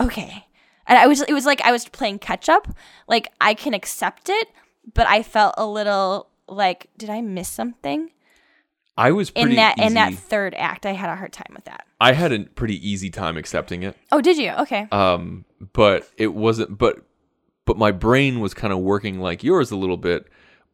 okay. 0.00 0.46
And 0.86 0.98
I 0.98 1.06
was, 1.06 1.20
it 1.22 1.32
was 1.32 1.46
like 1.46 1.60
I 1.62 1.72
was 1.72 1.88
playing 1.88 2.18
catch 2.18 2.48
up. 2.48 2.68
Like 3.06 3.28
I 3.40 3.54
can 3.54 3.74
accept 3.74 4.28
it, 4.28 4.48
but 4.94 5.06
I 5.06 5.22
felt 5.22 5.54
a 5.56 5.66
little 5.66 6.28
like, 6.48 6.88
did 6.98 7.08
I 7.10 7.20
miss 7.20 7.48
something 7.48 8.10
I 8.96 9.12
was 9.12 9.30
pretty 9.30 9.50
in 9.50 9.56
that 9.56 9.78
easy. 9.78 9.86
in 9.86 9.94
that 9.94 10.14
third 10.14 10.54
act? 10.54 10.84
I 10.84 10.92
had 10.92 11.10
a 11.10 11.16
hard 11.16 11.32
time 11.32 11.52
with 11.54 11.64
that. 11.64 11.86
I 12.00 12.12
had 12.12 12.32
a 12.32 12.40
pretty 12.40 12.86
easy 12.86 13.10
time 13.10 13.36
accepting 13.36 13.82
it. 13.82 13.96
Oh, 14.10 14.20
did 14.20 14.36
you? 14.36 14.50
Okay. 14.50 14.86
Um, 14.92 15.44
but 15.72 16.08
it 16.16 16.34
wasn't. 16.34 16.76
But 16.76 17.04
but 17.64 17.78
my 17.78 17.90
brain 17.92 18.40
was 18.40 18.54
kind 18.54 18.72
of 18.72 18.80
working 18.80 19.20
like 19.20 19.42
yours 19.42 19.70
a 19.70 19.76
little 19.76 19.96
bit, 19.96 20.26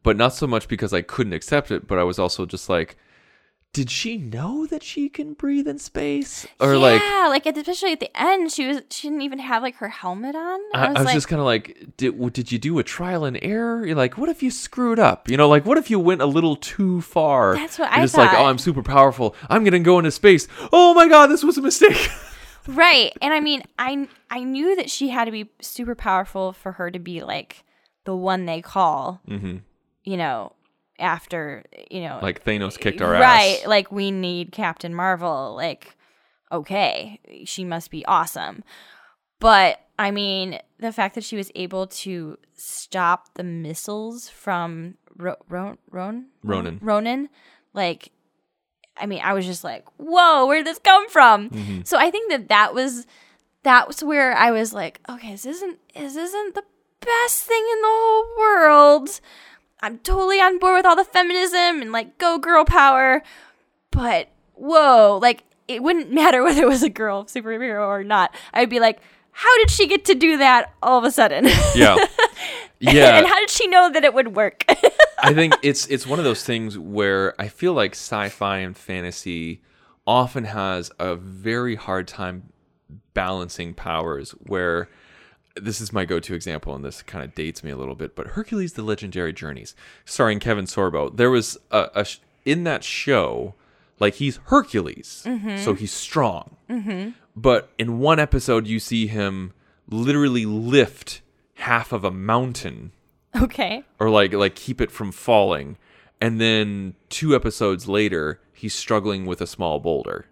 but 0.03 0.17
not 0.17 0.33
so 0.33 0.47
much 0.47 0.67
because 0.67 0.93
I 0.93 1.01
couldn't 1.01 1.33
accept 1.33 1.71
it. 1.71 1.87
But 1.87 1.99
I 1.99 2.03
was 2.03 2.19
also 2.19 2.45
just 2.45 2.67
like, 2.67 2.97
did 3.71 3.91
she 3.91 4.17
know 4.17 4.65
that 4.65 4.81
she 4.81 5.09
can 5.09 5.33
breathe 5.33 5.67
in 5.67 5.77
space? 5.77 6.47
Or 6.59 6.75
like, 6.77 7.01
yeah, 7.01 7.27
like 7.29 7.45
especially 7.45 7.91
at 7.91 7.99
the 7.99 8.09
end, 8.19 8.51
she 8.51 8.67
was 8.67 8.81
she 8.89 9.09
didn't 9.09 9.21
even 9.21 9.39
have 9.39 9.61
like 9.61 9.75
her 9.75 9.89
helmet 9.89 10.35
on. 10.35 10.59
I, 10.73 10.87
I 10.87 10.91
was, 10.93 11.05
like, 11.05 11.13
just 11.13 11.27
kind 11.27 11.39
of 11.39 11.45
like, 11.45 11.95
did 11.95 12.33
did 12.33 12.51
you 12.51 12.57
do 12.57 12.79
a 12.79 12.83
trial 12.83 13.25
and 13.25 13.37
error? 13.41 13.85
You're 13.85 13.95
like, 13.95 14.17
what 14.17 14.27
if 14.27 14.41
you 14.41 14.49
screwed 14.49 14.97
up? 14.97 15.29
You 15.29 15.37
know, 15.37 15.47
like 15.47 15.65
what 15.65 15.77
if 15.77 15.91
you 15.91 15.99
went 15.99 16.21
a 16.21 16.25
little 16.25 16.55
too 16.55 17.01
far? 17.01 17.55
That's 17.55 17.77
what 17.77 17.91
You're 17.91 17.99
I 17.99 18.03
just 18.03 18.17
like, 18.17 18.33
oh. 18.33 18.45
I'm 18.45 18.57
super 18.57 18.81
powerful. 18.81 19.35
I'm 19.49 19.63
gonna 19.63 19.79
go 19.79 19.99
into 19.99 20.11
space. 20.11 20.47
Oh 20.73 20.95
my 20.95 21.07
god, 21.07 21.27
this 21.27 21.43
was 21.43 21.57
a 21.57 21.61
mistake. 21.61 22.09
right. 22.67 23.13
And 23.21 23.33
I 23.33 23.39
mean, 23.39 23.61
I 23.77 24.07
I 24.31 24.43
knew 24.43 24.75
that 24.77 24.89
she 24.89 25.09
had 25.09 25.25
to 25.25 25.31
be 25.31 25.51
super 25.61 25.93
powerful 25.93 26.53
for 26.53 26.73
her 26.73 26.89
to 26.89 26.99
be 26.99 27.21
like 27.21 27.63
the 28.05 28.15
one 28.15 28.45
they 28.45 28.61
call. 28.63 29.21
hmm 29.27 29.57
You 30.03 30.17
know, 30.17 30.53
after 30.99 31.63
you 31.89 32.01
know, 32.01 32.19
Like 32.21 32.43
Thanos 32.43 32.77
kicked 32.77 33.01
our 33.01 33.15
ass. 33.15 33.21
right 33.21 33.59
ass. 33.61 33.67
like 33.67 33.91
we 33.91 34.11
need 34.11 34.51
captain 34.51 34.93
marvel 34.93 35.55
like 35.55 35.95
okay 36.51 37.19
she 37.45 37.63
must 37.63 37.91
be 37.91 38.05
awesome 38.05 38.63
but 39.39 39.79
i 39.99 40.09
mean 40.11 40.59
the 40.79 40.91
fact 40.91 41.15
that 41.15 41.23
she 41.23 41.35
was 41.35 41.51
able 41.55 41.85
to 41.87 42.37
stop 42.55 43.29
the 43.35 43.43
missiles 43.43 44.29
from 44.29 44.95
Ro- 45.15 45.35
Ron- 45.47 45.77
Ron- 45.91 46.27
Ronan. 46.43 46.79
ronan 46.81 47.29
like 47.73 48.09
i 48.97 49.05
mean 49.05 49.21
i 49.23 49.33
was 49.33 49.45
just 49.45 49.63
like 49.63 49.85
whoa 49.97 50.45
where 50.47 50.57
did 50.57 50.65
this 50.67 50.79
come 50.79 51.07
from 51.09 51.49
Mm-hmm. 51.51 51.81
so 51.83 51.97
i 51.97 52.09
think 52.09 52.31
that 52.31 52.49
that 52.49 52.73
was 52.73 53.05
that 53.63 53.87
was 53.87 54.03
where 54.03 54.35
i 54.35 54.49
was 54.51 54.73
like 54.73 54.99
okay 55.07 55.31
this 55.31 55.45
isn't 55.45 55.77
this 55.95 56.15
isn't 56.15 56.55
the 56.55 56.63
best 57.01 57.45
thing 57.45 57.63
in 57.73 57.81
the 57.81 57.87
whole 57.87 58.25
world 58.39 59.21
I'm 59.81 59.99
totally 59.99 60.39
on 60.41 60.59
board 60.59 60.77
with 60.77 60.85
all 60.85 60.95
the 60.95 61.05
feminism 61.05 61.81
and 61.81 61.91
like 61.91 62.17
go 62.17 62.37
girl 62.37 62.65
power, 62.65 63.23
but 63.91 64.29
whoa, 64.55 65.19
like 65.21 65.43
it 65.67 65.81
wouldn't 65.83 66.11
matter 66.13 66.43
whether 66.43 66.63
it 66.63 66.67
was 66.67 66.83
a 66.83 66.89
girl 66.89 67.25
superhero 67.25 67.87
or 67.87 68.03
not. 68.03 68.33
I'd 68.53 68.69
be 68.69 68.79
like, 68.79 68.99
how 69.31 69.57
did 69.59 69.69
she 69.71 69.87
get 69.87 70.05
to 70.05 70.15
do 70.15 70.37
that 70.37 70.73
all 70.83 70.97
of 70.97 71.05
a 71.05 71.11
sudden? 71.11 71.47
Yeah. 71.75 71.95
Yeah. 72.81 73.17
and 73.17 73.27
how 73.27 73.37
did 73.39 73.49
she 73.49 73.67
know 73.67 73.91
that 73.91 74.05
it 74.05 74.13
would 74.13 74.37
work? 74.37 74.63
I 75.21 75.33
think 75.33 75.53
it's 75.61 75.85
it's 75.87 76.07
one 76.07 76.17
of 76.17 76.23
those 76.23 76.45
things 76.45 76.79
where 76.79 77.35
I 77.37 77.49
feel 77.49 77.73
like 77.73 77.91
sci-fi 77.91 78.59
and 78.59 78.75
fantasy 78.77 79.61
often 80.07 80.45
has 80.45 80.89
a 80.97 81.15
very 81.17 81.75
hard 81.75 82.07
time 82.07 82.53
balancing 83.13 83.73
powers 83.73 84.31
where 84.31 84.87
this 85.55 85.81
is 85.81 85.91
my 85.91 86.05
go-to 86.05 86.33
example 86.33 86.75
and 86.75 86.83
this 86.85 87.01
kind 87.01 87.23
of 87.23 87.35
dates 87.35 87.63
me 87.63 87.71
a 87.71 87.77
little 87.77 87.95
bit 87.95 88.15
but 88.15 88.27
Hercules 88.27 88.73
the 88.73 88.83
Legendary 88.83 89.33
Journeys 89.33 89.75
starring 90.05 90.39
Kevin 90.39 90.65
Sorbo 90.65 91.15
there 91.15 91.29
was 91.29 91.57
a, 91.71 91.89
a 91.95 92.05
sh- 92.05 92.19
in 92.45 92.63
that 92.63 92.83
show 92.83 93.55
like 93.99 94.15
he's 94.15 94.39
Hercules 94.45 95.23
mm-hmm. 95.25 95.57
so 95.57 95.73
he's 95.73 95.91
strong 95.91 96.55
mm-hmm. 96.69 97.11
but 97.35 97.69
in 97.77 97.99
one 97.99 98.19
episode 98.19 98.67
you 98.67 98.79
see 98.79 99.07
him 99.07 99.53
literally 99.89 100.45
lift 100.45 101.21
half 101.55 101.91
of 101.91 102.03
a 102.03 102.11
mountain 102.11 102.91
okay. 103.35 103.83
or 103.99 104.09
like 104.09 104.33
like 104.33 104.55
keep 104.55 104.79
it 104.79 104.91
from 104.91 105.11
falling 105.11 105.77
and 106.21 106.39
then 106.39 106.95
two 107.09 107.35
episodes 107.35 107.87
later 107.87 108.39
he's 108.53 108.73
struggling 108.75 109.25
with 109.25 109.41
a 109.41 109.47
small 109.47 109.79
boulder 109.79 110.25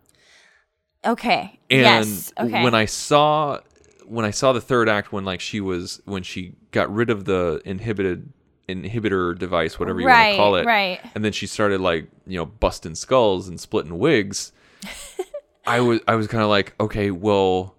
Okay. 1.05 1.59
and 1.69 1.81
yes. 1.81 2.33
Okay. 2.39 2.63
when 2.63 2.73
i 2.73 2.85
saw 2.85 3.59
when 4.07 4.25
i 4.25 4.31
saw 4.31 4.53
the 4.53 4.61
third 4.61 4.89
act 4.89 5.11
when 5.11 5.25
like 5.25 5.39
she 5.39 5.59
was 5.61 6.01
when 6.05 6.23
she 6.23 6.53
got 6.71 6.93
rid 6.93 7.09
of 7.09 7.25
the 7.25 7.61
inhibited 7.65 8.31
inhibitor 8.67 9.37
device 9.37 9.79
whatever 9.79 9.99
you 9.99 10.07
want 10.07 10.31
to 10.31 10.37
call 10.37 10.55
it 10.55 10.65
right. 10.65 10.99
and 11.15 11.23
then 11.23 11.31
she 11.31 11.47
started 11.47 11.79
like 11.79 12.09
you 12.25 12.37
know 12.37 12.45
busting 12.45 12.95
skulls 12.95 13.47
and 13.47 13.59
splitting 13.59 13.97
wigs 13.97 14.51
i 15.67 15.79
was 15.79 15.99
i 16.07 16.15
was 16.15 16.27
kind 16.27 16.43
of 16.43 16.49
like 16.49 16.73
okay 16.79 17.11
well 17.11 17.75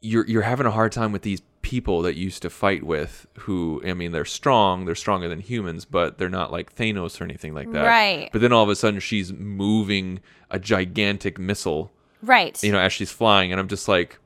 you're 0.00 0.26
you're 0.26 0.42
having 0.42 0.66
a 0.66 0.70
hard 0.70 0.92
time 0.92 1.12
with 1.12 1.22
these 1.22 1.40
people 1.62 2.02
that 2.02 2.16
you 2.16 2.24
used 2.24 2.42
to 2.42 2.50
fight 2.50 2.82
with 2.82 3.26
who 3.38 3.80
I 3.86 3.94
mean 3.94 4.12
they're 4.12 4.24
strong, 4.24 4.84
they're 4.84 4.94
stronger 4.96 5.28
than 5.28 5.38
humans, 5.40 5.84
but 5.84 6.18
they're 6.18 6.28
not 6.28 6.52
like 6.52 6.74
Thanos 6.74 7.20
or 7.20 7.24
anything 7.24 7.54
like 7.54 7.70
that. 7.72 7.86
Right. 7.86 8.28
But 8.32 8.40
then 8.40 8.52
all 8.52 8.64
of 8.64 8.68
a 8.68 8.74
sudden 8.76 9.00
she's 9.00 9.32
moving 9.32 10.20
a 10.50 10.58
gigantic 10.58 11.38
missile, 11.38 11.92
right. 12.20 12.60
you 12.62 12.72
know, 12.72 12.80
as 12.80 12.92
she's 12.92 13.12
flying 13.12 13.52
and 13.52 13.60
I'm 13.60 13.68
just 13.68 13.88
like 13.88 14.10
it- 14.10 14.18
w- 14.18 14.18
w- 14.18 14.21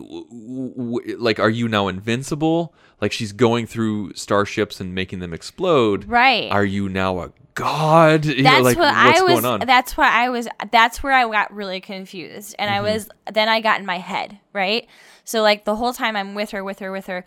like 0.00 1.38
are 1.38 1.50
you 1.50 1.68
now 1.68 1.88
invincible? 1.88 2.74
Like 3.00 3.12
she's 3.12 3.32
going 3.32 3.66
through 3.66 4.14
starships 4.14 4.80
and 4.80 4.94
making 4.94 5.18
them 5.20 5.32
explode. 5.32 6.04
Right. 6.06 6.50
Are 6.50 6.64
you 6.64 6.88
now 6.88 7.20
a 7.20 7.32
god? 7.54 8.24
You 8.26 8.42
know, 8.42 8.50
that's 8.50 8.64
like, 8.64 8.78
what 8.78 8.94
what's 8.94 9.20
I 9.20 9.22
was. 9.22 9.32
going 9.42 9.44
on? 9.44 9.66
That's 9.66 9.96
what 9.96 10.12
I 10.12 10.28
was. 10.28 10.48
That's 10.70 11.02
where 11.02 11.12
I 11.12 11.28
got 11.30 11.52
really 11.52 11.80
confused, 11.80 12.54
and 12.58 12.68
Mm-hmm. 12.70 12.78
I 12.86 12.92
was. 12.92 13.08
Then 13.32 13.48
I 13.48 13.60
got 13.60 13.80
in 13.80 13.86
my 13.86 13.98
head, 13.98 14.38
right? 14.52 14.86
So 15.24 15.42
like 15.42 15.64
the 15.64 15.76
whole 15.76 15.92
time 15.92 16.16
I'm 16.16 16.34
with 16.34 16.50
her, 16.52 16.62
with 16.62 16.78
her, 16.78 16.92
with 16.92 17.06
her, 17.06 17.24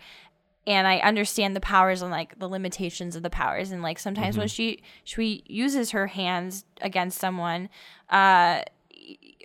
and 0.66 0.86
I 0.86 0.98
understand 0.98 1.54
the 1.56 1.60
powers 1.60 2.02
and 2.02 2.10
like 2.10 2.38
the 2.38 2.48
limitations 2.48 3.16
of 3.16 3.22
the 3.22 3.30
powers 3.30 3.70
and 3.72 3.82
like 3.82 3.98
sometimes 3.98 4.36
when 4.38 4.48
she 4.48 4.82
she 5.04 5.42
uses 5.46 5.90
her 5.90 6.06
hands 6.06 6.64
against 6.80 7.18
someone 7.18 7.68
uh 8.10 8.62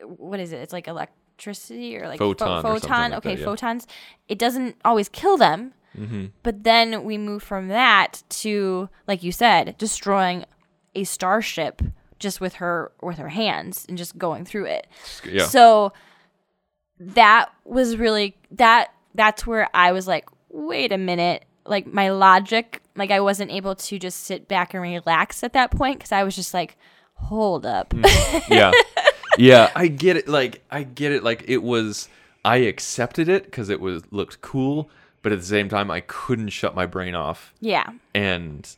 what 0.03 0.39
is 0.39 0.51
it 0.51 0.57
it's 0.57 0.73
like 0.73 0.87
electricity 1.35 1.97
or 1.97 2.07
like 2.07 2.19
Photon 2.19 2.61
photon 2.61 3.11
like 3.11 3.17
okay 3.19 3.35
that, 3.35 3.39
yeah. 3.41 3.45
photons 3.45 3.87
it 4.27 4.39
doesn't 4.39 4.75
always 4.85 5.09
kill 5.09 5.37
them 5.37 5.73
Mm-hmm. 5.97 6.25
but 6.43 6.65
then 6.65 7.05
we 7.05 7.17
move 7.17 7.41
from 7.41 7.69
that 7.69 8.21
to 8.41 8.89
like 9.07 9.23
you 9.23 9.31
said 9.31 9.77
destroying 9.77 10.43
a 10.93 11.05
starship 11.05 11.81
just 12.19 12.41
with 12.41 12.55
her 12.55 12.91
with 13.01 13.17
her 13.17 13.29
hands 13.29 13.85
and 13.87 13.97
just 13.97 14.17
going 14.17 14.43
through 14.43 14.65
it 14.65 14.87
Yeah. 15.23 15.45
so 15.45 15.93
that 16.99 17.49
was 17.63 17.95
really 17.95 18.35
that 18.51 18.91
that's 19.13 19.47
where 19.47 19.69
I 19.73 19.93
was 19.93 20.05
like, 20.07 20.27
wait 20.49 20.91
a 20.91 20.97
minute. 20.97 21.45
Like 21.65 21.87
my 21.87 22.09
logic, 22.09 22.81
like 22.97 23.09
I 23.11 23.21
wasn't 23.21 23.49
able 23.51 23.75
to 23.75 23.97
just 23.97 24.23
sit 24.23 24.47
back 24.49 24.73
and 24.73 24.83
relax 24.83 25.43
at 25.43 25.53
that 25.53 25.71
point 25.71 25.99
because 25.99 26.11
I 26.11 26.23
was 26.23 26.35
just 26.35 26.53
like, 26.53 26.75
hold 27.13 27.65
up. 27.65 27.93
yeah 28.49 28.71
yeah. 29.37 29.71
I 29.75 29.87
get 29.87 30.17
it 30.17 30.27
like 30.27 30.63
i 30.71 30.83
get 30.83 31.11
it 31.11 31.23
like 31.23 31.45
it 31.47 31.63
was 31.63 32.09
i 32.43 32.57
accepted 32.57 33.29
it 33.29 33.45
because 33.45 33.69
it 33.69 33.79
was 33.79 34.03
looked 34.11 34.41
cool 34.41 34.89
but 35.21 35.31
at 35.31 35.39
the 35.39 35.45
same 35.45 35.69
time 35.69 35.89
i 35.89 36.01
couldn't 36.01 36.49
shut 36.49 36.75
my 36.75 36.85
brain 36.85 37.15
off 37.15 37.53
yeah. 37.59 37.89
and 38.13 38.75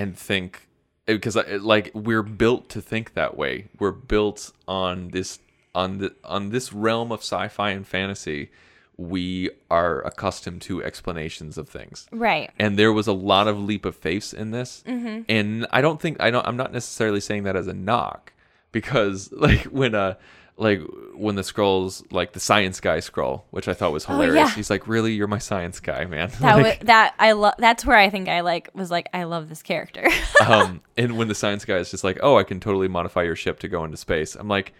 and 0.00 0.16
think 0.16 0.66
eh, 1.06 1.12
because 1.14 1.36
like 1.60 1.90
we're 1.94 2.22
built 2.22 2.68
to 2.70 2.80
think 2.80 3.14
that 3.14 3.36
way. 3.36 3.68
We're 3.78 3.92
built 3.92 4.52
on 4.66 5.08
this 5.08 5.38
on 5.74 5.98
the 5.98 6.14
on 6.24 6.50
this 6.50 6.72
realm 6.72 7.12
of 7.12 7.20
sci-fi 7.20 7.70
and 7.70 7.86
fantasy. 7.86 8.50
We 8.96 9.50
are 9.70 10.02
accustomed 10.02 10.62
to 10.62 10.82
explanations 10.82 11.56
of 11.56 11.68
things. 11.68 12.06
Right. 12.12 12.50
and 12.58 12.78
there 12.78 12.92
was 12.92 13.06
a 13.06 13.12
lot 13.12 13.48
of 13.48 13.58
leap 13.58 13.84
of 13.84 13.96
faith 13.96 14.34
in 14.34 14.50
this. 14.50 14.82
Mm-hmm. 14.86 15.22
And 15.28 15.66
i 15.70 15.80
don't 15.80 16.00
think 16.00 16.20
i 16.20 16.30
don't 16.30 16.46
i'm 16.46 16.56
not 16.56 16.72
necessarily 16.72 17.20
saying 17.20 17.44
that 17.44 17.56
as 17.56 17.66
a 17.66 17.74
knock 17.74 18.32
because 18.72 19.30
like 19.32 19.62
when 19.64 19.94
uh 19.94 20.14
like 20.56 20.82
when 21.14 21.36
the 21.36 21.42
skrulls 21.42 22.04
like 22.12 22.32
the 22.32 22.40
science 22.40 22.80
guy 22.80 22.98
skrull 22.98 23.42
which 23.50 23.66
i 23.66 23.72
thought 23.72 23.92
was 23.92 24.04
hilarious 24.04 24.34
yeah. 24.50 24.54
he's 24.54 24.68
like 24.68 24.86
really 24.86 25.14
you're 25.14 25.26
my 25.26 25.38
science 25.38 25.80
guy 25.80 26.04
man 26.04 26.30
That 26.40 26.56
Like, 26.56 26.80
wa- 26.80 26.86
that 26.86 27.14
I 27.18 27.32
love. 27.32 27.54
That's 27.58 27.86
where 27.86 27.96
I 27.96 28.10
think 28.10 28.28
I 28.28 28.40
like 28.40 28.68
was 28.74 28.90
like 28.90 29.08
I 29.14 29.24
love 29.24 29.48
this 29.48 29.62
character. 29.62 30.06
um 30.46 30.82
and 30.98 31.16
when 31.16 31.28
the 31.28 31.34
science 31.34 31.64
guy 31.64 31.76
is 31.76 31.90
just 31.90 32.04
like 32.04 32.18
oh 32.22 32.36
i 32.36 32.42
can 32.42 32.60
totally 32.60 32.88
modify 32.88 33.22
your 33.22 33.36
ship 33.36 33.58
to 33.60 33.68
go 33.68 33.84
into 33.84 33.96
space 33.96 34.34
i'm 34.34 34.48
like 34.48 34.74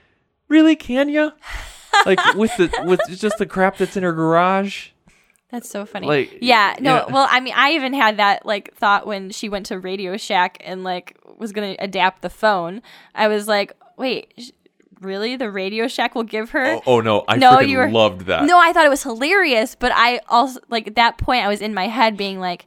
really 0.49 0.77
can 0.77 1.09
you 1.09 1.33
like 2.05 2.21
with 2.35 2.55
the 2.59 2.71
with 2.85 3.01
just 3.09 3.39
the 3.39 3.47
crap 3.47 3.79
that's 3.79 3.97
in 3.97 4.03
her 4.03 4.13
garage 4.13 4.89
That's 5.51 5.69
so 5.69 5.85
funny. 5.85 6.07
Like, 6.07 6.39
yeah, 6.41 6.77
no, 6.79 6.95
yeah. 6.95 7.13
well, 7.13 7.27
I 7.29 7.41
mean, 7.41 7.55
I 7.57 7.73
even 7.73 7.93
had 7.93 8.19
that 8.19 8.47
like 8.47 8.73
thought 8.77 9.05
when 9.07 9.31
she 9.31 9.49
went 9.49 9.67
to 9.67 9.81
Radio 9.81 10.17
Shack 10.17 10.59
and 10.65 10.85
like 10.85 11.19
was 11.39 11.51
gonna 11.53 11.75
adapt 11.81 12.23
the 12.23 12.31
phone. 12.31 12.83
I 13.17 13.27
was 13.27 13.49
like, 13.49 13.73
wait, 14.01 14.53
really? 15.01 15.37
The 15.37 15.51
Radio 15.51 15.87
Shack 15.89 16.15
will 16.15 16.25
give 16.25 16.51
her? 16.51 16.67
oh, 16.67 16.83
oh 16.87 17.01
no 17.01 17.25
i 17.29 17.37
no, 17.37 17.53
freaking 17.57 17.69
you 17.69 17.79
were 17.79 17.91
loved 17.91 18.23
that 18.27 18.45
No, 18.45 18.59
I 18.59 18.73
thought 18.73 18.85
it 18.87 18.91
was 18.91 19.03
hilarious, 19.03 19.75
but 19.75 19.93
I 19.95 20.21
also 20.29 20.61
like 20.69 20.87
at 20.89 20.95
that 20.97 21.19
point 21.19 21.45
I 21.45 21.49
was 21.49 21.61
in 21.61 21.73
my 21.75 21.87
head 21.87 22.17
being 22.17 22.41
like, 22.41 22.67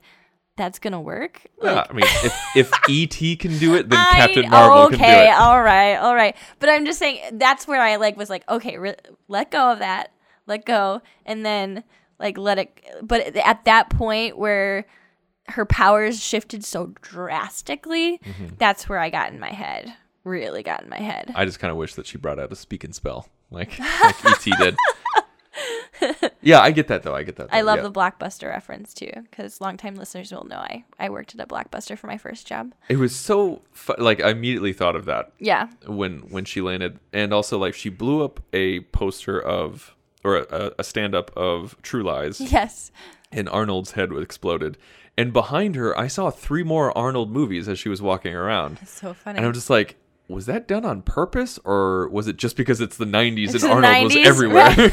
that's 0.56 0.78
gonna 0.80 1.02
work. 1.02 1.42
Yeah, 1.64 1.84
I 1.90 1.94
mean, 1.94 2.06
if, 2.06 2.36
if 2.56 2.72
ET 2.90 3.40
can 3.40 3.58
do 3.58 3.74
it, 3.76 3.90
then 3.90 4.00
I- 4.00 4.14
Captain 4.28 4.50
Marvel 4.50 4.78
okay, 4.84 4.98
can 4.98 5.00
do 5.00 5.06
it. 5.06 5.18
Okay, 5.18 5.32
all 5.32 5.62
right, 5.62 5.96
all 5.96 6.16
right. 6.16 6.36
But 6.60 6.70
I'm 6.70 6.86
just 6.86 7.00
saying 7.00 7.40
that's 7.40 7.68
where 7.68 7.82
I 7.82 7.96
like 7.98 8.16
was 8.18 8.30
like, 8.30 8.48
okay, 8.48 8.78
re- 8.78 8.96
let 9.28 9.50
go 9.50 9.72
of 9.72 9.80
that, 9.80 10.12
let 10.46 10.64
go, 10.66 11.02
and 11.26 11.44
then 11.46 11.84
like 12.20 12.38
let 12.38 12.60
it. 12.60 12.80
But 13.02 13.36
at 13.36 13.66
that 13.66 13.90
point 13.90 14.38
where 14.38 14.86
her 15.48 15.66
powers 15.66 16.24
shifted 16.24 16.64
so 16.64 16.94
drastically, 17.02 18.20
Mm-hmm. 18.24 18.56
that's 18.58 18.88
where 18.88 19.00
I 19.00 19.10
got 19.10 19.32
in 19.34 19.40
my 19.40 19.52
head. 19.52 19.92
Really 20.24 20.64
got 20.64 20.84
in 20.84 20.90
my 20.90 21.00
head. 21.00 21.32
I 21.36 21.46
just 21.46 21.60
kind 21.60 21.72
of 21.72 21.78
wish 21.78 21.96
that 21.96 22.06
she 22.06 22.18
brought 22.18 22.40
out 22.40 22.52
a 22.52 22.56
speak 22.56 22.84
and 22.84 22.96
spell 22.96 23.28
like 23.52 23.78
like 23.80 24.26
ET 24.26 24.58
did. 24.60 24.78
yeah, 26.42 26.60
I 26.60 26.72
get 26.72 26.88
that 26.88 27.04
though. 27.04 27.16
I 27.16 27.24
get 27.24 27.36
that. 27.38 27.50
I 27.52 27.62
love 27.62 27.78
yeah. 27.78 27.84
the 27.84 27.92
blockbuster 27.92 28.50
reference 28.50 28.94
too, 28.94 29.12
because 29.30 29.62
longtime 29.62 29.96
listeners 29.96 30.32
will 30.32 30.46
know 30.46 30.58
I 30.58 30.84
I 31.00 31.10
worked 31.10 31.36
at 31.36 31.42
a 31.42 31.48
blockbuster 31.48 31.98
for 31.98 32.08
my 32.08 32.18
first 32.18 32.48
job. 32.48 32.74
It 32.90 32.98
was 32.98 33.16
so 33.16 33.62
fu- 33.72 33.96
like 33.98 34.22
I 34.22 34.32
immediately 34.32 34.74
thought 34.74 34.96
of 34.96 35.06
that 35.06 35.32
Yeah, 35.40 35.68
when 35.86 36.20
when 36.30 36.46
she 36.46 36.62
landed, 36.62 37.00
and 37.12 37.34
also 37.34 37.58
like 37.58 37.74
she 37.74 37.90
blew 37.90 38.24
up 38.24 38.42
a 38.52 38.82
poster 38.82 39.40
of 39.40 39.96
or 40.24 40.38
a, 40.38 40.72
a 40.80 40.84
stand 40.84 41.14
up 41.14 41.32
of 41.38 41.76
True 41.82 42.04
Lies, 42.04 42.40
yes, 42.42 42.92
and 43.32 43.48
Arnold's 43.50 43.92
head 43.92 44.12
was 44.12 44.24
exploded. 44.24 44.78
And 45.16 45.32
behind 45.32 45.76
her, 45.76 45.98
I 45.98 46.08
saw 46.08 46.32
three 46.32 46.64
more 46.64 46.96
Arnold 46.98 47.32
movies 47.32 47.68
as 47.68 47.78
she 47.78 47.88
was 47.88 48.02
walking 48.02 48.34
around. 48.34 48.80
it's 48.82 49.00
so 49.00 49.14
funny. 49.14 49.38
And 49.38 49.46
I'm 49.46 49.54
just 49.54 49.70
like, 49.70 49.96
was 50.28 50.46
that 50.46 50.68
done 50.68 50.86
on 50.86 51.02
purpose 51.02 51.60
or 51.66 52.08
was 52.10 52.28
it 52.28 52.38
just 52.38 52.56
because 52.56 52.82
it's 52.82 52.98
the 52.98 53.06
90s 53.06 53.54
It's 53.54 53.64
and 53.64 53.64
the 53.64 53.70
Arnold 53.76 54.04
was 54.06 54.16
90s, 54.16 54.26
everywhere? 54.26 54.76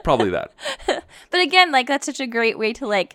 Probably 0.04 0.30
that. 0.30 0.52
But 0.86 1.40
again, 1.40 1.72
like 1.72 1.86
that's 1.86 2.06
such 2.06 2.20
a 2.20 2.26
great 2.26 2.58
way 2.58 2.72
to 2.74 2.86
like 2.86 3.14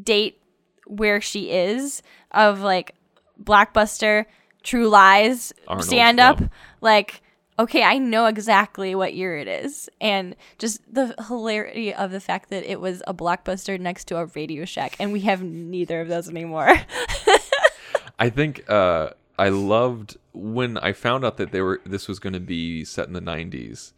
date 0.00 0.40
where 0.86 1.20
she 1.20 1.50
is 1.50 2.02
of 2.32 2.60
like 2.60 2.94
blockbuster, 3.42 4.24
true 4.62 4.88
lies, 4.88 5.52
Arnold, 5.68 5.86
stand 5.86 6.20
up. 6.20 6.40
yeah. 6.40 6.48
Like, 6.80 7.22
okay, 7.58 7.82
I 7.84 7.98
know 7.98 8.26
exactly 8.26 8.94
what 8.94 9.14
year 9.14 9.36
it 9.36 9.46
is. 9.46 9.88
And 10.00 10.34
just 10.58 10.80
the 10.92 11.14
hilarity 11.28 11.94
of 11.94 12.10
the 12.10 12.20
fact 12.20 12.50
that 12.50 12.64
it 12.70 12.80
was 12.80 13.02
a 13.06 13.14
blockbuster 13.14 13.78
next 13.78 14.06
to 14.06 14.16
a 14.16 14.26
Radio 14.26 14.64
Shack 14.64 14.96
and 14.98 15.12
we 15.12 15.20
have 15.20 15.42
neither 15.42 16.00
of 16.00 16.08
those 16.08 16.28
anymore. 16.28 16.70
I 18.20 18.28
think 18.30 18.68
uh, 18.70 19.10
I 19.38 19.48
loved 19.48 20.18
when 20.32 20.76
I 20.78 20.92
found 20.92 21.24
out 21.24 21.38
that 21.38 21.50
they 21.50 21.60
were 21.62 21.80
this 21.84 22.06
was 22.06 22.18
going 22.20 22.34
to 22.34 22.40
be 22.40 22.84
set 22.84 23.08
in 23.08 23.14
the 23.14 23.20
90s. 23.20 23.92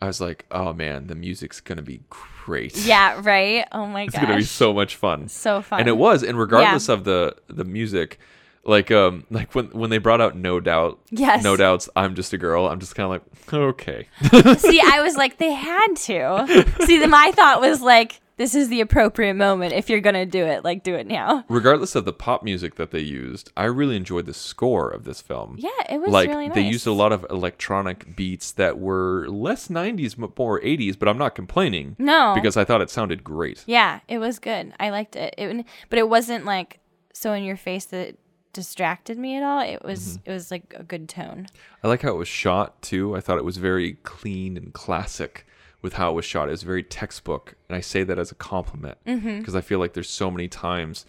I 0.00 0.06
was 0.06 0.20
like, 0.20 0.46
"Oh 0.50 0.72
man, 0.72 1.08
the 1.08 1.14
music's 1.14 1.60
going 1.60 1.76
to 1.76 1.82
be 1.82 2.00
great." 2.08 2.76
yeah, 2.78 3.20
right? 3.22 3.66
Oh 3.72 3.86
my 3.86 4.06
god, 4.06 4.14
It's 4.14 4.16
gosh. 4.16 4.28
to 4.28 4.36
be 4.36 4.42
so 4.44 4.72
much 4.72 4.96
fun. 4.96 5.28
So 5.28 5.60
fun. 5.60 5.80
And 5.80 5.88
it 5.88 5.96
was, 5.96 6.22
and 6.22 6.38
regardless 6.38 6.88
of 6.88 7.04
the 7.04 7.36
the 7.48 7.64
music, 7.64 8.18
like 8.64 8.90
um 8.90 9.24
like 9.30 9.54
when 9.54 9.66
when 9.66 9.90
they 9.90 9.98
brought 9.98 10.20
out 10.20 10.36
No 10.36 10.60
Doubt, 10.60 10.98
Yes. 11.10 11.42
No 11.44 11.56
Doubt's 11.56 11.88
I'm 11.96 12.14
Just 12.14 12.32
a 12.32 12.38
Girl, 12.38 12.68
I'm 12.68 12.78
just 12.80 12.94
kind 12.94 13.06
of 13.06 13.10
like, 13.10 13.52
"Okay." 13.52 14.06
See, 14.58 14.80
I 14.80 15.00
was 15.02 15.16
like, 15.16 15.38
they 15.38 15.52
had 15.52 15.94
to. 16.06 16.64
See, 16.86 17.04
my 17.06 17.32
thought 17.34 17.60
was 17.60 17.82
like, 17.82 18.20
this 18.38 18.54
is 18.54 18.70
the 18.70 18.80
appropriate 18.80 19.34
moment. 19.34 19.74
If 19.74 19.90
you're 19.90 20.00
gonna 20.00 20.24
do 20.24 20.46
it, 20.46 20.64
like, 20.64 20.82
do 20.82 20.94
it 20.94 21.06
now. 21.06 21.44
regardless 21.50 21.94
of 21.94 22.06
the 22.06 22.12
pop 22.14 22.42
music 22.42 22.76
that 22.76 22.90
they 22.90 23.00
used, 23.00 23.52
I 23.56 23.64
really 23.64 23.96
enjoyed 23.96 24.24
the 24.24 24.32
score 24.32 24.88
of 24.88 25.04
this 25.04 25.20
film. 25.20 25.56
Yeah, 25.58 25.68
it 25.90 26.00
was 26.00 26.10
like 26.10 26.28
really 26.30 26.48
nice. 26.48 26.54
they 26.54 26.62
used 26.62 26.86
a 26.86 26.92
lot 26.92 27.12
of 27.12 27.26
electronic 27.28 28.16
beats 28.16 28.50
that 28.52 28.78
were 28.78 29.26
less 29.28 29.68
90s 29.68 30.16
but 30.18 30.38
more 30.38 30.58
80s, 30.60 30.98
but 30.98 31.08
I'm 31.08 31.18
not 31.18 31.34
complaining. 31.34 31.94
No. 31.98 32.32
because 32.34 32.56
I 32.56 32.64
thought 32.64 32.80
it 32.80 32.88
sounded 32.90 33.22
great. 33.22 33.62
Yeah, 33.66 34.00
it 34.08 34.18
was 34.18 34.38
good. 34.38 34.72
I 34.80 34.88
liked 34.90 35.14
it. 35.16 35.34
It, 35.36 35.66
but 35.90 35.98
it 35.98 36.08
wasn't 36.08 36.44
like 36.46 36.78
so 37.12 37.32
in 37.34 37.42
your 37.44 37.56
face 37.56 37.84
that 37.86 38.16
distracted 38.52 39.18
me 39.18 39.36
at 39.36 39.42
all. 39.42 39.60
It 39.60 39.84
was 39.84 40.18
Mm-hmm. 40.18 40.30
it 40.30 40.32
was 40.32 40.50
like 40.50 40.74
a 40.76 40.82
good 40.82 41.08
tone. 41.08 41.46
I 41.82 41.88
like 41.88 42.02
how 42.02 42.10
it 42.10 42.16
was 42.16 42.28
shot 42.28 42.80
too. 42.82 43.14
I 43.16 43.20
thought 43.20 43.38
it 43.38 43.44
was 43.44 43.56
very 43.58 43.94
clean 44.04 44.56
and 44.56 44.72
classic 44.72 45.46
with 45.82 45.94
how 45.94 46.10
it 46.10 46.14
was 46.14 46.24
shot. 46.24 46.48
It 46.48 46.52
was 46.52 46.62
very 46.62 46.82
textbook, 46.82 47.54
and 47.68 47.76
I 47.76 47.80
say 47.80 48.02
that 48.04 48.18
as 48.18 48.30
a 48.30 48.34
compliment 48.34 48.98
because 49.04 49.22
Mm-hmm. 49.22 49.56
I 49.56 49.60
feel 49.60 49.78
like 49.78 49.92
there's 49.94 50.10
so 50.10 50.30
many 50.30 50.48
times, 50.48 51.06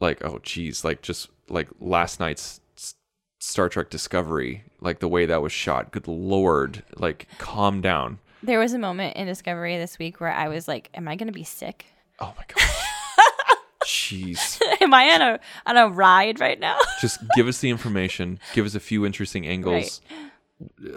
like 0.00 0.24
oh 0.24 0.38
geez, 0.42 0.84
like 0.84 1.02
just 1.02 1.28
like 1.48 1.68
last 1.80 2.20
night's 2.20 2.60
Star 3.40 3.68
Trek 3.68 3.90
Discovery, 3.90 4.64
like 4.80 5.00
the 5.00 5.08
way 5.08 5.26
that 5.26 5.42
was 5.42 5.52
shot. 5.52 5.90
Good 5.92 6.06
lord, 6.08 6.82
like 6.96 7.26
calm 7.38 7.80
down. 7.80 8.18
There 8.42 8.58
was 8.58 8.72
a 8.72 8.78
moment 8.78 9.16
in 9.16 9.26
Discovery 9.26 9.76
this 9.78 9.98
week 9.98 10.20
where 10.20 10.32
I 10.32 10.48
was 10.48 10.66
like, 10.68 10.90
"Am 10.94 11.08
I 11.08 11.16
gonna 11.16 11.32
be 11.32 11.44
sick? 11.44 11.86
Oh 12.20 12.34
my 12.36 12.44
god. 12.54 12.62
Jeez. 13.84 14.60
Am 14.80 14.94
I 14.94 15.10
on 15.14 15.22
a 15.22 15.40
on 15.66 15.76
a 15.76 15.88
ride 15.88 16.38
right 16.40 16.58
now?" 16.60 16.78
Just 17.00 17.18
give 17.34 17.48
us 17.48 17.58
the 17.60 17.70
information. 17.70 18.38
Give 18.54 18.64
us 18.64 18.74
a 18.74 18.80
few 18.80 19.04
interesting 19.04 19.46
angles. 19.46 20.00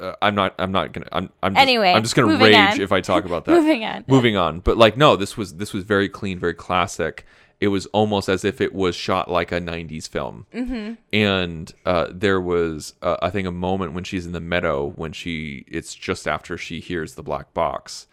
Uh, 0.01 0.13
I'm 0.21 0.35
not. 0.35 0.55
I'm 0.59 0.71
not 0.71 0.91
gonna. 0.93 1.07
I'm. 1.11 1.29
I'm 1.43 1.53
just, 1.53 1.61
Anyway, 1.61 1.91
I'm 1.91 2.03
just 2.03 2.15
gonna 2.15 2.37
rage 2.37 2.55
on. 2.55 2.81
if 2.81 2.91
I 2.91 3.01
talk 3.01 3.25
about 3.25 3.45
that. 3.45 3.51
Moving 3.53 3.83
on. 3.85 4.05
Moving 4.07 4.37
on. 4.37 4.59
But 4.59 4.77
like, 4.77 4.97
no. 4.97 5.15
This 5.15 5.35
was. 5.37 5.55
This 5.57 5.73
was 5.73 5.83
very 5.83 6.09
clean. 6.09 6.39
Very 6.39 6.53
classic. 6.53 7.25
It 7.61 7.69
was 7.69 7.85
almost 7.87 8.27
as 8.27 8.43
if 8.43 8.59
it 8.59 8.73
was 8.75 8.95
shot 8.95 9.31
like 9.31 9.51
a 9.51 9.59
'90s 9.61 10.09
film. 10.09 10.45
Mm-hmm. 10.53 10.93
And 11.13 11.73
uh, 11.85 12.07
there 12.11 12.41
was, 12.41 12.95
uh, 13.01 13.15
I 13.21 13.29
think, 13.29 13.47
a 13.47 13.51
moment 13.51 13.93
when 13.93 14.03
she's 14.03 14.25
in 14.25 14.33
the 14.33 14.41
meadow 14.41 14.91
when 14.95 15.13
she. 15.13 15.63
It's 15.67 15.95
just 15.95 16.27
after 16.27 16.57
she 16.57 16.79
hears 16.81 17.15
the 17.15 17.23
black 17.23 17.53
box, 17.53 18.07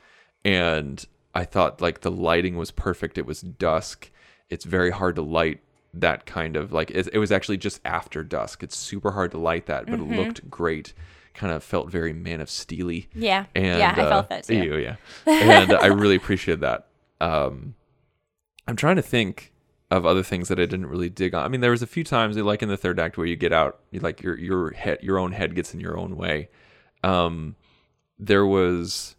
and 0.44 1.04
I 1.34 1.44
thought 1.44 1.80
like 1.80 2.00
the 2.02 2.10
lighting 2.10 2.56
was 2.56 2.70
perfect. 2.70 3.18
It 3.18 3.26
was 3.26 3.40
dusk. 3.40 4.10
It's 4.48 4.64
very 4.64 4.90
hard 4.90 5.16
to 5.16 5.22
light 5.22 5.60
that 5.94 6.24
kind 6.24 6.56
of 6.56 6.72
like 6.72 6.90
it, 6.90 7.08
it 7.12 7.18
was 7.18 7.32
actually 7.32 7.56
just 7.58 7.80
after 7.84 8.22
dusk. 8.22 8.62
It's 8.62 8.76
super 8.76 9.10
hard 9.10 9.30
to 9.32 9.38
light 9.38 9.66
that, 9.66 9.86
but 9.86 9.98
Mm-hmm. 9.98 10.12
it 10.14 10.16
looked 10.26 10.50
great. 10.50 10.94
Kind 11.34 11.52
of 11.52 11.64
felt 11.64 11.90
very 11.90 12.12
Man 12.12 12.40
of 12.40 12.50
Steely. 12.50 13.08
Yeah. 13.14 13.46
And 13.54 13.78
Yeah, 13.78 13.94
I 13.96 14.00
uh, 14.02 14.08
felt 14.08 14.28
that 14.28 14.44
too. 14.44 14.54
ew, 14.54 14.76
yeah, 14.76 14.96
and 15.26 15.72
I 15.72 15.86
really 15.86 16.16
appreciated 16.16 16.60
that. 16.60 16.88
Um, 17.20 17.74
I'm 18.66 18.76
trying 18.76 18.96
to 18.96 19.02
think 19.02 19.52
of 19.90 20.06
other 20.06 20.22
things 20.22 20.48
that 20.48 20.58
I 20.58 20.62
didn't 20.62 20.86
really 20.86 21.10
dig 21.10 21.34
on. 21.34 21.44
I 21.44 21.48
mean, 21.48 21.60
there 21.60 21.70
was 21.70 21.82
a 21.82 21.86
few 21.86 22.04
times, 22.04 22.36
like 22.36 22.62
in 22.62 22.68
the 22.68 22.76
third 22.76 22.98
act, 22.98 23.16
where 23.18 23.26
you 23.26 23.36
get 23.36 23.52
out, 23.52 23.80
you 23.90 24.00
like 24.00 24.22
your 24.22 24.38
your 24.38 24.70
head, 24.72 24.98
your 25.02 25.18
own 25.18 25.32
head 25.32 25.54
gets 25.54 25.74
in 25.74 25.80
your 25.80 25.98
own 25.98 26.16
way. 26.16 26.48
Um, 27.02 27.56
there 28.18 28.46
was. 28.46 29.16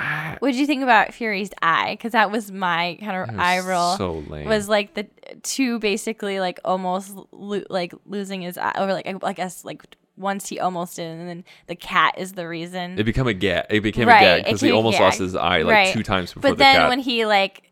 I, 0.00 0.36
What 0.40 0.48
did 0.52 0.56
you 0.60 0.66
think 0.66 0.82
about 0.82 1.12
Fury's 1.14 1.50
eye? 1.62 1.92
Because 1.92 2.12
that 2.12 2.30
was 2.30 2.50
my 2.50 2.98
kind 3.00 3.30
of 3.30 3.38
eye 3.38 3.60
roll. 3.60 3.96
so 3.96 4.12
lame. 4.28 4.48
Was 4.48 4.68
like 4.68 4.94
the 4.94 5.06
two 5.42 5.78
basically 5.78 6.40
like 6.40 6.58
almost 6.64 7.14
lo- 7.32 7.62
like 7.70 7.92
losing 8.06 8.42
his 8.42 8.56
eye, 8.58 8.72
or 8.78 8.86
like 8.92 9.06
I 9.06 9.14
I 9.22 9.32
guess 9.32 9.64
like 9.64 9.82
once 10.16 10.48
he 10.48 10.58
almost 10.60 10.96
did, 10.96 11.18
and 11.18 11.28
then 11.28 11.44
the 11.66 11.74
cat 11.76 12.14
is 12.18 12.32
the 12.34 12.46
reason. 12.46 12.98
it 12.98 13.04
became 13.04 13.26
a 13.26 13.32
gag. 13.34 13.66
It 13.70 13.80
became 13.80 14.06
Right, 14.08 14.18
a 14.22 14.24
gag 14.38 14.44
because 14.44 14.60
he 14.60 14.70
almost 14.70 15.00
lost 15.00 15.18
his 15.18 15.34
eye 15.34 15.62
like 15.62 15.72
Right. 15.74 15.92
two 15.94 16.02
times 16.02 16.32
before 16.34 16.42
but 16.50 16.58
the 16.58 16.64
then 16.64 16.76
cat. 16.76 16.88
when 16.88 16.98
he 16.98 17.24
like 17.26 17.70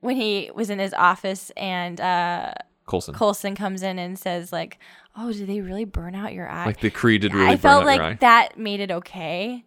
when 0.00 0.14
he 0.16 0.50
was 0.54 0.68
in 0.70 0.78
his 0.78 0.92
office 0.94 1.50
and 1.56 2.00
uh 2.00 2.52
Coulson, 2.86 3.14
Colson 3.14 3.54
comes 3.56 3.82
in 3.82 3.98
and 3.98 4.16
says 4.18 4.52
like, 4.52 4.78
"Oh, 5.16 5.32
did 5.32 5.48
they 5.48 5.60
really 5.60 5.84
burn 5.84 6.14
out 6.14 6.32
your 6.34 6.48
eye?" 6.48 6.66
like 6.66 6.80
the 6.80 6.90
Kree 6.90 7.18
did 7.18 7.34
really 7.34 7.46
I 7.46 7.50
burn 7.52 7.58
felt 7.58 7.80
out 7.82 7.86
like 7.86 7.96
your 7.98 8.06
eye. 8.06 8.16
that 8.20 8.58
made 8.58 8.78
it 8.80 8.90
okay 8.92 9.64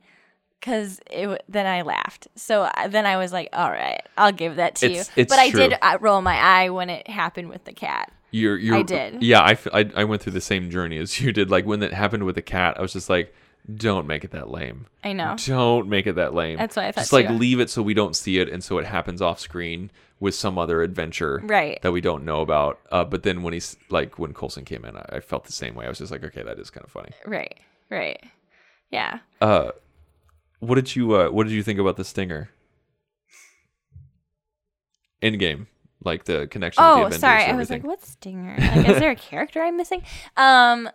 because 0.59 0.99
it 1.09 1.43
then 1.49 1.65
I 1.65 1.81
laughed. 1.83 2.27
So 2.35 2.69
I- 2.73 2.87
then 2.87 3.05
I 3.05 3.17
was 3.17 3.31
like, 3.33 3.49
"All 3.53 3.69
right, 3.69 4.01
I'll 4.17 4.31
give 4.31 4.57
that 4.57 4.75
to 4.75 4.85
It's- 4.87 5.07
you." 5.15 5.21
it's 5.23 5.29
but 5.33 5.39
I 5.39 5.49
true. 5.49 5.61
did 5.69 5.77
uh, 5.81 5.97
roll 6.01 6.21
my 6.21 6.35
eye 6.37 6.69
when 6.69 6.89
it 6.89 7.07
happened 7.07 7.49
with 7.49 7.63
the 7.65 7.73
cat. 7.73 8.11
You're, 8.31 8.57
you're, 8.57 8.75
I 8.75 8.83
did. 8.83 9.23
Yeah, 9.23 9.41
I, 9.41 9.57
I, 9.73 9.89
I 9.95 10.03
went 10.03 10.21
through 10.21 10.33
the 10.33 10.41
same 10.41 10.69
journey 10.69 10.99
as 10.99 11.19
you 11.19 11.31
did. 11.31 11.49
Like 11.49 11.65
when 11.65 11.79
that 11.79 11.93
happened 11.93 12.23
with 12.25 12.35
the 12.35 12.43
cat, 12.43 12.77
I 12.77 12.81
was 12.83 12.93
just 12.93 13.09
like, 13.09 13.33
don't 13.73 14.05
make 14.05 14.23
it 14.23 14.29
that 14.31 14.51
lame. 14.51 14.85
I 15.03 15.13
know. 15.13 15.35
Don't 15.43 15.89
make 15.89 16.05
it 16.05 16.13
that 16.15 16.35
lame. 16.35 16.57
That's 16.57 16.75
what 16.75 16.85
I 16.85 16.91
thought 16.91 17.01
Just 17.01 17.13
like 17.13 17.27
too. 17.27 17.33
leave 17.33 17.59
it 17.59 17.71
so 17.71 17.81
we 17.81 17.95
don't 17.95 18.15
see 18.15 18.37
it 18.37 18.47
and 18.47 18.63
so 18.63 18.77
it 18.77 18.85
happens 18.85 19.19
off 19.21 19.39
screen 19.39 19.89
with 20.19 20.35
some 20.35 20.59
other 20.59 20.83
adventure 20.83 21.41
Right. 21.43 21.81
that 21.81 21.91
we 21.91 22.01
don't 22.01 22.23
know 22.23 22.41
about. 22.41 22.79
Uh, 22.91 23.03
but 23.03 23.23
then 23.23 23.41
when 23.41 23.53
he's 23.53 23.77
like 23.89 24.19
when 24.19 24.33
Coulson 24.35 24.63
came 24.63 24.85
in, 24.85 24.95
I, 24.95 25.05
I 25.13 25.19
felt 25.21 25.45
the 25.45 25.51
same 25.51 25.73
way. 25.73 25.85
I 25.85 25.89
was 25.89 25.97
just 25.97 26.11
like, 26.11 26.23
okay, 26.23 26.43
that 26.43 26.59
is 26.59 26.69
kind 26.69 26.83
of 26.85 26.91
funny. 26.91 27.09
Right. 27.25 27.57
Right. 27.89 28.23
Yeah. 28.91 29.19
Uh, 29.41 29.71
what 30.59 30.75
did 30.75 30.95
you 30.95 31.13
uh, 31.15 31.29
what 31.29 31.45
did 31.45 31.53
you 31.53 31.63
think 31.63 31.79
about 31.79 31.97
the 31.97 32.03
stinger? 32.05 32.49
Endgame, 35.21 35.67
like 36.03 36.23
the 36.25 36.47
connection. 36.47 36.81
the 36.83 36.89
Oh, 36.89 36.97
Avengers 37.01 37.19
sorry. 37.19 37.43
and 37.43 37.53
I 37.53 37.55
was 37.55 37.69
like, 37.69 37.83
"What 37.83 38.03
stinger? 38.05 38.55
Like, 38.57 38.87
is 38.89 38.99
there 38.99 39.11
a 39.11 39.15
character 39.15 39.61
I'm 39.61 39.75
missing?" 39.77 40.01
Um, 40.37 40.89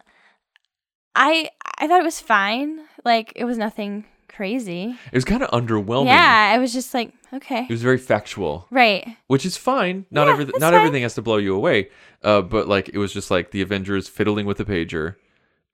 I 1.14 1.50
I 1.78 1.86
thought 1.86 2.00
it 2.00 2.04
was 2.04 2.20
fine. 2.20 2.80
Like, 3.04 3.32
it 3.36 3.44
was 3.44 3.58
nothing 3.58 4.04
crazy. 4.28 4.96
It 5.12 5.14
was 5.14 5.24
kind 5.24 5.42
of 5.42 5.50
underwhelming. 5.50 6.06
Yeah, 6.06 6.52
I 6.54 6.58
was 6.58 6.72
just 6.72 6.92
like, 6.94 7.12
okay, 7.34 7.64
It 7.64 7.70
was 7.70 7.82
very 7.82 7.98
factual. 7.98 8.66
right. 8.70 9.06
which 9.28 9.44
is 9.46 9.56
fine. 9.56 10.06
Not 10.10 10.26
Yeah, 10.26 10.32
every 10.32 10.44
not 10.46 10.60
fine. 10.60 10.74
everything 10.74 11.02
has 11.02 11.14
to 11.16 11.22
blow 11.22 11.36
you 11.36 11.54
away. 11.54 11.90
Uh, 12.22 12.40
but 12.40 12.66
like 12.66 12.88
it 12.88 12.98
was 12.98 13.12
just 13.12 13.30
like 13.30 13.50
the 13.50 13.60
Avengers 13.60 14.08
fiddling 14.08 14.46
with 14.46 14.56
the 14.56 14.64
pager, 14.64 15.16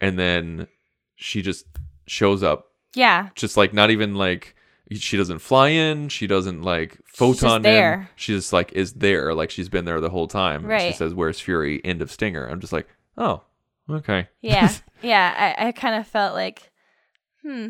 and 0.01 0.18
then 0.18 0.66
she 1.14 1.41
just 1.41 1.66
shows 2.09 2.43
up. 2.43 2.70
Yeah. 2.95 3.28
Just 3.34 3.57
like 3.57 3.72
not 3.72 3.91
even 3.91 4.14
like 4.14 4.55
she 4.93 5.16
doesn't 5.16 5.38
fly 5.38 5.68
in. 5.68 6.09
She 6.09 6.26
doesn't 6.26 6.62
like 6.62 6.99
photon 7.07 7.57
in. 7.57 7.62
there. 7.62 8.11
She 8.16 8.32
just 8.34 8.53
like 8.53 8.72
is 8.72 8.95
there. 8.95 9.34
Like 9.34 9.51
she's 9.51 9.68
been 9.68 9.84
there 9.84 10.01
the 10.01 10.11
whole 10.11 10.26
time. 10.26 10.66
Right. 10.66 10.93
She 10.93 10.97
says, 10.99 11.14
"Where's 11.14 11.38
Fury?" 11.41 11.80
End 11.84 12.03
of 12.03 12.11
Stinger. 12.11 12.47
I'm 12.49 12.61
just 12.61 12.72
like, 12.72 12.88
oh, 13.16 13.43
okay, 13.88 14.28
Yeah. 14.41 14.72
yeah. 15.03 15.55
I, 15.59 15.68
I 15.68 15.72
kind 15.72 15.95
of 16.01 16.07
felt 16.09 16.34
like, 16.34 16.70
hmm, 17.43 17.68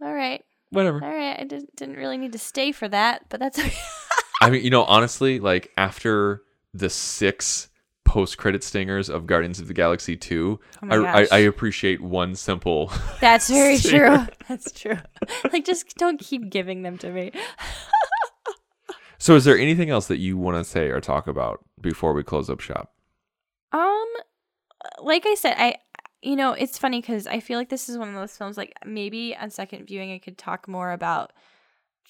all 0.00 0.12
right. 0.14 0.44
whatever. 0.70 1.02
All 1.02 1.10
right. 1.10 1.38
I 1.40 1.44
didn't, 1.44 1.74
didn't 1.76 1.96
really 1.96 2.18
need 2.18 2.32
to 2.32 2.38
stay 2.38 2.70
for 2.72 2.86
that, 2.88 3.28
but 3.28 3.40
that's 3.40 3.58
okay. 3.58 3.72
I 4.40 4.50
mean, 4.50 4.62
you 4.64 4.70
know, 4.70 4.84
honestly, 4.84 5.40
like 5.40 5.70
after 5.76 6.42
the 6.74 6.90
six 6.90 7.68
post 8.04 8.36
credit 8.38 8.62
stingers 8.64 9.08
of 9.08 9.26
Guardians 9.26 9.58
of 9.60 9.68
the 9.68 9.74
Galaxy 9.74 10.16
2, 10.16 10.60
Oh 10.90 11.04
I, 11.04 11.22
I. 11.22 11.26
I 11.32 11.38
appreciate 11.38 12.00
one 12.00 12.34
simple. 12.34 12.92
That's 13.20 13.48
very 13.48 13.76
stinger. 13.76 14.26
true. 14.26 14.26
That's 14.48 14.72
true. 14.72 14.98
like, 15.52 15.64
just 15.64 15.96
don't 15.96 16.18
keep 16.20 16.50
giving 16.50 16.82
them 16.82 16.98
to 16.98 17.10
me. 17.10 17.32
So, 19.18 19.36
is 19.36 19.44
there 19.44 19.56
anything 19.56 19.88
else 19.88 20.08
that 20.08 20.18
you 20.18 20.36
want 20.36 20.56
to 20.56 20.64
say 20.68 20.88
or 20.88 21.00
talk 21.00 21.28
about 21.28 21.64
before 21.80 22.12
we 22.12 22.24
close 22.24 22.50
up 22.50 22.58
shop? 22.60 22.92
Um, 23.70 24.06
like 25.00 25.24
I 25.26 25.34
said, 25.36 25.54
I, 25.56 25.76
you 26.22 26.34
know, 26.34 26.52
it's 26.54 26.76
funny 26.76 27.00
because 27.00 27.28
I 27.28 27.38
feel 27.38 27.56
like 27.56 27.68
this 27.68 27.88
is 27.88 27.96
one 27.96 28.08
of 28.08 28.14
those 28.14 28.36
films. 28.36 28.56
Like 28.56 28.74
maybe 28.84 29.36
on 29.36 29.50
second 29.50 29.86
viewing, 29.86 30.12
I 30.12 30.18
could 30.18 30.36
talk 30.38 30.66
more 30.66 30.90
about 30.90 31.32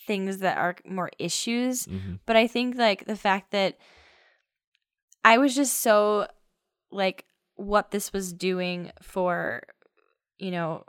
things 0.06 0.38
that 0.38 0.56
are 0.56 0.74
more 0.86 1.10
issues. 1.18 1.86
Mhm. 1.86 2.18
But 2.24 2.36
I 2.36 2.46
think 2.46 2.76
like 2.76 3.04
the 3.04 3.14
fact 3.16 3.50
that 3.50 3.76
I 5.24 5.38
was 5.38 5.54
just 5.54 5.80
so 5.80 6.26
like 6.90 7.24
what 7.54 7.90
this 7.90 8.12
was 8.12 8.32
doing 8.32 8.90
for, 9.00 9.62
you 10.38 10.50
know, 10.50 10.84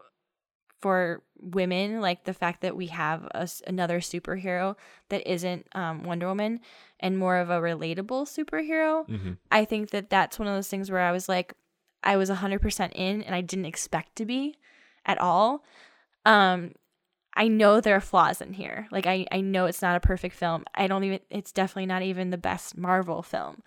for 0.80 1.24
women, 1.40 2.02
like 2.02 2.26
the 2.26 2.34
fact 2.34 2.62
that 2.62 2.76
we 2.76 2.88
have 2.88 3.24
a 3.34 3.48
another 3.68 4.00
superhero 4.00 4.76
that 5.10 5.30
isn't 5.32 5.66
um, 5.74 6.04
Wonder 6.04 6.28
Woman 6.28 6.60
and 7.00 7.18
more 7.18 7.38
of 7.38 7.50
a 7.50 7.60
relatable 7.60 8.26
superhero. 8.28 9.08
Mhm. 9.08 9.38
I 9.52 9.66
think 9.66 9.92
that 9.92 10.10
that's 10.10 10.40
one 10.40 10.48
of 10.48 10.56
those 10.56 10.68
things 10.68 10.92
where 10.92 11.02
I 11.02 11.12
was 11.12 11.30
like, 11.30 11.54
I 12.04 12.18
was 12.18 12.30
100% 12.30 12.92
in 12.96 13.22
and 13.22 13.34
I 13.34 13.42
didn't 13.42 13.66
expect 13.66 14.16
to 14.18 14.26
be 14.26 14.58
at 15.06 15.20
all. 15.20 15.64
Um, 16.26 16.74
I 17.36 17.48
know 17.48 17.80
there 17.82 17.96
are 17.96 18.02
flaws 18.02 18.42
in 18.42 18.54
here. 18.54 18.88
Like, 18.92 19.08
I, 19.08 19.26
I 19.32 19.42
know 19.42 19.66
it's 19.66 19.82
not 19.82 19.96
a 19.96 20.00
perfect 20.00 20.36
film. 20.36 20.66
I 20.76 20.88
don't 20.88 21.04
even, 21.04 21.20
it's 21.30 21.52
definitely 21.52 21.88
not 21.88 22.04
even 22.04 22.30
the 22.30 22.38
best 22.38 22.78
Marvel 22.78 23.24
film. 23.24 23.64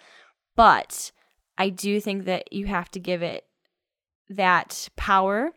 But 0.57 1.13
I 1.59 1.69
do 1.69 2.01
think 2.01 2.25
that 2.25 2.53
you 2.53 2.67
have 2.67 2.91
to 2.93 2.99
give 3.01 3.23
it 3.23 3.45
that 4.29 4.89
power 4.97 5.53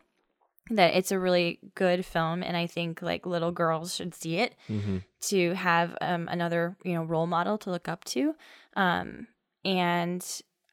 that 0.69 0.93
it's 0.93 1.11
a 1.11 1.17
really 1.17 1.57
good 1.73 2.05
film 2.05 2.43
and 2.43 2.55
i 2.55 2.67
think 2.67 3.01
like 3.01 3.25
little 3.25 3.51
girls 3.51 3.95
should 3.95 4.13
see 4.13 4.37
it 4.37 4.53
Mhm. 4.69 5.03
to 5.21 5.55
have 5.55 5.97
um, 6.01 6.27
another 6.27 6.77
you 6.83 6.93
know 6.93 7.01
role 7.03 7.25
model 7.25 7.57
to 7.57 7.71
look 7.71 7.87
up 7.87 8.05
to. 8.05 8.35
Um, 8.75 9.25
and 9.65 10.23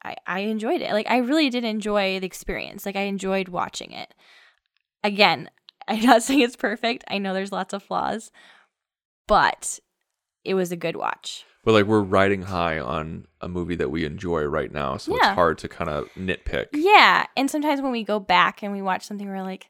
I, 0.05 0.17
I 0.27 0.41
enjoyed 0.41 0.83
it. 0.83 0.93
Like 0.93 1.09
i 1.09 1.17
really 1.17 1.49
did 1.49 1.65
enjoy 1.65 2.21
the 2.21 2.27
experience. 2.27 2.85
Like 2.85 2.97
i 2.97 3.03
enjoyed 3.03 3.49
watching 3.49 3.93
it. 3.93 4.13
Again 5.03 5.49
i'm 5.89 6.03
not 6.03 6.23
saying 6.23 6.41
it's 6.41 6.57
perfect. 6.57 7.05
I 7.09 7.17
know 7.17 7.33
there's 7.33 7.53
lots 7.53 7.73
of 7.73 7.83
flaws 7.83 8.31
but 9.27 9.81
it 10.45 10.53
was 10.55 10.71
a 10.71 10.77
good 10.77 10.97
watch 10.97 11.45
But 11.67 11.73
like 11.73 11.85
we're 11.85 12.01
riding 12.01 12.43
high 12.43 12.79
on 12.79 13.27
a 13.43 13.49
movie 13.49 13.75
that 13.75 13.91
we 13.91 14.05
enjoy 14.07 14.45
right 14.45 14.73
now, 14.73 14.97
so 14.97 15.13
Yeah. 15.13 15.19
it's 15.19 15.35
hard 15.35 15.59
to 15.59 15.69
kind 15.69 15.91
of 15.91 16.09
nitpick. 16.15 16.69
yeah 16.73 17.27
and 17.37 17.51
sometimes 17.51 17.83
when 17.83 17.91
we 17.93 18.05
go 18.05 18.19
back 18.21 18.63
and 18.63 18.73
we 18.73 18.81
watch 18.81 19.05
something 19.05 19.29
we're 19.29 19.43
like 19.43 19.69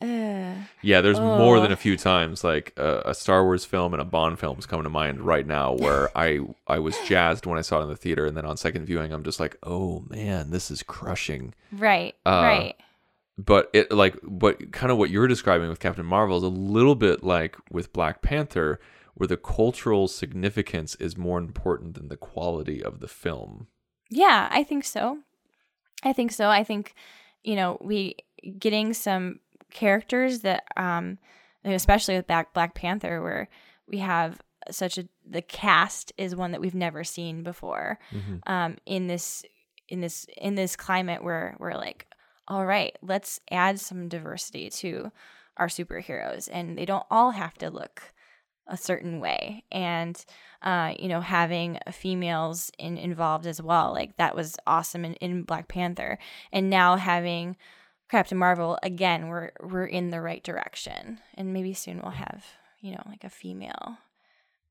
Ugh. 0.00 0.56
Yeah, 0.82 1.00
there's 1.00 1.18
more 1.18 1.58
than 1.58 1.72
a 1.72 1.76
few 1.76 1.96
times 1.96 2.44
like 2.44 2.72
uh, 2.78 3.00
a 3.04 3.14
Star 3.14 3.42
Wars 3.42 3.64
film 3.64 3.94
and 3.94 4.00
a 4.00 4.04
Bond 4.04 4.38
film 4.38 4.56
is 4.58 4.64
coming 4.66 4.84
to 4.84 4.90
mind 4.90 5.20
right 5.22 5.44
now 5.44 5.72
where 5.84 6.16
I 6.16 6.40
I 6.68 6.78
was 6.78 6.96
jazzed 7.06 7.46
when 7.46 7.58
I 7.58 7.62
saw 7.62 7.80
it 7.80 7.82
in 7.84 7.88
the 7.88 7.96
theater, 7.96 8.24
and 8.26 8.36
then 8.36 8.44
on 8.44 8.56
second 8.56 8.84
viewing, 8.84 9.12
I'm 9.12 9.24
just 9.24 9.40
like, 9.40 9.56
oh 9.64 10.04
man, 10.08 10.50
this 10.50 10.70
is 10.70 10.84
crushing. 10.84 11.52
right 11.72 12.14
Uh, 12.24 12.30
right 12.30 12.76
but 13.38 13.70
it 13.72 13.90
like 13.90 14.16
but 14.22 14.70
kind 14.72 14.92
of 14.92 14.98
what 14.98 15.10
you're 15.10 15.26
describing 15.28 15.68
with 15.68 15.80
Captain 15.80 16.06
Marvel 16.06 16.36
is 16.36 16.42
a 16.44 16.48
little 16.48 16.94
bit 16.94 17.24
like 17.24 17.56
with 17.70 17.92
Black 17.92 18.22
Panther 18.22 18.78
where 19.18 19.26
the 19.26 19.36
cultural 19.36 20.06
significance 20.06 20.94
is 20.94 21.16
more 21.16 21.38
important 21.38 21.94
than 21.94 22.08
the 22.08 22.16
quality 22.16 22.82
of 22.82 23.00
the 23.00 23.08
film. 23.08 23.66
Yeah, 24.10 24.48
I 24.50 24.62
think 24.62 24.84
so. 24.84 25.18
I 26.04 26.12
think 26.12 26.30
so. 26.30 26.48
I 26.48 26.64
think 26.64 26.94
you 27.42 27.56
know 27.56 27.78
we 27.80 28.16
getting 28.58 28.94
some 28.94 29.40
characters 29.70 30.40
that 30.40 30.64
um 30.76 31.18
especially 31.64 32.16
with 32.16 32.26
Black 32.28 32.54
Black 32.54 32.74
Panther 32.74 33.20
where 33.20 33.48
we 33.88 33.98
have 33.98 34.40
such 34.70 34.98
a 34.98 35.08
the 35.28 35.42
cast 35.42 36.12
is 36.16 36.36
one 36.36 36.52
that 36.52 36.60
we've 36.60 36.74
never 36.74 37.02
seen 37.04 37.42
before 37.42 37.98
um 38.46 38.76
in 38.86 39.08
this 39.08 39.44
in 39.88 40.00
this 40.00 40.26
in 40.36 40.54
this 40.54 40.76
climate 40.76 41.24
where 41.24 41.56
we're 41.58 41.74
like 41.74 42.06
all 42.46 42.64
right 42.64 42.96
let's 43.02 43.40
add 43.50 43.80
some 43.80 44.08
diversity 44.08 44.70
to 44.70 45.10
our 45.56 45.68
superheroes 45.68 46.48
and 46.52 46.78
they 46.78 46.84
don't 46.84 47.06
all 47.10 47.32
have 47.32 47.54
to 47.54 47.68
look 47.70 48.12
a 48.68 48.76
certain 48.76 49.20
way. 49.20 49.64
And 49.72 50.22
uh, 50.62 50.92
you 50.98 51.08
know 51.08 51.20
having 51.20 51.78
females 51.92 52.72
in, 52.78 52.98
involved 52.98 53.46
as 53.46 53.62
well 53.62 53.92
like 53.92 54.16
that 54.16 54.34
was 54.34 54.56
awesome 54.66 55.04
in, 55.04 55.14
in 55.14 55.42
black 55.42 55.68
panther. 55.68 56.18
And 56.52 56.68
now 56.68 56.96
having 56.96 57.56
captain 58.10 58.38
marvel 58.38 58.78
again 58.82 59.28
we're 59.28 59.50
we're 59.60 59.86
in 59.86 60.10
the 60.10 60.20
right 60.20 60.42
direction. 60.42 61.18
And 61.34 61.52
maybe 61.52 61.74
soon 61.74 62.00
we'll 62.02 62.12
have 62.12 62.44
you 62.80 62.92
know 62.92 63.02
like 63.06 63.24
a 63.24 63.30
female 63.30 63.98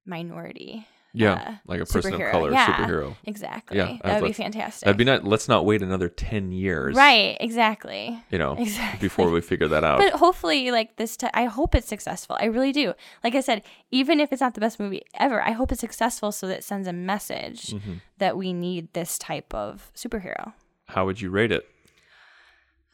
minority 0.06 0.88
Yeah, 1.20 1.34
uh, 1.34 1.52
like 1.68 1.82
a 1.82 1.86
person 1.86 2.14
of 2.14 2.32
color 2.32 2.52
yeah, 2.52 2.66
superhero. 2.68 3.16
Exactly. 3.26 3.78
Yeah, 3.78 3.98
that 4.04 4.22
would 4.22 4.28
be 4.28 4.34
fantastic. 4.34 4.86
That'd 4.86 4.98
be 4.98 5.04
not. 5.04 5.24
Let's 5.24 5.48
not 5.48 5.66
wait 5.66 5.82
another 5.82 6.10
ten 6.10 6.52
years. 6.52 6.96
Right. 6.96 7.38
Exactly. 7.40 8.22
You 8.32 8.38
know, 8.38 8.56
Exactly. 8.58 9.00
before 9.08 9.30
we 9.32 9.42
figure 9.42 9.68
that 9.68 9.84
out. 9.84 10.00
But 10.00 10.14
hopefully, 10.14 10.72
like 10.72 10.96
this, 10.98 11.18
ti 11.18 11.28
I 11.34 11.46
hope 11.46 11.76
it's 11.76 11.88
successful. 11.88 12.38
I 12.40 12.46
really 12.46 12.72
do. 12.72 12.94
Like 13.24 13.36
I 13.36 13.42
said, 13.42 13.64
even 13.92 14.20
if 14.20 14.32
it's 14.32 14.42
not 14.42 14.54
the 14.54 14.62
best 14.62 14.80
movie 14.80 15.02
ever, 15.16 15.42
I 15.42 15.52
hope 15.52 15.72
it's 15.72 15.82
successful 15.82 16.32
so 16.32 16.48
that 16.48 16.60
it 16.60 16.64
sends 16.64 16.88
a 16.88 16.94
message 16.94 17.72
Mm-hmm. 17.72 17.94
that 18.20 18.38
we 18.38 18.54
need 18.54 18.94
this 18.94 19.18
type 19.18 19.54
of 19.54 19.92
superhero. 19.96 20.54
How 20.88 21.06
would 21.06 21.20
you 21.22 21.30
rate 21.30 21.52
it? 21.52 21.68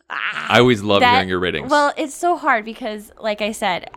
I 0.09 0.59
always 0.59 0.81
love 0.83 0.99
That- 0.99 1.13
hearing 1.13 1.29
your 1.29 1.39
ratings. 1.39 1.71
Well, 1.71 1.93
it's 1.97 2.13
so 2.13 2.37
hard 2.37 2.65
because, 2.65 3.11
like 3.19 3.41
I 3.41 3.51
said, 3.51 3.89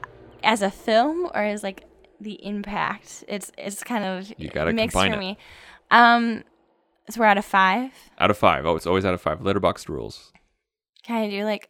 as 0.42 0.62
a 0.62 0.70
film 0.70 1.26
or 1.34 1.42
as 1.42 1.62
like 1.62 1.84
the 2.20 2.44
impact, 2.44 3.24
it's 3.28 3.52
it's 3.58 3.82
kind 3.84 4.04
of 4.04 4.32
You 4.38 4.48
gotta 4.50 4.72
mixed 4.72 4.96
for 4.96 5.06
it. 5.06 5.18
me. 5.18 5.38
Um, 5.90 6.44
so 7.10 7.20
we're 7.20 7.26
out 7.26 7.38
of 7.38 7.44
five. 7.44 7.92
out 8.18 8.30
of 8.30 8.38
five. 8.38 8.66
Oh, 8.66 8.74
it's 8.76 8.86
always 8.86 9.04
out 9.04 9.14
of 9.14 9.20
five. 9.20 9.40
Letterboxd 9.40 9.88
rules. 9.88 10.32
Can 11.04 11.16
I 11.22 11.30
do 11.30 11.44
like 11.44 11.68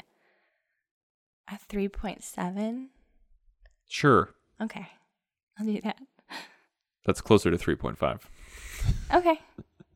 a 1.53 1.59
three 1.59 1.89
point 1.89 2.23
seven? 2.25 2.89
Sure, 3.89 4.31
Okay, 4.61 4.89
I'll 5.59 5.67
do 5.67 5.81
that. 5.83 5.97
that's 7.05 7.21
closer 7.21 7.51
to 7.51 7.59
three 7.59 7.77
point 7.77 7.99
five. 7.99 8.29
Okay, 9.15 9.41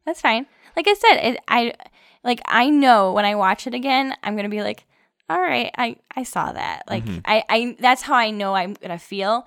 that's 0.06 0.20
fine. 0.20 0.46
Like 0.76 0.86
I 0.86 0.94
said, 0.94 1.14
it, 1.16 1.40
I 1.48 1.74
like 2.22 2.40
I 2.44 2.70
know 2.70 3.12
when 3.12 3.24
I 3.24 3.34
watch 3.34 3.66
it 3.66 3.74
again, 3.74 4.14
I'm 4.22 4.36
gonna 4.36 4.48
be 4.48 4.62
like, 4.62 4.84
all 5.28 5.40
right, 5.40 5.70
I 5.78 5.96
I 6.14 6.22
saw 6.24 6.52
that. 6.52 6.82
Like 6.88 7.04
Mm-hmm. 7.04 7.20
I 7.24 7.44
I 7.48 7.76
that's 7.80 8.02
how 8.02 8.14
I 8.14 8.30
know 8.30 8.54
I'm 8.54 8.74
gonna 8.74 8.98
feel. 8.98 9.46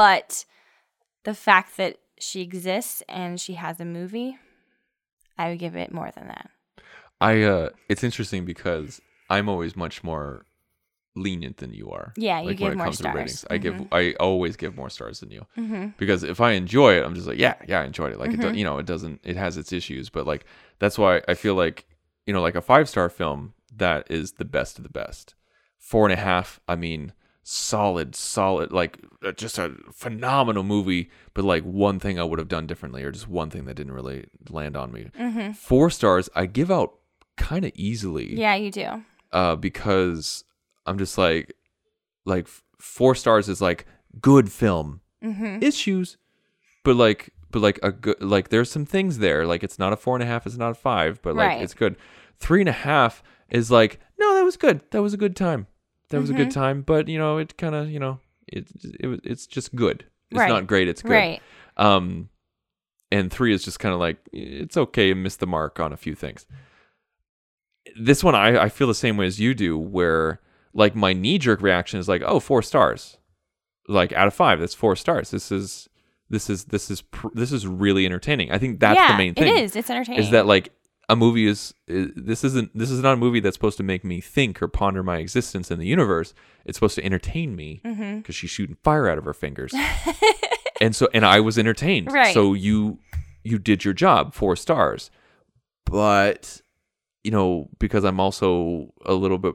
But 0.00 0.46
the 1.24 1.34
fact 1.34 1.76
that 1.76 1.98
she 2.18 2.40
exists 2.40 3.02
and 3.06 3.38
she 3.38 3.52
has 3.54 3.80
a 3.80 3.84
movie, 3.84 4.38
I 5.36 5.50
would 5.50 5.58
give 5.58 5.76
it 5.76 5.92
more 5.92 6.10
than 6.16 6.28
that. 6.28 6.48
I. 7.20 7.42
uh 7.42 7.68
It's 7.90 8.02
interesting 8.02 8.46
because 8.46 9.02
I'm 9.28 9.46
always 9.50 9.76
much 9.76 10.02
more 10.02 10.46
lenient 11.14 11.58
than 11.58 11.74
you 11.74 11.90
are. 11.90 12.14
Yeah, 12.16 12.40
you 12.40 12.46
like 12.48 12.56
give 12.56 12.64
when 12.68 12.72
it 12.72 12.76
more 12.76 12.86
comes 12.86 12.96
to 12.98 13.02
stars. 13.02 13.14
ratings. 13.14 13.44
I 13.50 13.58
give. 13.58 13.74
Mhm. 13.74 13.88
I 13.92 14.14
always 14.18 14.56
give 14.56 14.74
more 14.74 14.88
stars 14.88 15.20
than 15.20 15.30
you 15.30 15.42
Mm-hmm. 15.58 15.88
because 15.98 16.22
if 16.22 16.40
I 16.40 16.52
enjoy 16.52 16.94
it, 16.98 17.04
I'm 17.04 17.14
just 17.14 17.26
like, 17.26 17.38
yeah, 17.38 17.56
yeah, 17.68 17.80
I 17.80 17.84
enjoyed 17.84 18.12
it. 18.14 18.18
Like 18.18 18.32
it, 18.32 18.40
Mhm. 18.40 18.52
do, 18.52 18.58
you 18.58 18.64
know, 18.64 18.78
it 18.78 18.86
doesn't. 18.86 19.20
It 19.22 19.36
has 19.36 19.58
its 19.58 19.70
issues, 19.70 20.08
but 20.08 20.26
like 20.26 20.46
that's 20.78 20.96
why 20.96 21.20
I 21.28 21.34
feel 21.34 21.56
like 21.64 21.84
you 22.26 22.32
know, 22.32 22.40
like 22.40 22.54
a 22.62 22.62
five 22.72 22.88
star 22.88 23.10
film 23.10 23.52
that 23.76 24.10
is 24.10 24.32
the 24.40 24.46
best 24.46 24.78
of 24.78 24.82
the 24.84 24.90
best. 25.02 25.34
Four 25.78 26.06
and 26.08 26.14
a 26.18 26.22
half. 26.30 26.58
I 26.66 26.76
mean, 26.76 27.12
solid, 27.50 28.14
solid, 28.14 28.70
like 28.70 28.98
uh, 29.24 29.32
just 29.32 29.58
a 29.58 29.74
phenomenal 29.92 30.62
movie. 30.62 31.10
But 31.34 31.44
like 31.44 31.64
one 31.64 31.98
thing 31.98 32.18
I 32.18 32.24
would 32.24 32.38
have 32.38 32.48
done 32.48 32.66
differently, 32.66 33.02
or 33.02 33.10
just 33.10 33.28
one 33.28 33.50
thing 33.50 33.64
that 33.64 33.74
didn't 33.74 33.92
really 33.92 34.26
land 34.48 34.76
on 34.76 34.92
me. 34.92 35.10
Mm-hmm. 35.18 35.52
Four 35.52 35.90
stars, 35.90 36.28
I 36.34 36.46
give 36.46 36.70
out 36.70 36.94
kind 37.36 37.64
of 37.64 37.72
easily 37.74 38.36
Yeah, 38.38 38.54
you 38.54 38.70
do. 38.70 39.02
uh, 39.32 39.56
because 39.56 40.44
I'm 40.86 40.98
just 40.98 41.18
like, 41.18 41.54
like 42.24 42.46
four 42.78 43.14
stars 43.14 43.48
is 43.48 43.60
like 43.60 43.86
good 44.20 44.50
film 44.52 45.00
Mm-hmm. 45.22 45.62
issues, 45.62 46.16
but 46.82 46.96
like, 46.96 47.28
but 47.50 47.60
like 47.60 47.78
a 47.82 47.92
good, 47.92 48.22
like 48.22 48.48
there's 48.48 48.70
some 48.70 48.86
things 48.86 49.18
there. 49.18 49.44
Like 49.46 49.62
it's 49.62 49.78
not 49.78 49.92
a 49.92 49.96
four 49.96 50.16
and 50.16 50.22
a 50.22 50.26
half, 50.26 50.46
it's 50.46 50.56
not 50.56 50.70
a 50.70 50.74
five, 50.74 51.20
but 51.20 51.36
like 51.36 51.48
Right. 51.48 51.62
it's 51.62 51.74
good. 51.74 51.96
Three 52.38 52.60
and 52.60 52.68
a 52.70 52.72
half 52.72 53.22
is 53.50 53.70
like, 53.70 54.00
no, 54.18 54.34
that 54.36 54.44
was 54.44 54.56
good. 54.56 54.80
That 54.92 55.02
was 55.02 55.12
a 55.12 55.18
good 55.18 55.36
time. 55.36 55.66
That 56.10 56.20
was 56.20 56.30
a 56.30 56.32
Mm-hmm. 56.34 56.42
good 56.42 56.50
time, 56.52 56.82
but 56.82 57.08
you 57.08 57.18
know, 57.18 57.38
it 57.38 57.56
kind 57.56 57.74
of, 57.74 57.90
you 57.90 57.98
know, 58.00 58.18
it, 58.46 58.68
it 58.84 59.20
it's 59.24 59.46
just 59.46 59.74
good. 59.74 60.04
It's 60.30 60.38
Right. 60.38 60.48
not 60.48 60.66
great. 60.66 60.88
It's 60.88 61.02
good. 61.02 61.10
Right. 61.12 61.42
Um, 61.76 62.28
and 63.10 63.30
three 63.32 63.52
is 63.52 63.64
just 63.64 63.80
kind 63.80 63.92
of 63.94 64.00
like 64.00 64.18
it's 64.32 64.76
okay, 64.76 65.14
miss 65.14 65.36
the 65.36 65.46
mark 65.46 65.80
on 65.80 65.92
a 65.92 65.96
few 65.96 66.14
things. 66.14 66.46
This 67.98 68.22
one, 68.22 68.34
I 68.34 68.64
I 68.64 68.68
feel 68.68 68.86
the 68.86 68.94
same 68.94 69.16
way 69.16 69.26
as 69.26 69.40
you 69.40 69.54
do, 69.54 69.78
where 69.78 70.40
like 70.74 70.94
my 70.94 71.12
knee 71.12 71.38
jerk 71.38 71.62
reaction 71.62 71.98
is 71.98 72.08
like, 72.08 72.22
oh, 72.24 72.38
four 72.38 72.62
stars, 72.62 73.16
like 73.88 74.12
out 74.12 74.28
of 74.28 74.34
five, 74.34 74.60
that's 74.60 74.74
four 74.74 74.94
stars. 74.96 75.30
This 75.30 75.50
is 75.50 75.88
this 76.28 76.48
is 76.50 76.66
this 76.66 76.90
is 76.90 77.02
pr- 77.02 77.28
this 77.34 77.50
is 77.50 77.66
really 77.66 78.06
entertaining. 78.06 78.52
I 78.52 78.58
think 78.58 78.78
that's 78.78 78.98
yeah, 78.98 79.12
the 79.12 79.18
main 79.18 79.34
thing. 79.34 79.48
It 79.48 79.62
is. 79.64 79.74
It's 79.76 79.90
entertaining. 79.90 80.22
Is 80.22 80.30
that 80.30 80.46
like 80.46 80.72
a 81.10 81.16
movie 81.16 81.46
is, 81.46 81.74
is 81.88 82.10
this 82.16 82.44
isn't 82.44 82.70
this 82.76 82.90
is 82.90 83.00
not 83.00 83.14
a 83.14 83.16
movie 83.16 83.40
that's 83.40 83.56
supposed 83.56 83.76
to 83.78 83.82
make 83.82 84.04
me 84.04 84.20
think 84.20 84.62
or 84.62 84.68
ponder 84.68 85.02
my 85.02 85.18
existence 85.18 85.70
in 85.70 85.78
the 85.78 85.86
universe. 85.86 86.32
It's 86.64 86.76
supposed 86.76 86.94
to 86.96 87.04
entertain 87.04 87.56
me 87.56 87.80
because 87.82 87.96
Mm-hmm. 87.98 88.30
she's 88.30 88.50
shooting 88.50 88.76
fire 88.82 89.08
out 89.08 89.18
of 89.18 89.24
her 89.24 89.34
fingers, 89.34 89.74
and 90.80 90.94
so 90.94 91.08
and 91.12 91.24
I 91.26 91.40
was 91.40 91.58
entertained. 91.58 92.12
Right. 92.12 92.32
So 92.34 92.54
you 92.54 92.98
you 93.44 93.58
did 93.58 93.84
your 93.84 93.94
job, 93.94 94.34
four 94.34 94.56
stars, 94.56 95.10
but 95.86 96.60
you 97.24 97.30
know 97.30 97.68
because 97.78 98.04
I'm 98.04 98.20
also 98.20 98.92
a 99.04 99.14
little 99.14 99.38
bit 99.38 99.54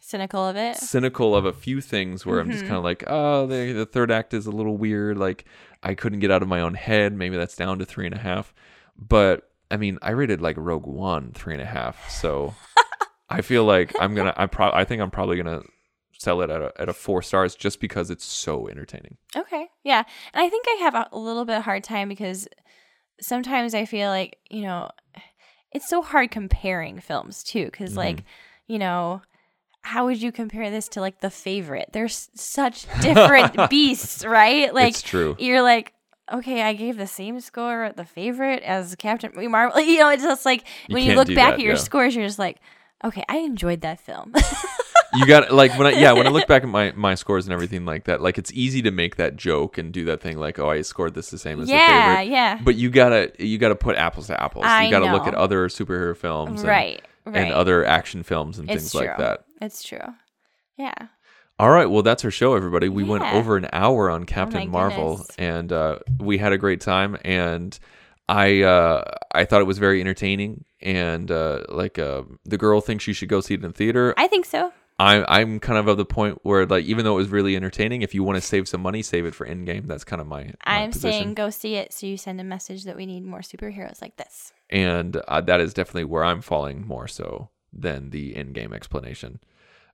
cynical 0.00 0.46
of 0.46 0.56
it? 0.56 0.76
cynical 0.76 1.34
of 1.34 1.44
a 1.44 1.52
few 1.52 1.80
things 1.80 2.26
where 2.26 2.40
I'm 2.40 2.50
just 2.50 2.64
Mhm. 2.64 2.68
kind 2.68 2.78
of 2.78 2.84
like, 2.84 3.04
oh, 3.06 3.46
the, 3.46 3.72
the 3.72 3.86
third 3.86 4.10
act 4.10 4.34
is 4.34 4.46
a 4.46 4.50
little 4.50 4.76
weird. 4.76 5.16
Like 5.16 5.44
I 5.82 5.94
couldn't 5.94 6.20
get 6.20 6.30
out 6.30 6.42
of 6.42 6.48
my 6.48 6.60
own 6.60 6.74
head. 6.74 7.12
Maybe 7.14 7.36
that's 7.36 7.56
down 7.56 7.78
to 7.78 7.84
three 7.84 8.06
and 8.06 8.14
a 8.14 8.18
half. 8.18 8.52
But 8.98 9.48
I 9.72 9.76
mean, 9.78 9.98
I 10.02 10.10
rated 10.10 10.40
like 10.40 10.56
Rogue 10.58 10.86
One 10.86 11.32
three 11.32 11.54
and 11.54 11.62
a 11.62 11.66
half. 11.66 12.08
So 12.10 12.54
I 13.28 13.40
feel 13.40 13.64
like 13.64 13.92
I'm 13.98 14.14
gonna. 14.14 14.34
I 14.36 14.46
pro. 14.46 14.70
I 14.70 14.84
think 14.84 15.02
I'm 15.02 15.10
probably 15.10 15.36
gonna 15.38 15.62
sell 16.18 16.40
it 16.42 16.50
at 16.50 16.60
a 16.62 16.72
at 16.78 16.88
a 16.88 16.92
four 16.92 17.22
stars 17.22 17.56
just 17.56 17.80
because 17.80 18.10
it's 18.10 18.24
so 18.24 18.68
entertaining. 18.68 19.16
Okay. 19.34 19.66
Yeah. 19.82 20.04
And 20.34 20.44
I 20.44 20.48
think 20.48 20.66
I 20.68 20.74
have 20.82 20.94
a, 21.10 21.18
little 21.18 21.44
bit 21.44 21.62
hard 21.62 21.82
time 21.82 22.08
because 22.08 22.46
sometimes 23.20 23.74
I 23.74 23.86
feel 23.86 24.08
like, 24.10 24.38
you 24.50 24.62
know, 24.62 24.90
it's 25.72 25.88
so 25.88 26.02
hard 26.02 26.30
comparing 26.30 27.00
films 27.00 27.42
too 27.42 27.64
because 27.64 27.90
Mm-hmm. 27.90 27.98
like, 27.98 28.24
you 28.68 28.78
know, 28.78 29.22
how 29.80 30.04
would 30.06 30.22
you 30.22 30.30
compare 30.30 30.70
this 30.70 30.86
to 30.90 31.00
like 31.00 31.20
The 31.20 31.30
Favorite? 31.30 31.88
There's 31.92 32.30
such 32.34 32.86
different 33.00 33.70
beasts, 33.70 34.24
right? 34.24 34.72
Like 34.72 34.90
it's 34.90 35.02
true. 35.02 35.34
you're 35.40 35.62
like 35.62 35.92
Okay, 36.32 36.62
I 36.62 36.72
gave 36.72 36.96
the 36.96 37.06
same 37.06 37.40
score 37.40 37.84
at 37.84 37.96
the 37.96 38.04
favorite 38.04 38.62
as 38.62 38.94
Captain 38.96 39.32
Marvel. 39.50 39.80
You 39.80 39.98
know, 39.98 40.10
it's 40.10 40.22
just 40.22 40.44
like 40.44 40.64
You 40.88 40.94
when 40.94 41.04
you 41.04 41.14
look 41.14 41.28
back 41.28 41.34
that, 41.34 41.52
at 41.54 41.60
your 41.60 41.74
yeah. 41.74 41.78
scores, 41.78 42.14
you're 42.14 42.26
just 42.26 42.38
like, 42.38 42.58
okay, 43.04 43.24
I 43.28 43.38
enjoyed 43.38 43.80
that 43.80 44.00
film. 44.00 44.32
you 45.14 45.26
got 45.26 45.52
like 45.52 45.76
when 45.76 45.86
I 45.88 45.90
yeah 45.90 46.12
when 46.12 46.26
I 46.26 46.30
look 46.30 46.46
back 46.46 46.62
at 46.62 46.68
my 46.68 46.92
my 46.92 47.14
scores 47.14 47.46
and 47.46 47.52
everything 47.52 47.84
like 47.84 48.04
that, 48.04 48.20
like 48.20 48.38
it's 48.38 48.52
easy 48.52 48.82
to 48.82 48.90
make 48.90 49.16
that 49.16 49.36
joke 49.36 49.78
and 49.78 49.92
do 49.92 50.04
that 50.06 50.20
thing 50.20 50.38
like 50.38 50.58
oh 50.58 50.70
I 50.70 50.82
scored 50.82 51.14
this 51.14 51.30
the 51.30 51.38
same 51.38 51.60
as 51.60 51.68
the 51.68 51.74
favorite. 51.74 51.90
yeah. 51.90 52.20
Yeah. 52.22 52.60
But 52.62 52.76
you 52.76 52.88
gotta 52.88 53.32
you 53.38 53.58
gotta 53.58 53.74
put 53.74 53.96
apples 53.96 54.28
to 54.28 54.40
apples. 54.42 54.64
I 54.64 54.84
you 54.84 54.90
gotta 54.90 55.12
look 55.12 55.26
at 55.26 55.34
other 55.34 55.68
superhero 55.68 56.16
films, 56.16 56.60
and, 56.60 56.68
right, 56.68 57.02
right. 57.26 57.36
and 57.36 57.52
other 57.52 57.84
action 57.84 58.22
films 58.22 58.58
and 58.58 58.70
it's 58.70 58.84
things 58.84 58.92
true. 58.92 59.00
like 59.08 59.18
that. 59.18 59.44
It's 59.60 59.82
true. 59.82 59.98
Yeah. 60.78 60.94
All 61.62 61.70
right, 61.70 61.88
well 61.88 62.02
that's 62.02 62.24
our 62.24 62.32
show, 62.32 62.56
everybody. 62.56 62.88
We 62.88 63.04
went 63.04 63.22
Yeah. 63.22 63.34
Oh 63.34 63.38
over 63.38 63.56
an 63.56 63.68
hour 63.72 64.10
on 64.10 64.24
Captain 64.24 64.62
my 64.62 64.66
Marvel, 64.66 65.18
goodness. 65.18 65.36
and 65.38 65.72
uh, 65.72 65.98
we 66.18 66.36
had 66.38 66.52
a 66.52 66.58
great 66.58 66.80
time. 66.80 67.16
And 67.24 67.78
I 68.28 68.62
uh, 68.62 69.04
I 69.32 69.44
thought 69.44 69.60
it 69.60 69.66
was 69.68 69.78
very 69.78 70.00
entertaining. 70.00 70.64
And 70.80 71.30
uh, 71.30 71.62
like 71.68 72.00
uh, 72.00 72.22
the 72.44 72.58
girl 72.58 72.80
thinks 72.80 73.06
you 73.06 73.14
should 73.14 73.28
go 73.28 73.40
see 73.40 73.54
it 73.54 73.58
in 73.62 73.68
the 73.70 73.72
theater. 73.72 74.12
I 74.16 74.26
think 74.26 74.44
so. 74.44 74.72
I'm 74.98 75.24
I'm 75.28 75.60
kind 75.60 75.78
of 75.78 75.86
of 75.86 75.98
the 75.98 76.04
point 76.04 76.40
where 76.42 76.66
like 76.66 76.84
even 76.86 77.04
though 77.04 77.12
it 77.12 77.18
was 77.18 77.28
really 77.28 77.54
entertaining, 77.54 78.02
if 78.02 78.12
you 78.12 78.24
want 78.24 78.38
to 78.38 78.40
save 78.40 78.66
some 78.66 78.82
money, 78.82 79.00
save 79.00 79.24
it 79.24 79.32
for 79.34 79.46
Endgame. 79.46 79.86
That's 79.86 80.02
kind 80.02 80.20
of 80.20 80.26
my, 80.26 80.42
my 80.46 80.52
I'm 80.66 80.90
position. 80.90 81.12
saying 81.12 81.34
go 81.34 81.50
see 81.50 81.76
it 81.76 81.92
so 81.92 82.08
you 82.08 82.16
send 82.16 82.40
a 82.40 82.44
message 82.44 82.82
that 82.86 82.96
we 82.96 83.06
need 83.06 83.24
more 83.24 83.40
superheroes 83.40 84.02
like 84.02 84.16
this. 84.16 84.52
and 84.68 85.14
uh, 85.28 85.40
that 85.42 85.60
is 85.60 85.72
definitely 85.72 86.06
where 86.06 86.24
I'm 86.24 86.40
falling 86.42 86.84
more 86.84 87.06
so 87.06 87.50
than 87.72 88.10
the 88.10 88.34
Endgame 88.34 88.74
explanation. 88.74 89.38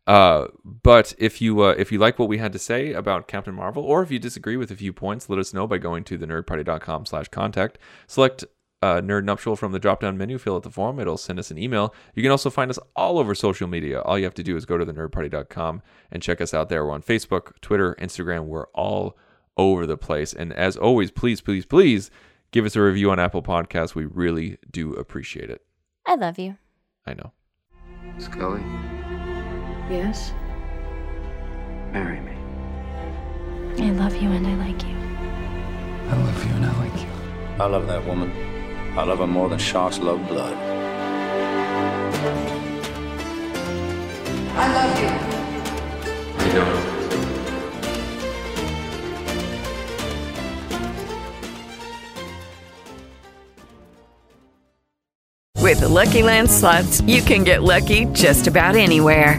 Uh, 0.09 0.49
but 0.65 1.15
if 1.19 1.43
you 1.43 1.61
uh, 1.61 1.75
if 1.77 1.93
you 1.93 1.99
like 1.99 2.19
what 2.19 2.31
we 2.31 2.39
had 2.39 2.51
to 2.55 2.59
say 2.59 2.95
about 2.95 3.29
Captain 3.29 3.55
Marvel, 3.55 3.85
or 3.85 4.03
if 4.03 4.11
you 4.11 4.19
disagree 4.19 4.57
with 4.57 4.71
a 4.71 4.75
few 4.75 4.91
points, 4.91 5.29
let 5.29 5.39
us 5.39 5.53
know 5.53 5.67
by 5.67 5.77
going 5.77 6.03
to 6.05 6.19
thenerdparty.com 6.19 7.05
slash 7.05 7.29
contact. 7.29 7.77
Select 8.07 8.43
uh, 8.81 9.03
Nerd 9.03 9.25
Nuptial 9.25 9.55
from 9.55 9.73
the 9.73 9.79
drop 9.79 10.01
down 10.01 10.17
menu, 10.17 10.39
fill 10.39 10.57
out 10.57 10.63
the 10.63 10.71
form, 10.71 10.99
it'll 10.99 11.19
send 11.19 11.39
us 11.39 11.51
an 11.51 11.59
email. 11.59 11.95
You 12.15 12.23
can 12.23 12.33
also 12.33 12.49
find 12.49 12.71
us 12.71 12.79
all 12.97 13.19
over 13.19 13.35
social 13.35 13.69
media. 13.69 14.01
All 14.01 14.19
you 14.19 14.25
have 14.25 14.35
to 14.35 14.43
do 14.43 14.57
is 14.57 14.65
go 14.65 14.79
to 14.79 14.87
thenerdparty.com 14.87 15.83
and 16.11 16.23
check 16.23 16.41
us 16.41 16.55
out 16.55 16.71
there. 16.71 16.87
We're 16.87 16.93
on 16.93 17.03
Facebook, 17.03 17.61
Twitter, 17.61 17.95
Instagram. 18.01 18.45
We're 18.45 18.69
all 18.69 19.19
over 19.59 19.85
the 19.85 19.99
place. 19.99 20.33
And 20.33 20.55
as 20.55 20.77
always, 20.77 21.11
please, 21.11 21.43
please, 21.43 21.67
please 21.67 22.11
give 22.51 22.65
us 22.65 22.77
a 22.77 22.81
review 22.81 23.11
on 23.11 23.19
Apple 23.19 23.43
Podcasts. 23.43 23.95
We 23.95 24.07
really 24.07 24.57
do 24.71 24.95
appreciate 24.95 25.51
it. 25.51 25.63
I 26.07 26.15
love 26.15 26.39
you. 26.39 26.57
I 27.05 27.13
know. 27.13 27.33
Scully, 28.19 28.63
Yes? 29.91 30.33
Marry 31.93 32.21
me. 32.21 32.33
I 33.83 33.91
love 33.93 34.15
you 34.17 34.31
and 34.31 34.47
I 34.47 34.55
like 34.57 34.83
you. 34.83 34.95
I 36.11 36.17
love 36.17 36.45
you 36.45 36.53
and 36.53 36.67
I 36.67 36.79
like 36.79 37.01
you. 37.01 37.09
I 37.59 37.67
love 37.67 37.87
that 37.87 38.05
woman. 38.05 38.31
I 38.99 39.05
love 39.05 39.19
her 39.21 39.27
more 39.27 39.49
than 39.49 39.59
sharks 39.59 39.99
love 39.99 40.29
blood. 40.29 40.53
I 44.57 44.73
love 44.75 45.01
you. 45.01 45.09
I 46.39 46.53
don't. 46.53 46.99
With 55.63 55.81
the 55.81 55.89
Lucky 55.89 56.23
Land 56.23 56.51
slots, 56.51 57.01
you 57.03 57.23
can 57.23 57.45
get 57.45 57.63
lucky 57.63 58.05
just 58.07 58.47
about 58.47 58.77
anywhere. 58.77 59.39